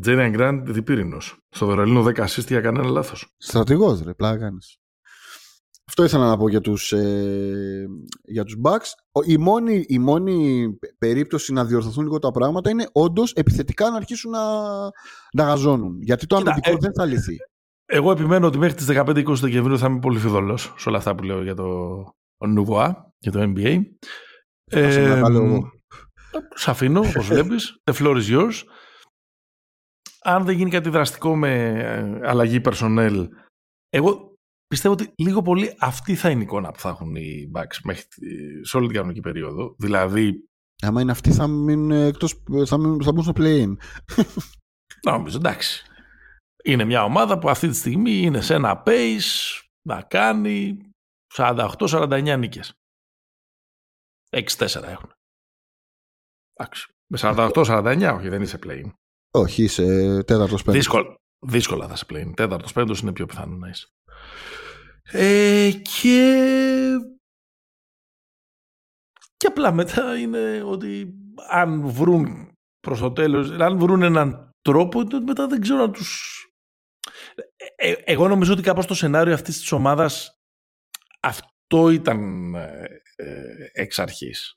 [0.00, 1.38] Τζέριαν Γκραντ διπύρινος.
[1.48, 3.34] Στο Βερολίνο 10 assist για κανένα λάθος.
[3.36, 4.78] Στρατηγός, ρε, πλάκα κάνεις.
[5.88, 7.86] Αυτό ήθελα να πω για τους, ε,
[8.24, 9.22] για τους Bucks.
[9.26, 10.68] Η μόνη, η μόνη
[10.98, 14.40] περίπτωση να διορθωθούν λίγο τα πράγματα είναι όντως επιθετικά να αρχίσουν να,
[15.32, 16.02] να γαζώνουν.
[16.02, 17.36] Γιατί το αμυντικό ε, δεν θα λυθεί.
[17.86, 21.22] Εγώ επιμένω ότι μέχρι τις 15-20 Δεκεμβρίου θα είμαι πολύ φιδωλός σε όλα αυτά που
[21.22, 21.66] λέω για το
[22.46, 23.80] Νουβουά, για το NBA.
[24.64, 25.22] Ε,
[26.54, 27.82] Σ' αφήνω, όπως βλέπεις.
[27.84, 28.62] The floor is yours.
[30.22, 31.50] Αν δεν γίνει κάτι δραστικό με
[32.22, 33.26] ε, αλλαγή personnel,
[33.88, 34.27] εγώ
[34.68, 38.06] πιστεύω ότι λίγο πολύ αυτή θα είναι η εικόνα που θα έχουν οι Bucks μέχρι,
[38.62, 39.74] σε όλη την κανονική περίοδο.
[39.78, 40.48] Δηλαδή.
[40.82, 43.76] Άμα είναι αυτοί θα μείνουν εκτός, θα, μείνουν, θα μπουν στο play-in.
[45.06, 45.84] Νομίζω, εντάξει.
[46.64, 50.78] Είναι μια ομάδα που αυτή τη στιγμή είναι σε ένα pace να κάνει
[51.34, 52.72] 48-49 νίκες.
[54.30, 55.12] 6-4 έχουν.
[56.52, 56.86] Εντάξει.
[57.06, 58.90] Με 48-49, όχι, δεν είσαι play-in.
[59.30, 59.84] Όχι, είσαι
[60.24, 60.74] τέταρτος πέμπτος.
[60.74, 61.16] Δύσκολα,
[61.46, 62.32] δύσκολα θα είσαι play-in.
[62.36, 63.86] Τέταρτος πέμπτος είναι πιο πιθανό να είσαι.
[65.12, 66.34] Ε, και...
[69.36, 71.14] Και απλά μετά είναι ότι
[71.50, 76.42] αν βρουν προς το τέλος, αν βρουν έναν τρόπο, μετά δεν ξέρω να τους...
[77.56, 80.38] Ε, ε, εγώ νομίζω ότι κάπως το σενάριο αυτής της ομάδας
[81.20, 82.86] αυτό ήταν ε,
[83.72, 84.52] εξ αρχής.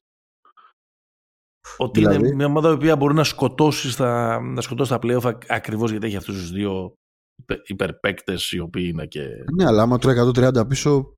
[1.78, 5.92] Ότι είναι δηλαδή; μια ομάδα που μπορεί να σκοτώσει στα, να σκοτώσει τα playoff ακριβώς
[5.92, 6.96] γιατί έχει αυτούς τους δύο
[7.66, 9.28] υπερπαίκτες οι οποίοι είναι και.
[9.56, 11.14] Ναι, αλλά άμα τρώει 130 πίσω,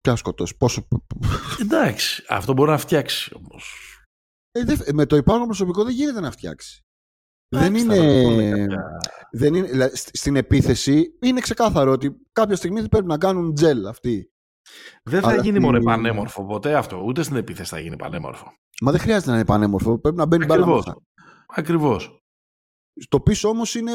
[0.00, 0.56] ποια σκοτώσει.
[0.56, 0.88] Πόσο.
[1.60, 3.74] Εντάξει, αυτό μπορεί να φτιάξει όμως.
[4.50, 6.82] Ε, με το υπάρχον προσωπικό δεν γίνεται να φτιάξει.
[7.48, 7.98] δεν είναι,
[9.30, 9.90] δεν είναι.
[9.94, 14.30] Στην επίθεση είναι ξεκάθαρο ότι κάποια στιγμή πρέπει να κάνουν τζελ αυτοί.
[15.02, 17.02] Δεν θα γίνει μόνο πανέμορφο ποτέ αυτό.
[17.04, 18.52] Ούτε στην επίθεση θα γίνει πανέμορφο.
[18.80, 19.98] Μα δεν χρειάζεται να είναι πανέμορφο.
[19.98, 20.96] Πρέπει να μπαίνει μπάλα
[21.46, 22.22] Ακριβώς.
[23.08, 23.92] Το πίσω όμως είναι.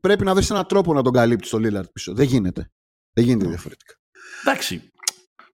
[0.00, 2.14] Πρέπει να βρει έναν τρόπο να τον καλύπτεις το Λίλαρτ πίσω.
[2.14, 2.70] Δεν γίνεται.
[3.12, 3.94] Δεν γίνεται διαφορετικά.
[4.44, 4.78] Εντάξει.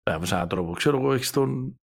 [0.03, 0.73] Πρέπει να βρει έναν τρόπο.
[0.73, 1.81] Ξέρω εγώ, έχεις τον,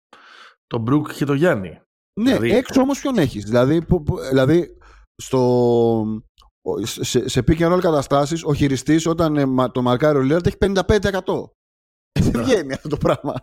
[0.67, 1.81] τον Μπρουκ και τον Γιάννη.
[2.19, 2.51] Ναι, δηλαδή...
[2.51, 3.43] έξω όμως ποιον έχεις.
[3.43, 3.85] Δηλαδή,
[4.29, 4.77] δηλαδή
[5.15, 6.21] στο,
[6.81, 10.57] σε, σε pick and roll καταστάσεις, ο χειριστής όταν ε, το μαρκάρει ο Λίλαρτ έχει
[10.59, 10.71] 55%.
[12.19, 12.43] Δεν ναι.
[12.43, 13.33] βγαίνει αυτό το πράγμα.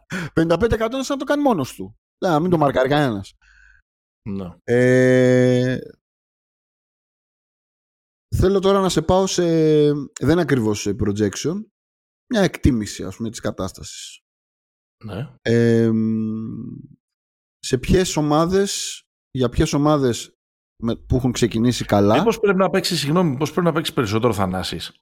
[0.41, 1.97] 55% είναι σαν να το κάνει μόνος του.
[2.25, 3.35] Να μην το μαρκάρει κανένας.
[4.29, 4.55] Ναι.
[4.65, 5.79] Ε,
[8.37, 9.45] Θέλω τώρα να σε πάω σε,
[10.21, 11.65] δεν ακριβώς σε projection,
[12.33, 14.21] μια εκτίμηση ας πούμε της κατάστασης.
[15.05, 15.35] Ναι.
[17.59, 20.35] σε ποιες ομάδες, για ποιες ομάδες
[21.07, 22.23] που έχουν ξεκινήσει καλά...
[22.23, 24.93] Πώς πρέπει να παίξει, συγγνώμη, πώς πρέπει να παίξει περισσότερο Θανάσης.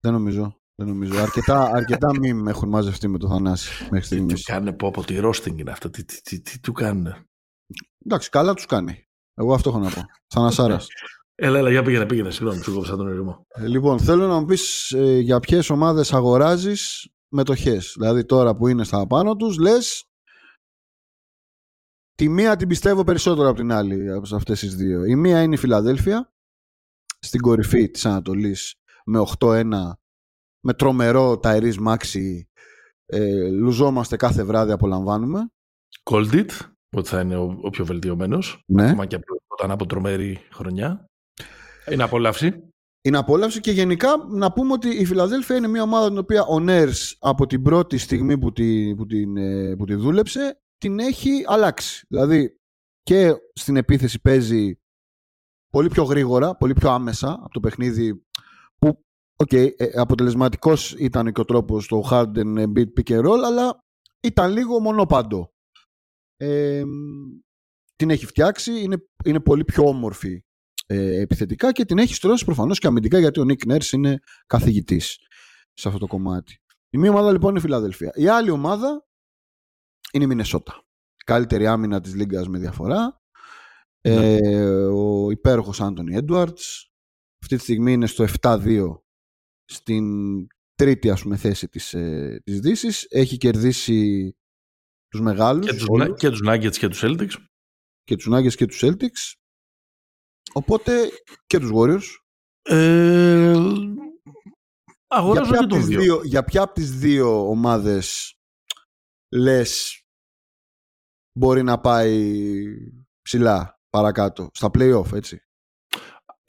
[0.00, 0.60] Δεν νομίζω.
[0.74, 1.18] Δεν νομίζω.
[1.18, 4.34] Αρκετά, αρκετά μη έχουν μαζευτεί με το Θανάση μέχρι στιγμής.
[4.34, 5.90] Τι του κάνε πω από τη ρόστινγκ είναι αυτό.
[5.90, 7.14] Τι, τι, τι, τι, του κάνουν;
[8.04, 9.04] Εντάξει, καλά τους κάνει.
[9.34, 10.00] Εγώ αυτό έχω να πω.
[10.34, 10.86] Θανασάρας.
[11.42, 12.30] Έλα, έλα, για πήγαινε, πήγαινε.
[12.30, 13.46] Συγγνώμη, σου κόψα τον ερημό.
[13.48, 17.94] Ε, λοιπόν, θέλω να μου πεις ε, για ποιες ομάδες αγοράζεις μετοχές.
[17.98, 20.04] Δηλαδή, τώρα που είναι στα πάνω τους, λες.
[22.14, 25.04] Τη μία την πιστεύω περισσότερο από την άλλη από αυτές τις δύο.
[25.04, 26.32] Η μία είναι η Φιλαδέλφια,
[27.18, 28.74] στην κορυφή της Ανατολής
[29.04, 29.64] με 8-1,
[30.60, 32.48] με τρομερό Ταϊρής Μάξι.
[33.06, 35.50] Ε, λουζόμαστε κάθε βράδυ, απολαμβάνουμε.
[36.10, 36.46] Cold
[36.96, 38.64] ότι θα είναι ο, ο πιο βελτιωμένος.
[38.66, 38.84] Ναι.
[38.84, 41.09] Ακόμα και όταν από τρομερή χρονιά.
[41.90, 42.72] Είναι απόλαυση.
[43.02, 46.60] Είναι απόλαυση και γενικά να πούμε ότι η Φιλαδέλφια είναι μια ομάδα την οποία ο
[46.60, 51.44] Νέρς από την πρώτη στιγμή που τη, που την, ε, που τη δούλεψε την έχει
[51.46, 52.06] αλλάξει.
[52.08, 52.56] Δηλαδή
[53.02, 54.80] και στην επίθεση παίζει
[55.70, 58.24] πολύ πιο γρήγορα, πολύ πιο άμεσα από το παιχνίδι
[58.78, 59.04] που
[59.44, 63.84] okay, ε, αποτελεσματικός ήταν και ο τρόπος στο Harden beat pick and roll αλλά
[64.20, 65.52] ήταν λίγο μονοπάντο.
[66.36, 66.82] Ε,
[67.96, 70.44] την έχει φτιάξει, είναι, είναι πολύ πιο όμορφη
[70.92, 75.18] ε, επιθετικά και την έχει στρώσει προφανώς και αμυντικά γιατί ο Νίκ Νέρς είναι καθηγητής
[75.72, 76.60] σε αυτό το κομμάτι.
[76.90, 78.12] Η μία ομάδα λοιπόν είναι η Φιλαδελφία.
[78.14, 79.06] Η άλλη ομάδα
[80.12, 80.84] είναι η Μινεσότα.
[81.24, 83.20] Καλύτερη άμυνα της Λίγκας με διαφορά.
[84.00, 84.38] Ε,
[84.86, 86.92] ο υπέροχος Άντωνι Έντουαρτς.
[87.42, 89.02] Αυτή τη στιγμή είναι στο 7-2
[89.64, 90.06] στην
[90.74, 93.06] τρίτη ας πούμε θέση της, ε, της Δύσης.
[93.10, 94.32] Έχει κερδίσει
[95.08, 95.66] τους μεγάλους.
[95.66, 97.34] Και τους, και τους Nuggets και τους Celtics.
[98.02, 99.39] Και τους Nuggets και τους Celtics.
[100.52, 101.10] Οπότε
[101.46, 102.16] και τους Warriors.
[102.62, 103.54] Ε,
[105.06, 106.00] αγοράζω για και τον δύο.
[106.00, 106.20] δύο.
[106.24, 108.34] Για ποια από τις δύο ομάδες
[109.34, 110.02] λες
[111.38, 112.64] μπορεί να πάει
[113.22, 115.40] ψηλά παρακάτω, στα play-off, έτσι;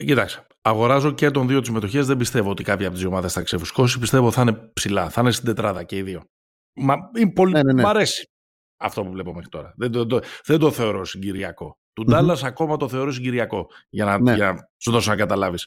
[0.04, 2.06] Κοίταξε, αγοράζω και των δύο τις μετοχές.
[2.06, 3.98] Δεν πιστεύω ότι κάποια από τις δύο ομάδες θα ξεφουσκώσει.
[3.98, 5.10] Πιστεύω θα είναι ψηλά.
[5.10, 6.24] Θα είναι στην τετράδα και οι δύο.
[6.76, 7.52] Μα είναι πολύ...
[7.52, 7.82] Ναι, ναι, ναι.
[7.82, 8.30] Μ' αρέσει
[8.76, 9.74] αυτό που βλέπω μέχρι τώρα.
[9.76, 11.76] Δεν το, το, δεν το θεωρώ συγκυριακό.
[11.92, 13.66] Του Ντάλλας ακόμα το θεωρώ συγκυριακό.
[13.88, 14.34] Για να, Ναι.
[14.34, 15.64] για να σου δώσω να καταλάβεις.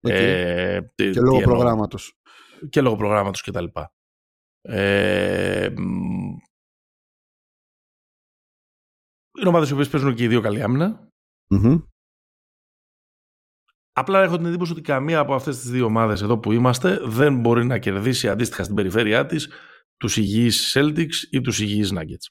[0.00, 0.10] Οκ.
[0.12, 1.54] Ε, τι- Και τι λόγω εννοώ.
[1.54, 2.14] προγράμματος.
[2.70, 3.92] Και λόγω προγράμματος και τα λοιπά.
[4.60, 6.36] Ε, μ,
[9.38, 11.08] είναι ομάδες οι οποίες παίζουν και οι δύο καλή άμυνα.
[11.50, 11.78] Μμμ.
[13.92, 17.40] Απλά έχω την εντύπωση ότι καμία από αυτές τις δύο ομάδες εδώ που είμαστε δεν
[17.40, 19.48] μπορεί να κερδίσει αντίστοιχα στην περιφέρειά της
[19.96, 22.26] τους υγιείς Celtics ή τους υγιείς Nuggets.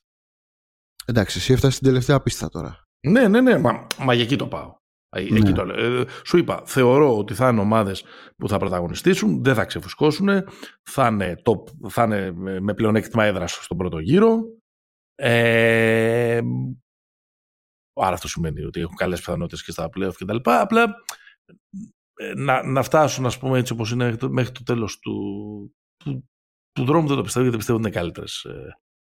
[1.06, 2.87] Εντάξει, εσύ έφτασες στην τελευταία πίστα τώρα.
[3.08, 4.76] Ναι, ναι, ναι, μα, μα για εκεί το πάω.
[5.10, 5.38] Ε, Ναι.
[5.38, 6.00] Εκεί το λέω.
[6.02, 8.04] Ε, σου είπα, θεωρώ ότι θα είναι ομάδες
[8.38, 10.28] που θα πρωταγωνιστήσουν, δεν θα ξεφουσκώσουν,
[10.90, 14.40] θα είναι, top, θα είναι με- με πλεονέκτημα έδρας στον πρώτο γύρο.
[15.16, 16.42] Ε,
[17.94, 20.62] άρα αυτό σημαίνει ότι έχουν καλές πιθανότητες και στα playoff και τα λοιπά.
[20.62, 20.84] Απλά
[22.16, 25.16] ε, να, να φτάσουν, ας πούμε, έτσι όπως είναι μέχρι το, μέχρι το τέλος του,
[26.04, 26.30] του,
[26.72, 28.46] του δρόμου δεν το πιστεύω γιατί πιστεύω ότι είναι καλύτερες.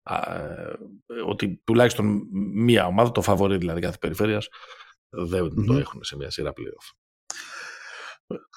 [0.02, 0.78] Ε, α, ε,
[1.26, 4.48] ότι τουλάχιστον μία ομάδα, το φαβορεί δηλαδή κάθε περιφέρειας,
[5.08, 5.78] δεν το Μμμ.
[5.78, 6.90] έχουν σε μια σειρά playoff.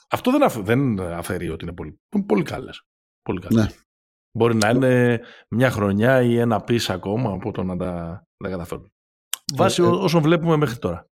[0.09, 2.85] Αυτό δεν, αφ, δεν αφαιρεί ότι είναι πολύ, είναι πολύ καλές.
[3.21, 3.65] Πολύ καλές.
[3.65, 3.71] Ναι.
[4.37, 7.93] Μπορεί να είναι μια χρονιά ή ένα πίσω ακόμα από το να τα,
[8.37, 8.91] να τα καταφέρουν.
[9.53, 9.85] Βάσει ε.
[9.85, 11.07] όσων βλέπουμε μέχρι τώρα.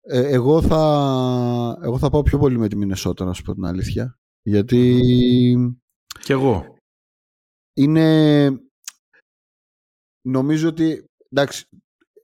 [0.00, 3.64] Ε, εγώ, θα, εγώ θα πάω πιο πολύ με τη Μινεσότα, να σου πω την
[3.64, 4.18] αλήθεια.
[4.42, 5.00] Γιατί
[6.22, 6.76] Κι εγώ.
[7.76, 8.46] είναι...
[10.28, 11.04] Νομίζω ότι...
[11.30, 11.64] Εντάξει,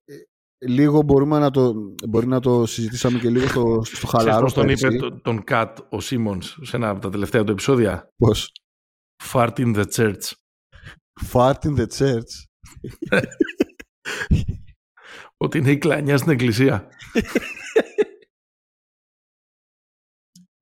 [0.05, 0.14] ε,
[0.66, 1.74] λίγο μπορούμε να το,
[2.09, 4.42] μπορεί να το συζητήσαμε και λίγο στο, στο Ξέρεις χαλαρό.
[4.42, 4.86] πώς τον πέρσι.
[4.86, 8.52] είπε τον, τον Κατ ο Σίμονς σε ένα από τα τελευταία του επεισόδια; Πώς;
[9.32, 10.32] Fart in the church.
[11.32, 12.32] Fart in the church.
[15.36, 16.88] Ότι είναι η κλανιά στην εκκλησία.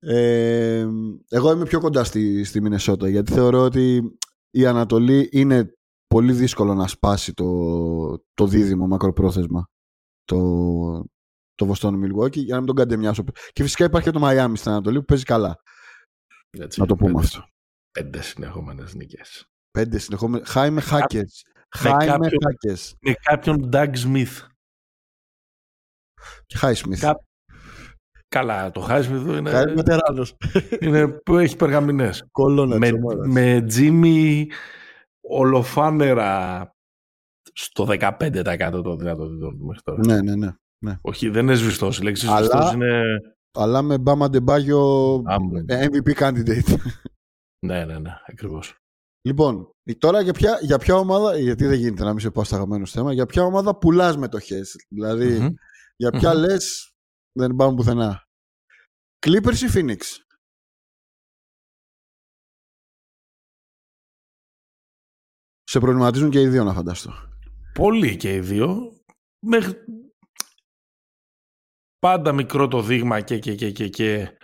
[0.05, 0.87] Ε,
[1.29, 4.01] εγώ είμαι πιο κοντά στη, στη Μινεσότα γιατί θεωρώ ότι
[4.49, 5.73] η Ανατολή είναι
[6.13, 7.45] πολύ δύσκολο να σπάσει το,
[8.33, 9.67] το δίδυμο μακροπρόθεσμα
[10.23, 10.39] το,
[11.55, 13.23] το Βοστόνο Μιλγουόκι για να μην τον καντεμιάσω.
[13.51, 15.55] Και φυσικά υπάρχει και το Μαϊάμι στην Ανατολή που παίζει καλά.
[16.49, 17.47] Έτσι, Να το πούμε πέντε, αυτό.
[17.91, 19.45] Πέντε συνεχόμενες νίκες.
[19.71, 20.43] Πέντε συνεχόμενοι.
[20.45, 21.43] Χάι με χάκες.
[21.45, 22.95] με Χάι με κάποιον- χάκες.
[23.01, 24.47] Με κάποιον Doug Smith.
[26.45, 26.99] Και Χάι Σμιθ.
[27.01, 27.25] Κα-
[28.27, 30.35] Καλά, το Highsmith Χάι είναι, βετεράνος.
[30.79, 32.25] είναι που έχει περγαμηνές.
[32.31, 33.27] Κολόνα με, της ομάδας.
[33.27, 34.45] με Jimmy
[35.27, 36.71] ολοφάνερα
[37.53, 39.99] στο 15% των δυνατοτήτων του μέχρι τώρα.
[40.05, 40.51] Ναι, ναι,
[40.85, 40.97] ναι.
[41.01, 41.99] Όχι, δεν είναι σβηστός.
[41.99, 43.01] Η λέξη Αλλά- σβηστός είναι...
[43.57, 45.63] Αλλά με Μπάμα Ντεμπάγιο Άμπρε.
[45.67, 46.75] MVP candidate.
[47.65, 48.75] Ναι, ναι, ναι, ακριβώς.
[49.27, 52.55] Λοιπόν, τώρα για ποια, για ποια ομάδα, γιατί δεν γίνεται να μην σε πάω στο
[52.55, 55.53] αγαπημένο σου θέμα, για ποια ομάδα πουλάς μετοχές; Δηλαδή, Μμμ.
[55.95, 56.39] για ποια Μμμ.
[56.39, 56.91] λες
[57.37, 58.23] δεν πάμε πουθενά;
[59.25, 59.97] Clippers ή Phoenix;
[65.73, 67.13] Σε προβληματίζουν και οι δύο να φανταστώ.
[67.73, 68.77] Πολύ και οι δύο.
[69.45, 69.77] Μέχρι...
[71.99, 74.37] Πάντα μικρό το δείγμα και και και και και.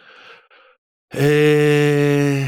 [1.08, 2.46] Ε...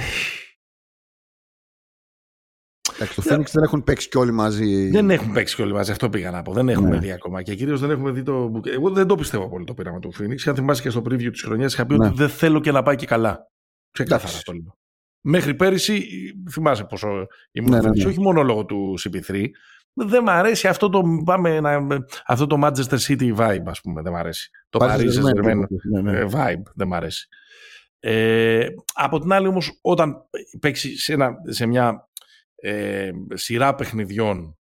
[2.94, 4.90] Εντάξει, το Phoenix δεν έχουν παίξει κι όλοι μαζί.
[4.90, 6.54] Δεν έχουν παίξει και όλοι μαζί, αυτό πήγα να πω.
[6.54, 7.00] Δεν έχουμε Ναι.
[7.00, 7.42] δει ακόμα.
[7.42, 8.62] Και κυρίως δεν έχουμε δει το.
[8.66, 10.38] Εγώ δεν το πιστεύω πολύ το πείραμα του Phoenix.
[10.46, 12.06] Αν θυμάσαι και στο preview της χρονιάς, είχα πει Ναι.
[12.06, 13.48] ότι δεν θέλω και να πάει και καλά.
[13.92, 14.38] Ξεκάθαρα Εντάξει.
[14.38, 14.80] αυτό λέω.
[15.22, 16.06] Μέχρι πέρυσι,
[16.50, 18.10] θυμάσαι πόσο ήμουν Ναι, ναι, ναι, ναι.
[18.10, 19.46] όχι μόνο λόγω του CP3,
[19.94, 21.88] δεν μ' αρέσει αυτό το, πάμε, να,
[22.26, 24.02] αυτό το Manchester City vibe, ας πούμε.
[24.02, 24.50] Δεν μ' αρέσει.
[24.70, 26.20] Το Paris Saint-Germain Ναι, ναι.
[26.20, 27.28] ε, vibe δεν μ' αρέσει.
[28.00, 30.26] Ε, από την άλλη όμως, όταν
[30.60, 32.10] παίξει σε, ένα, σε μια
[32.56, 34.58] ε, σειρά παιχνιδιών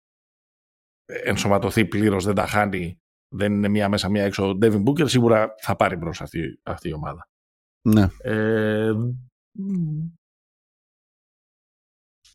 [1.06, 3.02] ε, ενσωματωθεί πλήρως, δεν τα χάνει,
[3.36, 6.90] δεν είναι μία μέσα, μία έξω, ο Devin Booker σίγουρα θα πάρει μπρος αυτή, αυτή
[6.90, 7.28] η ομάδα.
[7.82, 8.08] ναι.
[8.22, 8.92] Ε,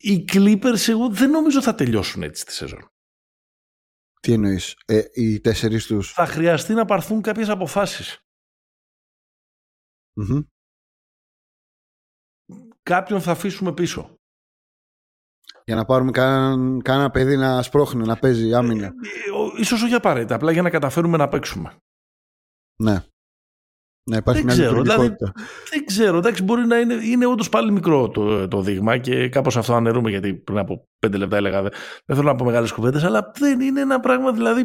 [0.03, 2.87] οι Clippers εγώ δεν νομίζω θα τελειώσουν έτσι τη σεζόν.
[4.19, 6.11] Τι εννοείς, ε, οι τέσσερις τους.
[6.13, 8.19] Θα χρειαστεί να πάρθουν κάποιες αποφάσεις.
[12.83, 14.15] Κάποιον θα αφήσουμε πίσω.
[15.65, 18.85] Για να πάρουμε κανένα, κανένα παιδί να σπρώχνει, να παίζει άμυνα.
[18.85, 21.77] Ε, ο- Ίσως όχι απαραίτητα, απλά για να καταφέρουμε να παίξουμε.
[22.83, 23.05] Ναι.
[24.05, 25.31] Ναι, υπάρχει Δεν μια ξέρω, λειτουργικότητα.
[25.69, 29.57] Δεν ξέρω, εντάξει, μπορεί να είναι, είναι όντως πάλι μικρό το, το δείγμα και κάπως
[29.57, 31.71] αυτό αναιρούμε γιατί πριν από πέντε λεπτά έλεγα δεν
[32.05, 34.63] δεν θέλω να πω μεγάλες κουβέντες, αλλά δεν είναι ένα πράγμα δηλαδή.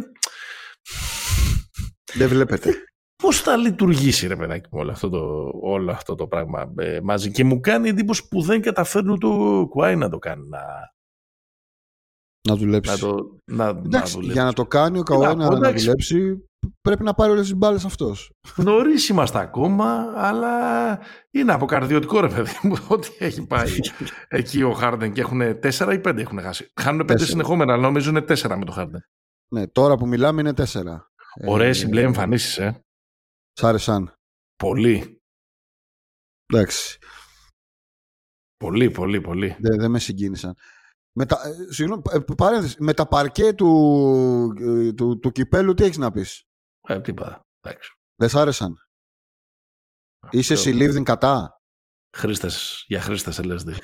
[2.14, 2.74] Δεν βλέπετε.
[3.22, 7.30] Πώς θα λειτουργήσει, ρε παιδάκι μου, όλο αυτό το, όλο αυτό το πράγμα ε, μαζί.
[7.30, 10.48] Και μου κάνει εντύπωση που δεν καταφέρνουν το κουάι να το κάνει.
[10.48, 10.60] Να,
[12.50, 12.90] να δουλέψει.
[12.90, 14.32] να το να, να Εντάξει, δουλέψει.
[14.32, 15.84] για να το κάνει ο Τι να Καουάι πω, να, να εντάξει.
[15.84, 16.48] δουλέψει,
[16.80, 18.30] πρέπει να πάρει όλες τις μπάλες αυτός.
[18.56, 20.50] Νωρίς είμαστε ακόμα, αλλά
[21.30, 23.70] είναι αποκαρδιωτικό ρε παιδί μου ότι έχει πάει
[24.28, 26.72] εκεί ο Χάρντεν και έχουν τέσσερα ή πέντε έχουν χάσει.
[26.80, 27.30] Χάνουν πέντε Τέσσερα.
[27.30, 29.00] συνεχόμενα, αλλά νομίζω είναι τέσσερα με το Χάρντεν.
[29.52, 31.10] Ναι, τώρα που μιλάμε είναι τέσσερα.
[31.46, 32.82] Ωραίες Ε, συμπλέ εμφανίσεις, ε.
[33.52, 34.14] Σ' άρεσαν.
[34.56, 35.20] Πολύ.
[36.46, 36.98] Εντάξει.
[38.56, 39.56] Πολύ, πολύ, πολύ.
[39.60, 40.54] Δεν δεν με συγκίνησαν.
[41.20, 45.84] Με τα, ε, συγγνώμη, ε, παρένθεση, με τα παρκέ του, ε, του, του κυπέλου τι
[45.84, 46.44] έχεις να πεις;
[46.88, 47.46] Ε, τίποτα.
[47.60, 47.90] Εντάξει.
[48.14, 48.76] Δεν σ' άρεσαν;
[50.30, 51.62] Είσαι Αυτό- συλλήβδιν κατά;
[52.16, 53.74] Χρήστες, για χρήστες LSD.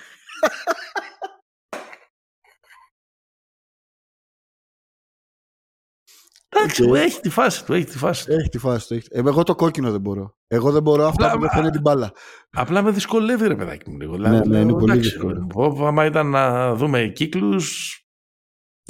[6.65, 6.97] Εντάξει, Οκ.
[6.97, 8.33] έχει τη φάση του, έχει τη φάση του.
[8.33, 8.95] Έχει τη φάση του.
[8.95, 10.37] έχει- Ε, εγώ το κόκκινο δεν μπορώ.
[10.47, 12.13] Εγώ δεν μπορώ αυτά Απλά- που δεν φαίνεται την μπάλα.
[12.51, 14.17] Απλά με δυσκολεύει ρε παιδάκι μου λίγο.
[14.17, 15.47] Ναι, ναι, είναι λέω, πολύ εντάξει, δύσκολο.
[15.47, 17.99] πω, άμα ήταν να δούμε κύκλους,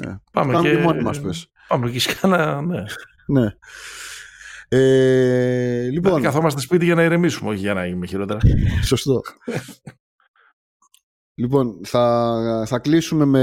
[0.05, 0.15] Ναι.
[0.31, 0.75] πάμε Κάνουμε και...
[0.75, 1.51] και μόνοι μας πες.
[1.67, 2.83] Πάμε και σκάνα, ναι.
[3.27, 3.47] Ναι.
[4.67, 8.39] Ε, λοιπόν, Καθόμαστε σπίτι για να ηρεμήσουμε, όχι για να είμαι χειρότερα.
[8.85, 9.21] σωστό.
[11.37, 13.41] λοιπόν, θα, θα κλείσουμε με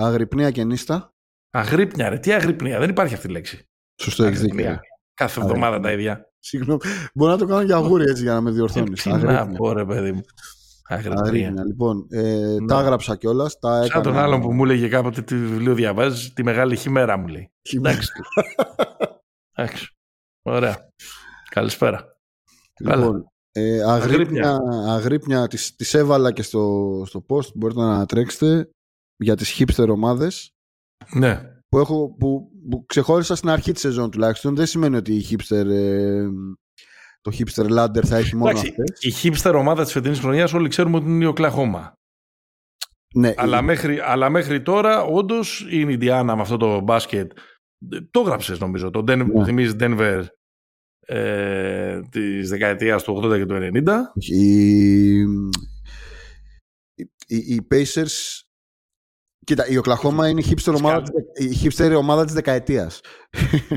[0.00, 1.11] αγρυπνία και νύστα.
[1.54, 2.18] Αγρύπνια, ρε.
[2.18, 3.68] Τι αγρύπνια, δεν υπάρχει αυτή η λέξη.
[4.02, 4.54] Σωστό, έχεις δίκιο.
[4.58, 4.80] Αγρύπνια.
[5.14, 6.30] Κάθε εβδομάδα τα ίδια.
[6.38, 6.80] Συγγνώμη.
[7.14, 9.02] Μπορώ να το κάνω για αγούρι έτσι για να με διορθώνεις.
[9.02, 10.20] Τι να πω, ρε παιδί μου.
[10.88, 11.22] Αγρύπνια.
[11.22, 11.64] Αγρύπνια.
[11.64, 12.66] Λοιπόν, ε, Ναι.
[12.66, 13.58] τα έγραψα κιόλας.
[13.58, 13.86] Τα έκανα...
[13.86, 17.52] Σαν τον άλλον που μου έλεγε κάποτε τι βιβλίο διαβάζεις, τη μεγάλη χειμέρα μου λέει.
[17.72, 18.08] Εντάξει.
[19.52, 19.86] Εντάξει.
[20.42, 20.88] Ωραία.
[21.50, 22.16] Καλησπέρα.
[22.80, 27.52] Λοιπόν, ε, αγρύπνια, αγρύπνια τις, τις έβαλα και στο, στο post.
[27.54, 28.70] Μπορείτε να ανατρέξετε
[29.16, 30.51] για τις hipster ομάδες
[31.14, 31.42] Ναι.
[31.68, 34.54] που, έχω, που, που ξεχώρισα στην αρχή της σεζόν τουλάχιστον.
[34.56, 36.26] Δεν σημαίνει ότι η hipster, ε,
[37.20, 39.00] το hipster ladder θα έχει μόνο Εντάξει, αυτές.
[39.02, 41.92] η hipster ομάδα της φετινής χρονιάς όλοι ξέρουμε ότι είναι η Οκλαχώμα.
[43.14, 47.32] Ναι, Αλλά, η- μέχρι, αλλά μέχρι τώρα, όντως, είναι η Ιντιάνα με αυτό το μπάσκετ.
[48.10, 48.90] Το γράψες νομίζω.
[48.90, 49.24] Το Den, Ναι.
[49.24, 50.24] που θυμίζεις Denver
[51.06, 54.12] ε, της δεκαετίας του 80 και του 90.
[54.14, 55.18] οι,
[57.26, 58.40] οι, οι Pacers
[59.44, 63.00] Κοίτα, η Οκλαχώμα είναι η hipster ομάδα, της- η hipster ομάδα της δεκαετίας.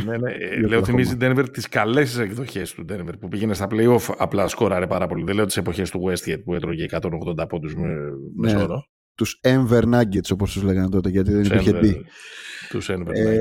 [0.06, 0.84] ναι, ναι, ε, Η λέω Oklahoma.
[0.86, 5.24] θυμίζει Denver τις καλές εκδοχές του Denver που πήγαινε στα playoff απλά σκόραρε πάρα πολύ.
[5.24, 7.88] Δεν λέω τις εποχές του Westgate που έτρωγε 180 πόντους με,
[8.36, 8.60] με Ναι.
[8.60, 8.84] σώρο.
[9.16, 11.96] Τους Enver Nuggets όπως τους λέγανε τότε γιατί δεν υπήρχε τι.
[12.70, 13.12] Τους Denver.
[13.14, 13.38] Ε,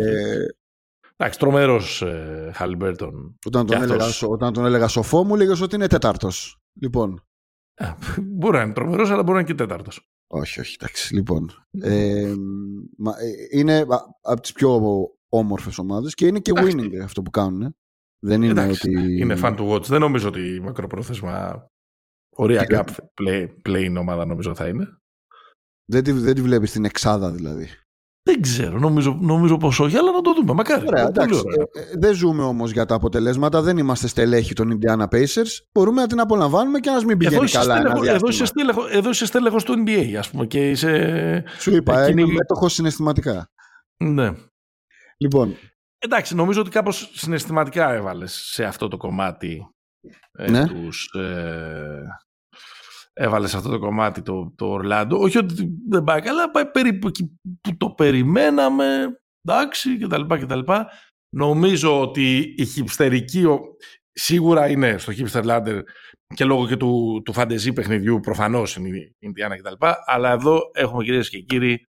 [1.17, 3.39] Εντάξει, τρομερός ε, Χαλιμπέρτον.
[3.47, 4.17] όταν, τον Και έλεγα, αυτός.
[4.17, 6.61] σο- όταν τον έλεγα σοφό μου λέγες ότι είναι τέταρτος.
[6.81, 7.25] Λοιπόν,
[8.23, 10.09] Μπορεί να είναι τρομερός, αλλά μπορεί να είναι και τέταρτος.
[10.27, 11.15] Όχι, όχι, εντάξει.
[11.15, 12.35] Λοιπόν, ε,
[12.97, 13.87] μα, ε, είναι
[14.21, 14.81] από τις πιο
[15.29, 16.77] όμορφες ομάδες και είναι και Εντάξει.
[16.79, 17.63] winning αυτό που κάνουν.
[17.63, 17.77] ε.
[18.19, 19.21] Δεν είναι Εντάξει, ότι...
[19.21, 19.85] Είναι fan to watch.
[19.85, 21.67] Δεν νομίζω ότι μακροπρόθεσμα
[22.37, 22.85] οριακά
[23.23, 24.99] play, play ομάδα νομίζω θα είναι.
[25.85, 27.69] Δεν τη, δεν τη βλέπεις στην εξάδα δηλαδή.
[28.27, 30.53] Δεν ξέρω, νομίζω, νομίζω πως όχι, αλλά να το δούμε.
[30.53, 30.87] Μακάρι.
[30.87, 31.43] Ωραία, Πολύ εντάξει.
[31.47, 31.67] ωραία.
[31.75, 35.59] Ε, ε, δεν ζούμε όμως για τα αποτελέσματα, δεν είμαστε στελέχοι των Indiana Pacers.
[35.73, 38.31] Μπορούμε να την απολαμβάνουμε και να μην Εδώ πηγαίνει είσαι, καλά ένα στέλεχο, εδώ, διάστημα.
[38.31, 41.45] είσαι στέλεχο, εδώ είσαι στέλεχος του NBA, ας πούμε, και είσαι...
[41.59, 43.51] Σου είπα, Εκείνη- είναι μέτοχος συναισθηματικά.
[44.05, 44.33] Ναι.
[45.17, 45.57] Λοιπόν,
[45.99, 49.67] Εντάξει, νομίζω ότι κάπως συναισθηματικά έβαλες σε αυτό το κομμάτι
[50.33, 50.67] ε, Ναι.
[50.67, 51.05] τους...
[51.15, 52.03] Ε,
[53.17, 55.19] έβαλες σε αυτό το κομμάτι το, το Ορλάντο.
[55.19, 59.19] Όχι ότι δεν πάει καλά, πάει περίπου εκεί που το περιμέναμε,
[59.49, 60.23] εντάξει, κτλ.
[60.27, 60.61] κτλ.
[61.37, 63.77] Νομίζω ότι η χυψτερική ο-
[64.13, 65.81] σίγουρα είναι στο hipster ladder
[66.35, 69.87] και λόγω και του, του φαντεζή παιχνιδιού προφανώς είναι η Ινδιάνα κτλ.
[70.05, 71.87] Αλλά εδώ έχουμε κυρίες και κύριοι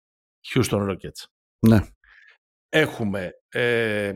[0.55, 1.25] Houston Rockets.
[1.67, 1.79] ναι.
[2.69, 4.13] έχουμε ε,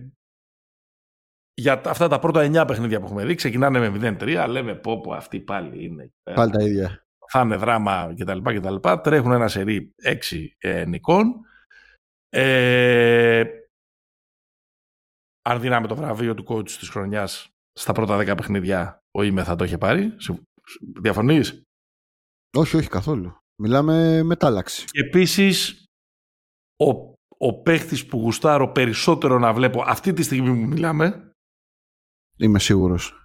[1.54, 5.12] για αυτά τα πρώτα 9 παιχνίδια που έχουμε δει, ξεκινάνε με 0-3, λέμε πω πω
[5.12, 6.12] αυτοί πάλι είναι.
[6.34, 7.06] Πάλι τα ίδια.
[7.28, 8.38] Θα είναι δράμα κτλ.
[8.38, 8.74] κτλ.
[9.02, 9.94] Τρέχουν ένα σερί
[10.30, 11.34] 6 ε, νικών.
[12.28, 13.44] Ε,
[15.42, 19.56] αν δίναμε το βραβείο του coach της χρονιάς στα πρώτα 10 παιχνίδια, ο Είμαι θα
[19.56, 20.16] το είχε πάρει.
[21.00, 21.62] Διαφωνείς;
[22.56, 23.36] Όχι, όχι καθόλου.
[23.62, 24.84] Μιλάμε μετάλλαξη.
[24.84, 25.84] Και επίσης,
[26.76, 31.31] ο, ο παίχτης που γουστάρω περισσότερο να βλέπω αυτή τη στιγμή που μιλάμε,
[32.42, 33.24] Είμαι σίγουρος.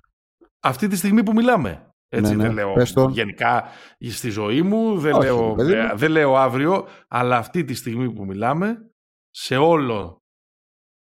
[0.59, 1.89] αυτή τη στιγμή που μιλάμε.
[2.09, 2.43] Έτσι Ναι, ναι.
[2.43, 3.09] δεν λέω Πες το.
[3.09, 3.67] γενικά
[4.09, 5.81] στη ζωή μου, δεν, Όχι, λέω, παιδί μου.
[5.81, 8.91] ε, δεν λέω αύριο, αλλά αυτή τη στιγμή που μιλάμε,
[9.29, 10.21] σε όλο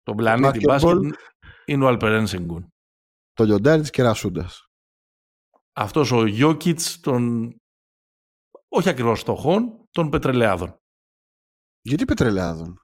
[0.02, 0.66] τον πλανήτη Basketball.
[0.66, 1.14] μπάσκετ
[1.64, 2.68] είναι ο Αλπερέν Σενγκούν.
[3.32, 4.66] Το λιοντάρι της κερασούντας.
[5.72, 7.54] Αυτός ο Γιώκητς των,
[8.68, 10.76] όχι ακριβώς στοχών, των πετρελαιάδων.
[11.80, 12.80] Γιατί πετρελαιάδων;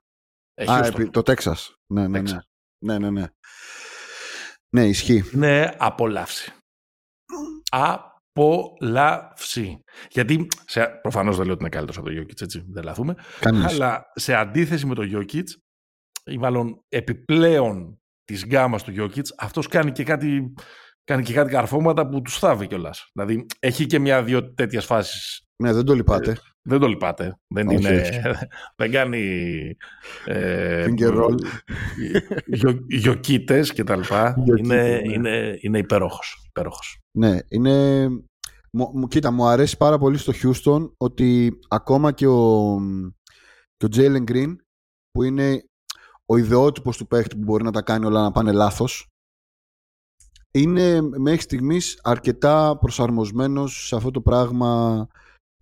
[0.53, 1.75] Έχει Α, ως επί- το- το Τέξας.
[1.93, 2.17] Ναι, ναι, ναι.
[2.19, 2.45] Τέξας.
[2.85, 3.27] Ναι, ναι, ναι.
[4.75, 5.23] Ναι, ισχύει.
[5.33, 6.53] Είναι απολαύση.
[8.33, 9.79] Απολαύση.
[10.09, 13.15] Γιατί, σε, προφανώς δεν λέω ότι είναι καλύτερος από τον Γιώκητς, έτσι, δεν λαθούμε.
[13.39, 13.65] Κανείς.
[13.65, 15.57] Αλλά σε αντίθεση με τον Γιώκητς,
[16.25, 20.53] ή μάλλον επιπλέον της γκάμας του Γιώκητς, αυτός κάνει και κάτι,
[21.03, 23.09] κάνει και κάτι καρφώματα που τους θάβει κιόλας.
[23.13, 25.41] Δηλαδή, έχει και μια-δύο τέτοιες φάσεις.
[25.63, 26.37] Ναι, δεν το λυπάται.
[26.67, 27.39] Δεν το λυπάται.
[27.47, 28.19] Δεν, Όχι, είναι, όχι.
[28.77, 29.21] δεν κάνει
[30.25, 31.35] ε, Finger roll.
[32.45, 34.33] γιο- γιοκίτες και τα λοιπά.
[34.43, 35.13] Γιοκίτες, είναι, ναι.
[35.13, 36.43] είναι, είναι υπέροχος.
[36.47, 36.99] υπέροχος.
[37.11, 38.07] Ναι, είναι...
[38.71, 42.77] Μου, μου- κοίτα, μου αρέσει πάρα πολύ στο Houston ότι ακόμα και ο,
[43.77, 44.55] και ο Jalen Green
[45.11, 45.63] που είναι
[46.25, 49.07] ο ιδεότυπος του παίχτη που μπορεί να τα κάνει όλα να πάνε λάθος
[50.51, 55.07] είναι μέχρι στιγμής αρκετά προσαρμοσμένος σε αυτό το πράγμα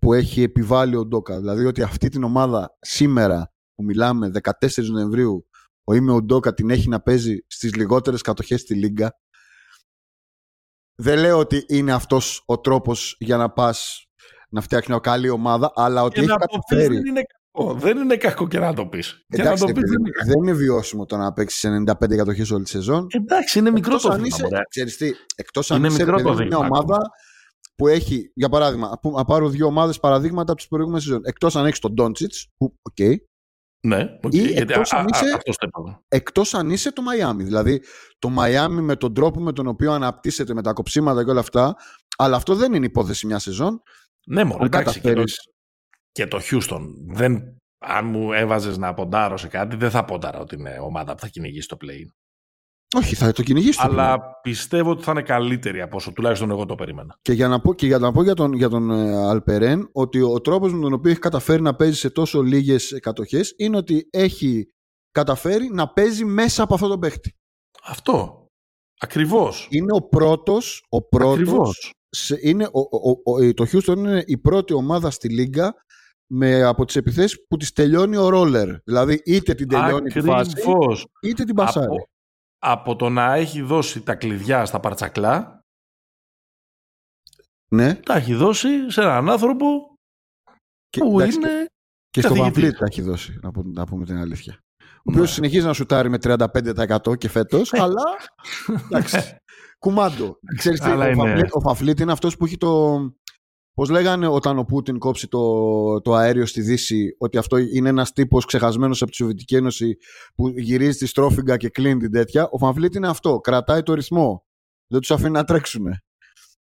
[0.04, 1.38] που έχει επιβάλει ο Ντόκα.
[1.38, 5.46] Δηλαδή ότι αυτή την ομάδα σήμερα που μιλάμε 14 Νοεμβρίου
[5.84, 9.18] ο Είμαι ο Ντόκα την έχει να παίζει στις λιγότερες κατοχές στη Λίγκα
[10.94, 14.06] δεν λέω ότι είναι αυτός ο τρόπος για να πας
[14.48, 16.94] να φτιάξει μια καλή ομάδα, αλλά ότι Και έχει να το πεις καταφέρει.
[16.96, 17.22] δεν είναι
[17.52, 17.74] κακό.
[17.74, 19.24] Δεν είναι κακό και να το πεις.
[19.28, 20.26] Και να Εντάξει, το ρε πεις παιδί δεν μου, είναι κακό.
[20.30, 23.06] δεν είναι βιώσιμο το να παίξεις 95 κατοχές όλη τη σεζόν.
[23.10, 24.26] Εντάξει, είναι μικρό Εκτός το αν βήμα.
[24.26, 24.62] είσαι, μωρέ.
[24.68, 26.98] ξέρεις τι, εκτός αν Είναι είσαι μικρό ρε παιδί το μου, μια βήμα ομάδα
[27.74, 31.20] που έχει, για παράδειγμα, να πού- να πάρω δύο ομάδες παραδείγματα από τις προηγούμενες σεζόν.
[31.24, 33.08] Εκτός αν έχεις τον Ντόντσιτς, που, οκ,
[33.86, 36.02] Ναι, οκ, Ή γιατί εκτός α- αν α- είσαι- αυτός το είπα.
[36.08, 37.42] εκτός αν είσαι το Μαϊάμι.
[37.44, 37.82] Δηλαδή,
[38.18, 41.76] το Μαϊάμι με τον τρόπο με τον οποίο αναπτύσσεται με τα κοψίματα και όλα αυτά,
[42.18, 43.82] αλλά αυτό δεν είναι υπόθεση μια σεζόν.
[44.26, 44.84] Ναι, μόνο Αν εντάξει.
[45.00, 45.48] Και το, καταφέρεις-
[46.12, 46.80] και το Houston.
[47.06, 51.20] Δεν, αν μου έβαζες να ποντάρω σε κάτι, δεν θα ποντάρω ότι είναι ομάδα που
[51.20, 52.23] θα κυνηγήσει το play.
[52.96, 56.66] Όχι, θα το κυνηγήσει το Αλλά πιστεύω ότι θα είναι καλύτερη από όσο τουλάχιστον εγώ
[56.66, 57.16] το περίμενα.
[57.22, 60.20] Και για να πω, και για να πω για τον, για τον ε, Αλπερέν ότι
[60.20, 64.08] ο τρόπος με τον οποίο έχει καταφέρει να παίζει σε τόσο λίγες κατοχές είναι ότι
[64.10, 64.66] έχει
[65.10, 67.34] καταφέρει να παίζει μέσα από αυτό το παίχτη.
[67.84, 68.46] Αυτό.
[69.00, 69.66] Ακριβώς.
[69.70, 71.90] Είναι ο πρώτος, ο πρώτος Ακριβώς.
[72.08, 75.74] σε- είναι ο, ο, ο- ε, το Houston είναι η πρώτη ομάδα στη Λίγκα
[76.26, 78.68] με, από τις επιθέσεις που τις τελειώνει ο ρόλερ.
[78.84, 81.06] Δηλαδή είτε την τελειώνει τη φάση Ακριβώς.
[81.22, 81.86] είτε την πασάρει.
[81.86, 82.08] Από,
[82.66, 85.60] από το να έχει δώσει τα κλειδιά στα παρτσακλά,
[87.70, 87.94] Ναι.
[87.94, 89.66] τα έχει δώσει σε έναν άνθρωπο
[90.88, 91.66] Και, που εντάξει, είναι...
[92.10, 92.54] και στο καθηγητής.
[92.62, 94.58] Βαμφλίτ τα έχει δώσει, να, πούμε- να πούμε την αλήθεια.
[94.82, 95.16] Ο Ναι.
[95.16, 98.02] οποίος συνεχίζει να σουτάρει με 35% και φέτος, αλλά.
[98.84, 99.36] Εντάξει.
[99.78, 100.38] Κουμάντο.
[100.56, 102.94] Ξέρεις τι, Αλλά ο, είναι- Φαφλίτ, ο Φαφλίτ είναι αυτός που έχει το.
[103.74, 108.12] Πώς λέγανε όταν ο Πούτιν κόψει το, το αέριο στη Δύση, ότι αυτό είναι ένας
[108.12, 109.96] τύπος ξεχασμένος από τη Σοβιετική Ένωση
[110.34, 112.48] που γυρίζει τη στρόφιγγα και κλείνει την τέτοια.
[112.50, 113.40] Ο Φαφλίτ είναι αυτό.
[113.40, 114.46] Κρατάει το ρυθμό.
[114.86, 115.84] Δεν τους αφήνει να τρέξουν.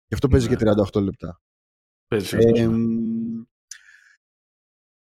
[0.07, 0.55] Γι' αυτό παίζει Ναι.
[0.55, 0.65] και
[0.95, 1.41] 38 λεπτά.
[2.07, 2.71] Παίζει Ε, σωστά.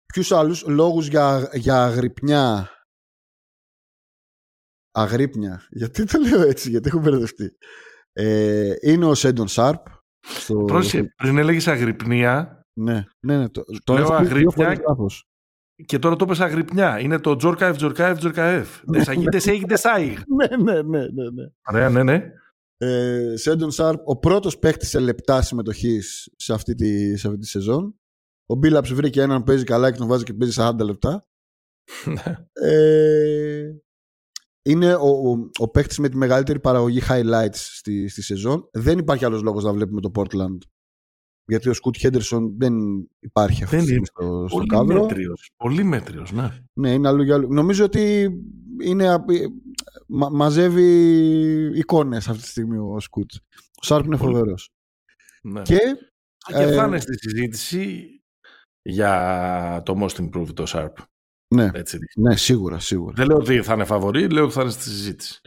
[0.06, 2.70] Ποιους άλλους λόγους για, για αγρυπνιά;
[4.90, 5.66] Αγρύπνια.
[5.70, 7.56] Γιατί το λέω έτσι, γιατί έχω μπερδευτεί.
[8.12, 9.86] Ε, είναι ο Σέντον Σάρπ.
[10.26, 10.54] Στο...
[10.56, 13.48] Πρόσεχε, πριν έλεγες αγρυπνία Ναι, ναι, ναι.
[13.48, 14.66] Το, το Λέω έχω πει δύο αγρύπνια.
[14.66, 15.28] φορές λάθος.
[15.86, 17.00] και τώρα το πες αγρυπνιά.
[17.00, 18.80] Είναι το Τζορκάεφ, Τζορκάεφ, Τζορκάεφ.
[18.84, 20.06] Δεσαγί, δεσέγι, δεσάι.
[20.36, 21.46] ναι, ναι, ναι, ναι, ναι.
[21.70, 22.32] Ωραία, ναι, ναι.
[22.76, 27.46] Ε, Σέντον Σάρπ, ο πρώτος παίκτης σε λεπτά συμμετοχής σε, αυτή τη- σε αυτή τη
[27.46, 27.94] σεζόν.
[28.46, 31.26] Ο Μπίλαψ βρήκε έναν που παίζει καλά και τον βάζει και παίζει 40 λεπτά.
[32.52, 33.70] Ε,
[34.64, 38.68] είναι ο, ο, ο παίκτης με τη μεγαλύτερη παραγωγή highlights στη, στη σεζόν.
[38.72, 40.58] Δεν υπάρχει άλλος λόγος να βλέπουμε το Portland.
[41.46, 42.74] Γιατί ο Σκουτ Χέντερσον δεν
[43.20, 45.00] υπάρχει αυτή τη Δεν στιγμή στο, στο Πολύ κάδρο.
[45.00, 45.50] μέτριος.
[45.56, 46.58] Πολύ μέτριος, ναι.
[46.72, 47.52] Ναι, είναι αλλού για αλλού.
[47.52, 48.28] Νομίζω ότι
[48.82, 49.30] είναι, απ-
[50.06, 50.84] μα, μαζεύει
[51.78, 53.30] εικόνες αυτή τη στιγμή ο Σκουτ.
[53.56, 54.32] Ο Σάρπ είναι Πολύ.
[54.34, 54.70] φοβερός.
[55.42, 55.62] ναι.
[55.62, 55.78] Και
[56.46, 58.08] Και ε, θα είναι στη συζήτηση
[58.82, 60.92] για το most improved το Sharp.
[61.54, 61.98] Ναι, Έτσι.
[62.16, 63.12] ναι, σίγουρα, σίγουρα.
[63.16, 65.40] Δεν λέω ότι θα είναι φαβορή, λέω ότι θα είναι στη συζήτηση.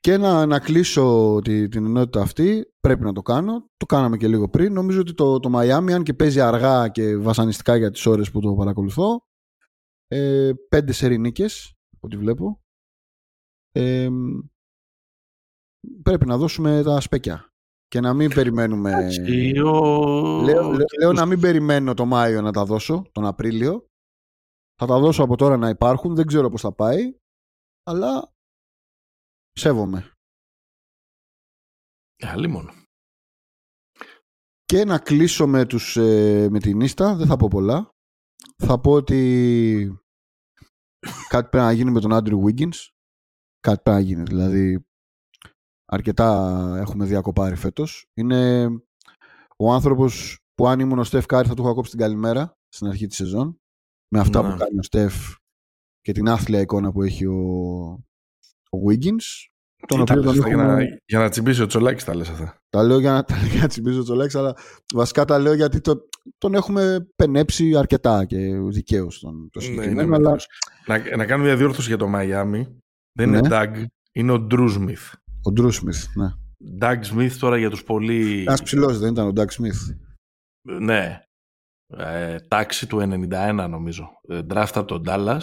[0.00, 3.66] Και να, να κλείσω τη, την ενότητα αυτή, πρέπει να το κάνω.
[3.76, 4.72] Το κάναμε και λίγο πριν.
[4.72, 8.40] Νομίζω ότι το, το Miami, αν και παίζει αργά και βασανιστικά για τις ώρες που
[8.40, 9.20] το παρακολουθώ,
[10.06, 12.60] ε, πέντε σερί νίκες, από ό,τι βλέπω.
[13.72, 14.08] Ε,
[16.02, 17.48] πρέπει να δώσουμε τα σπέκια.
[17.88, 18.90] Και να μην περιμένουμε...
[18.90, 23.88] Εντάξει, ο- Λέω, λέω, λέω να μην περιμένω το Μάιο να τα δώσω, τον Απρίλιο.
[24.76, 26.14] Θα τα δώσω από τώρα να υπάρχουν.
[26.14, 27.18] Δεν ξέρω πώς θα πάει.
[27.82, 28.34] Αλλά
[29.52, 30.12] σέβομαι.
[32.22, 32.72] Άλλη μόνο.
[34.64, 37.16] Και να κλείσω με, τους, ε, με την Ίστα.
[37.16, 37.90] Δεν θα πω πολλά.
[38.56, 39.98] Θα πω ότι
[41.28, 42.88] κάτι πρέπει να γίνει με τον Άντριου Wiggins.
[43.60, 44.22] Κάτι πρέπει να γίνει.
[44.22, 44.86] Δηλαδή
[45.84, 46.28] αρκετά
[46.76, 48.06] έχουμε διακοπάρει φέτος.
[48.14, 48.66] Είναι
[49.56, 52.86] ο άνθρωπος που αν ήμουν ο Στεφ Κάρη θα του είχα κόψει την καλημέρα στην
[52.86, 53.58] αρχή της σεζόν.
[54.14, 54.50] Με αυτά Ναι.
[54.50, 55.14] που κάνει ο Στεφ
[56.00, 57.34] και την άθλια εικόνα που έχει ο,
[58.70, 59.26] ο Wiggins.
[59.86, 62.04] Τον Τι τα οποίο τον λες αυτά, για, έχουμε- να, για να τσιμπήσει ο Τσολάκης
[62.04, 62.56] τα λες αυτά.
[62.68, 64.56] τα λέω για να, τα λέω για να τσιμπήσω το Λέξ, αλλά
[64.94, 66.08] βασικά τα λέω γιατί το,
[66.38, 68.38] τον έχουμε πενέψει αρκετά και
[68.70, 70.02] δικαίως τον το Ναι, συγκεκριμένο.
[70.02, 70.46] είναι αλλά μέτρος.
[70.86, 72.78] να, να κάνω μια διόρθωση για το Μαϊάμι.
[73.12, 73.38] Δεν Ναι.
[73.38, 75.12] είναι Doug, είναι ο Drew Smith.
[75.42, 76.28] ο Ντρού Σμιθ, ναι.
[76.80, 78.40] Doug Smith τώρα για τους πολύ...
[78.40, 79.80] Ένας ψηλός δεν ήταν ο Ντάκ Σμιθ.
[80.80, 81.22] Ναι.
[81.86, 84.10] Ε, τάξη του 91 νομίζω.
[84.28, 85.40] Ε, draft από τον Dallas.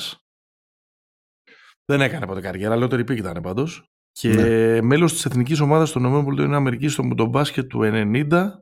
[1.85, 3.83] Δεν έκανε ποτέ καριέρα, λεότερη πίκη ήταν πάντως.
[4.11, 4.81] Και Ναι.
[4.81, 6.27] μέλος της εθνικής ομάδας των
[6.73, 8.61] ΗΠΑ στο μουντομπάσκετ του 90.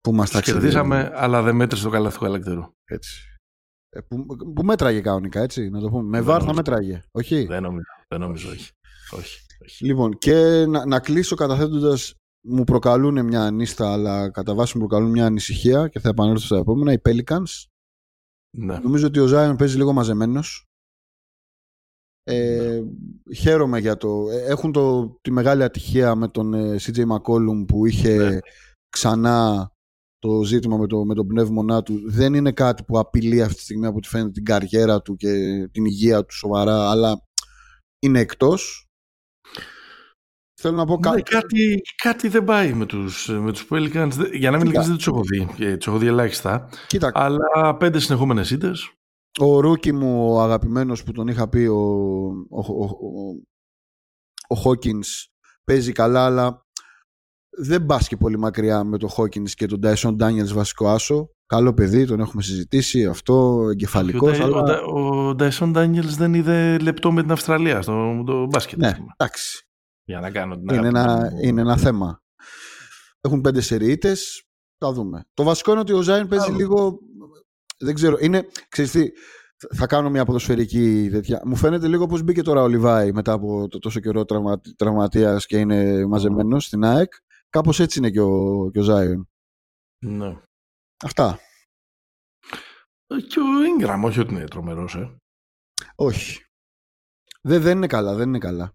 [0.00, 2.62] Που μας Τους τα κερδίσαμε, αλλά δεν μέτρησε το καλάθι του καλακτήρου.
[2.84, 3.24] Έτσι.
[3.88, 6.02] Ε, που, που μέτραγε κανονικά, έτσι, να το πούμε.
[6.02, 6.56] Με Δεν βάρ θα νομίζω.
[6.56, 7.02] μέτραγε.
[7.10, 8.70] Όχι; Δεν νομίζω, δεν νομίζω όχι.
[9.10, 9.84] όχι, όχι.
[9.84, 12.14] Λοιπόν, και να, να κλείσω καταθέτοντας.
[12.42, 16.56] Μου προκαλούν μια ανίστα, αλλά κατά βάση μου προκαλούν μια ανησυχία και θα επανέλθω στα
[16.56, 16.92] επόμενα.
[16.92, 17.64] Οι Pelicans.
[18.56, 18.78] Ναι.
[18.78, 20.64] Νομίζω ότι ο Ζάιον παίζει λίγο μαζεμένος.
[22.22, 22.82] Ε,
[23.36, 24.28] χαίρομαι για το.
[24.30, 28.38] ε, Έχουν το, τη μεγάλη ατυχία με τον ε, CJ McCollum που είχε Ναι.
[28.88, 29.70] ξανά
[30.18, 32.10] το ζήτημα με το, με τον πνεύμονά του.
[32.10, 35.28] Δεν είναι κάτι που απειλεί αυτή τη στιγμή από ό,τι φαίνεται την καριέρα του και
[35.72, 37.22] την υγεία του σοβαρά, αλλά
[37.98, 38.89] είναι εκτός.
[40.62, 41.22] Θέλω να πω Ναι, κάτι.
[41.22, 44.08] κάτι, κάτι δεν πάει με τους, με τους Pelicans.
[44.10, 44.80] Δεν- Για να μην Κοίτα.
[44.82, 45.64] ειλικρινής δεν τους έχω δει.
[45.66, 46.68] Ε, Τους έχω δει ελάχιστα.
[46.86, 48.90] Κοίτα, Αλλά πέντε συνεχόμενες ήττες.
[49.40, 51.78] ο rookie μου ο αγαπημένος που τον είχα πει ο,
[52.50, 55.06] ο, ο, ο, ο Hawkins
[55.64, 56.66] παίζει καλά αλλά
[57.58, 61.74] δεν πας και πολύ μακριά με τον Hawkins και τον Dyson Daniels βασικό άσο καλό
[61.74, 64.58] παιδί, τον έχουμε συζητήσει αυτό, εγκεφαλικός Ο, αλλά...
[64.58, 64.82] αλλά...
[64.82, 68.78] ο Dyson Daniels δεν είδε λεπτό με την Αυστραλία στο το μπάσκετ.
[68.78, 69.08] ναι, ας πούμε.
[69.16, 69.64] εντάξει,
[70.10, 71.38] Για να κάνω την είναι αγάπη ένα, μου.
[71.42, 72.22] είναι ένα θέμα
[73.20, 74.44] έχουν πέντε σεριίτες
[74.78, 76.56] θα δούμε το βασικό είναι ότι ο Ζάιν παίζει Άλλο.
[76.56, 76.98] λίγο
[77.78, 79.10] δεν ξέρω, είναι, ξέρεις τι
[79.76, 81.42] θα κάνω μια ποδοσφαιρική τέτοια.
[81.44, 85.46] Μου φαίνεται λίγο πως μπήκε τώρα ο Λιβάη μετά από το τόσο καιρό τραυμα, τραυματίας
[85.46, 87.12] και είναι μαζεμένος στην ΑΕΚ.
[87.50, 89.28] Κάπως έτσι είναι και ο, και ο Ζάιον.
[90.04, 90.40] Ναι.
[91.04, 91.38] Αυτά.
[93.06, 93.44] Ε, Και ο
[93.78, 95.16] Ingram, όχι ότι είναι τρομερός, ε.
[95.94, 96.44] Όχι.
[97.42, 98.74] Δεν, δεν είναι καλά, δεν είναι καλά.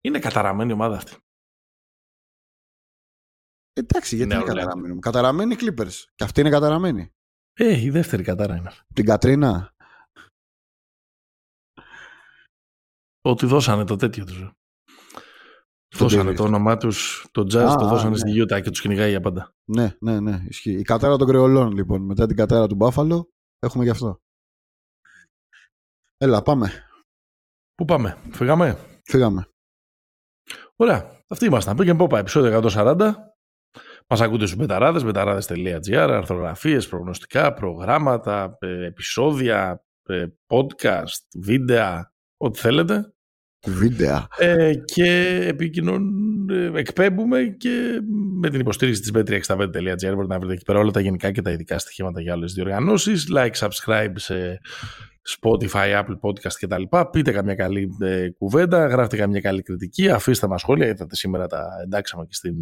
[0.00, 1.16] Είναι καταραμένη η ομάδα αυτή.
[3.72, 4.64] Εντάξει, γιατί Ναι, είναι ωραία.
[4.64, 4.98] καταραμένη.
[4.98, 5.92] Καταραμένη οι Clippers.
[6.14, 7.10] Και αυτή είναι καταραμένη.
[7.52, 8.68] Ε, η δεύτερη κατάρα είναι.
[8.68, 8.84] αυτή.
[8.94, 9.74] Την Κατρίνα.
[13.20, 14.40] Ότι δώσανε το τέτοιο τους.
[14.40, 14.52] ε.
[15.94, 16.36] Στον Δώσανε Davis.
[16.36, 18.16] το όνομά τους, το Jazz, Α, το α, δώσανε ναι.
[18.16, 19.54] στη Utah και τους κυνηγάει για πάντα.
[19.72, 20.44] Ναι, ναι, ναι.
[20.48, 20.78] Ισχύει.
[20.78, 22.02] Η κατάρα των κρεολών, λοιπόν.
[22.02, 23.28] Μετά την κατάρα του Μπάφαλο
[23.58, 24.18] έχουμε γι' αυτό.
[26.16, 26.88] Έλα, πάμε.
[27.74, 29.48] Πού πάμε, φύγαμε; Φύγαμε.
[30.80, 31.76] Ωραία, αυτοί ήμασταν.
[31.76, 32.96] Πήγαινε πόπα, επεισόδιο 140.
[34.08, 43.12] Μας ακούτε στους μπεταράδες, μπεταράδες.gr, αρθρογραφίες, προγνωστικά, προγράμματα, ε, επεισόδια, ε, podcast, βίντεο, ό,τι θέλετε.
[43.66, 44.26] Βίντεο.
[44.38, 46.02] Ε, και επικοινων...
[46.50, 48.00] ε, εκπέμπουμε και
[48.40, 51.50] με την υποστήριξη της bet365.gr μπορείτε να βρείτε εκεί πέρα όλα τα γενικά και τα
[51.50, 53.28] ειδικά στοιχήματα για όλες τις διοργανώσεις.
[53.34, 54.60] Like, subscribe σε
[55.28, 56.82] Spotify, Apple Podcast κτλ.
[57.10, 61.68] Πείτε καμιά καλή ε, κουβέντα, γράφτε καμιά καλή κριτική, αφήστε μας σχόλια, είδατε σήμερα τα
[61.84, 62.56] εντάξαμε και στην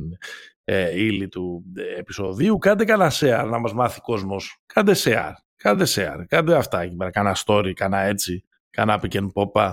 [0.64, 2.58] ε, ύλη του ε, επεισοδίου.
[2.58, 4.62] Κάντε κανένα share να μας μάθει ο κόσμος.
[4.66, 9.28] Κάντε share, κάντε share, κάντε αυτά εκεί πέρα, κάνα story, κάνα έτσι, κάνα pick and
[9.34, 9.72] pop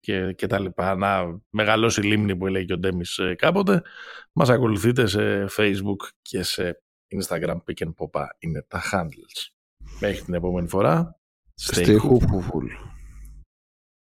[0.00, 0.94] και, και τα λοιπά.
[0.96, 3.82] Να μεγαλώσει η λίμνη που λέει και ο Ντέμις ε, κάποτε.
[4.32, 6.82] Μας ακολουθείτε σε Facebook και σε
[7.20, 9.50] Instagram pick and pop είναι τα handles.
[10.00, 11.21] Μέχρι την επόμενη φορά.
[11.56, 12.64] Stay, Stay hopeful.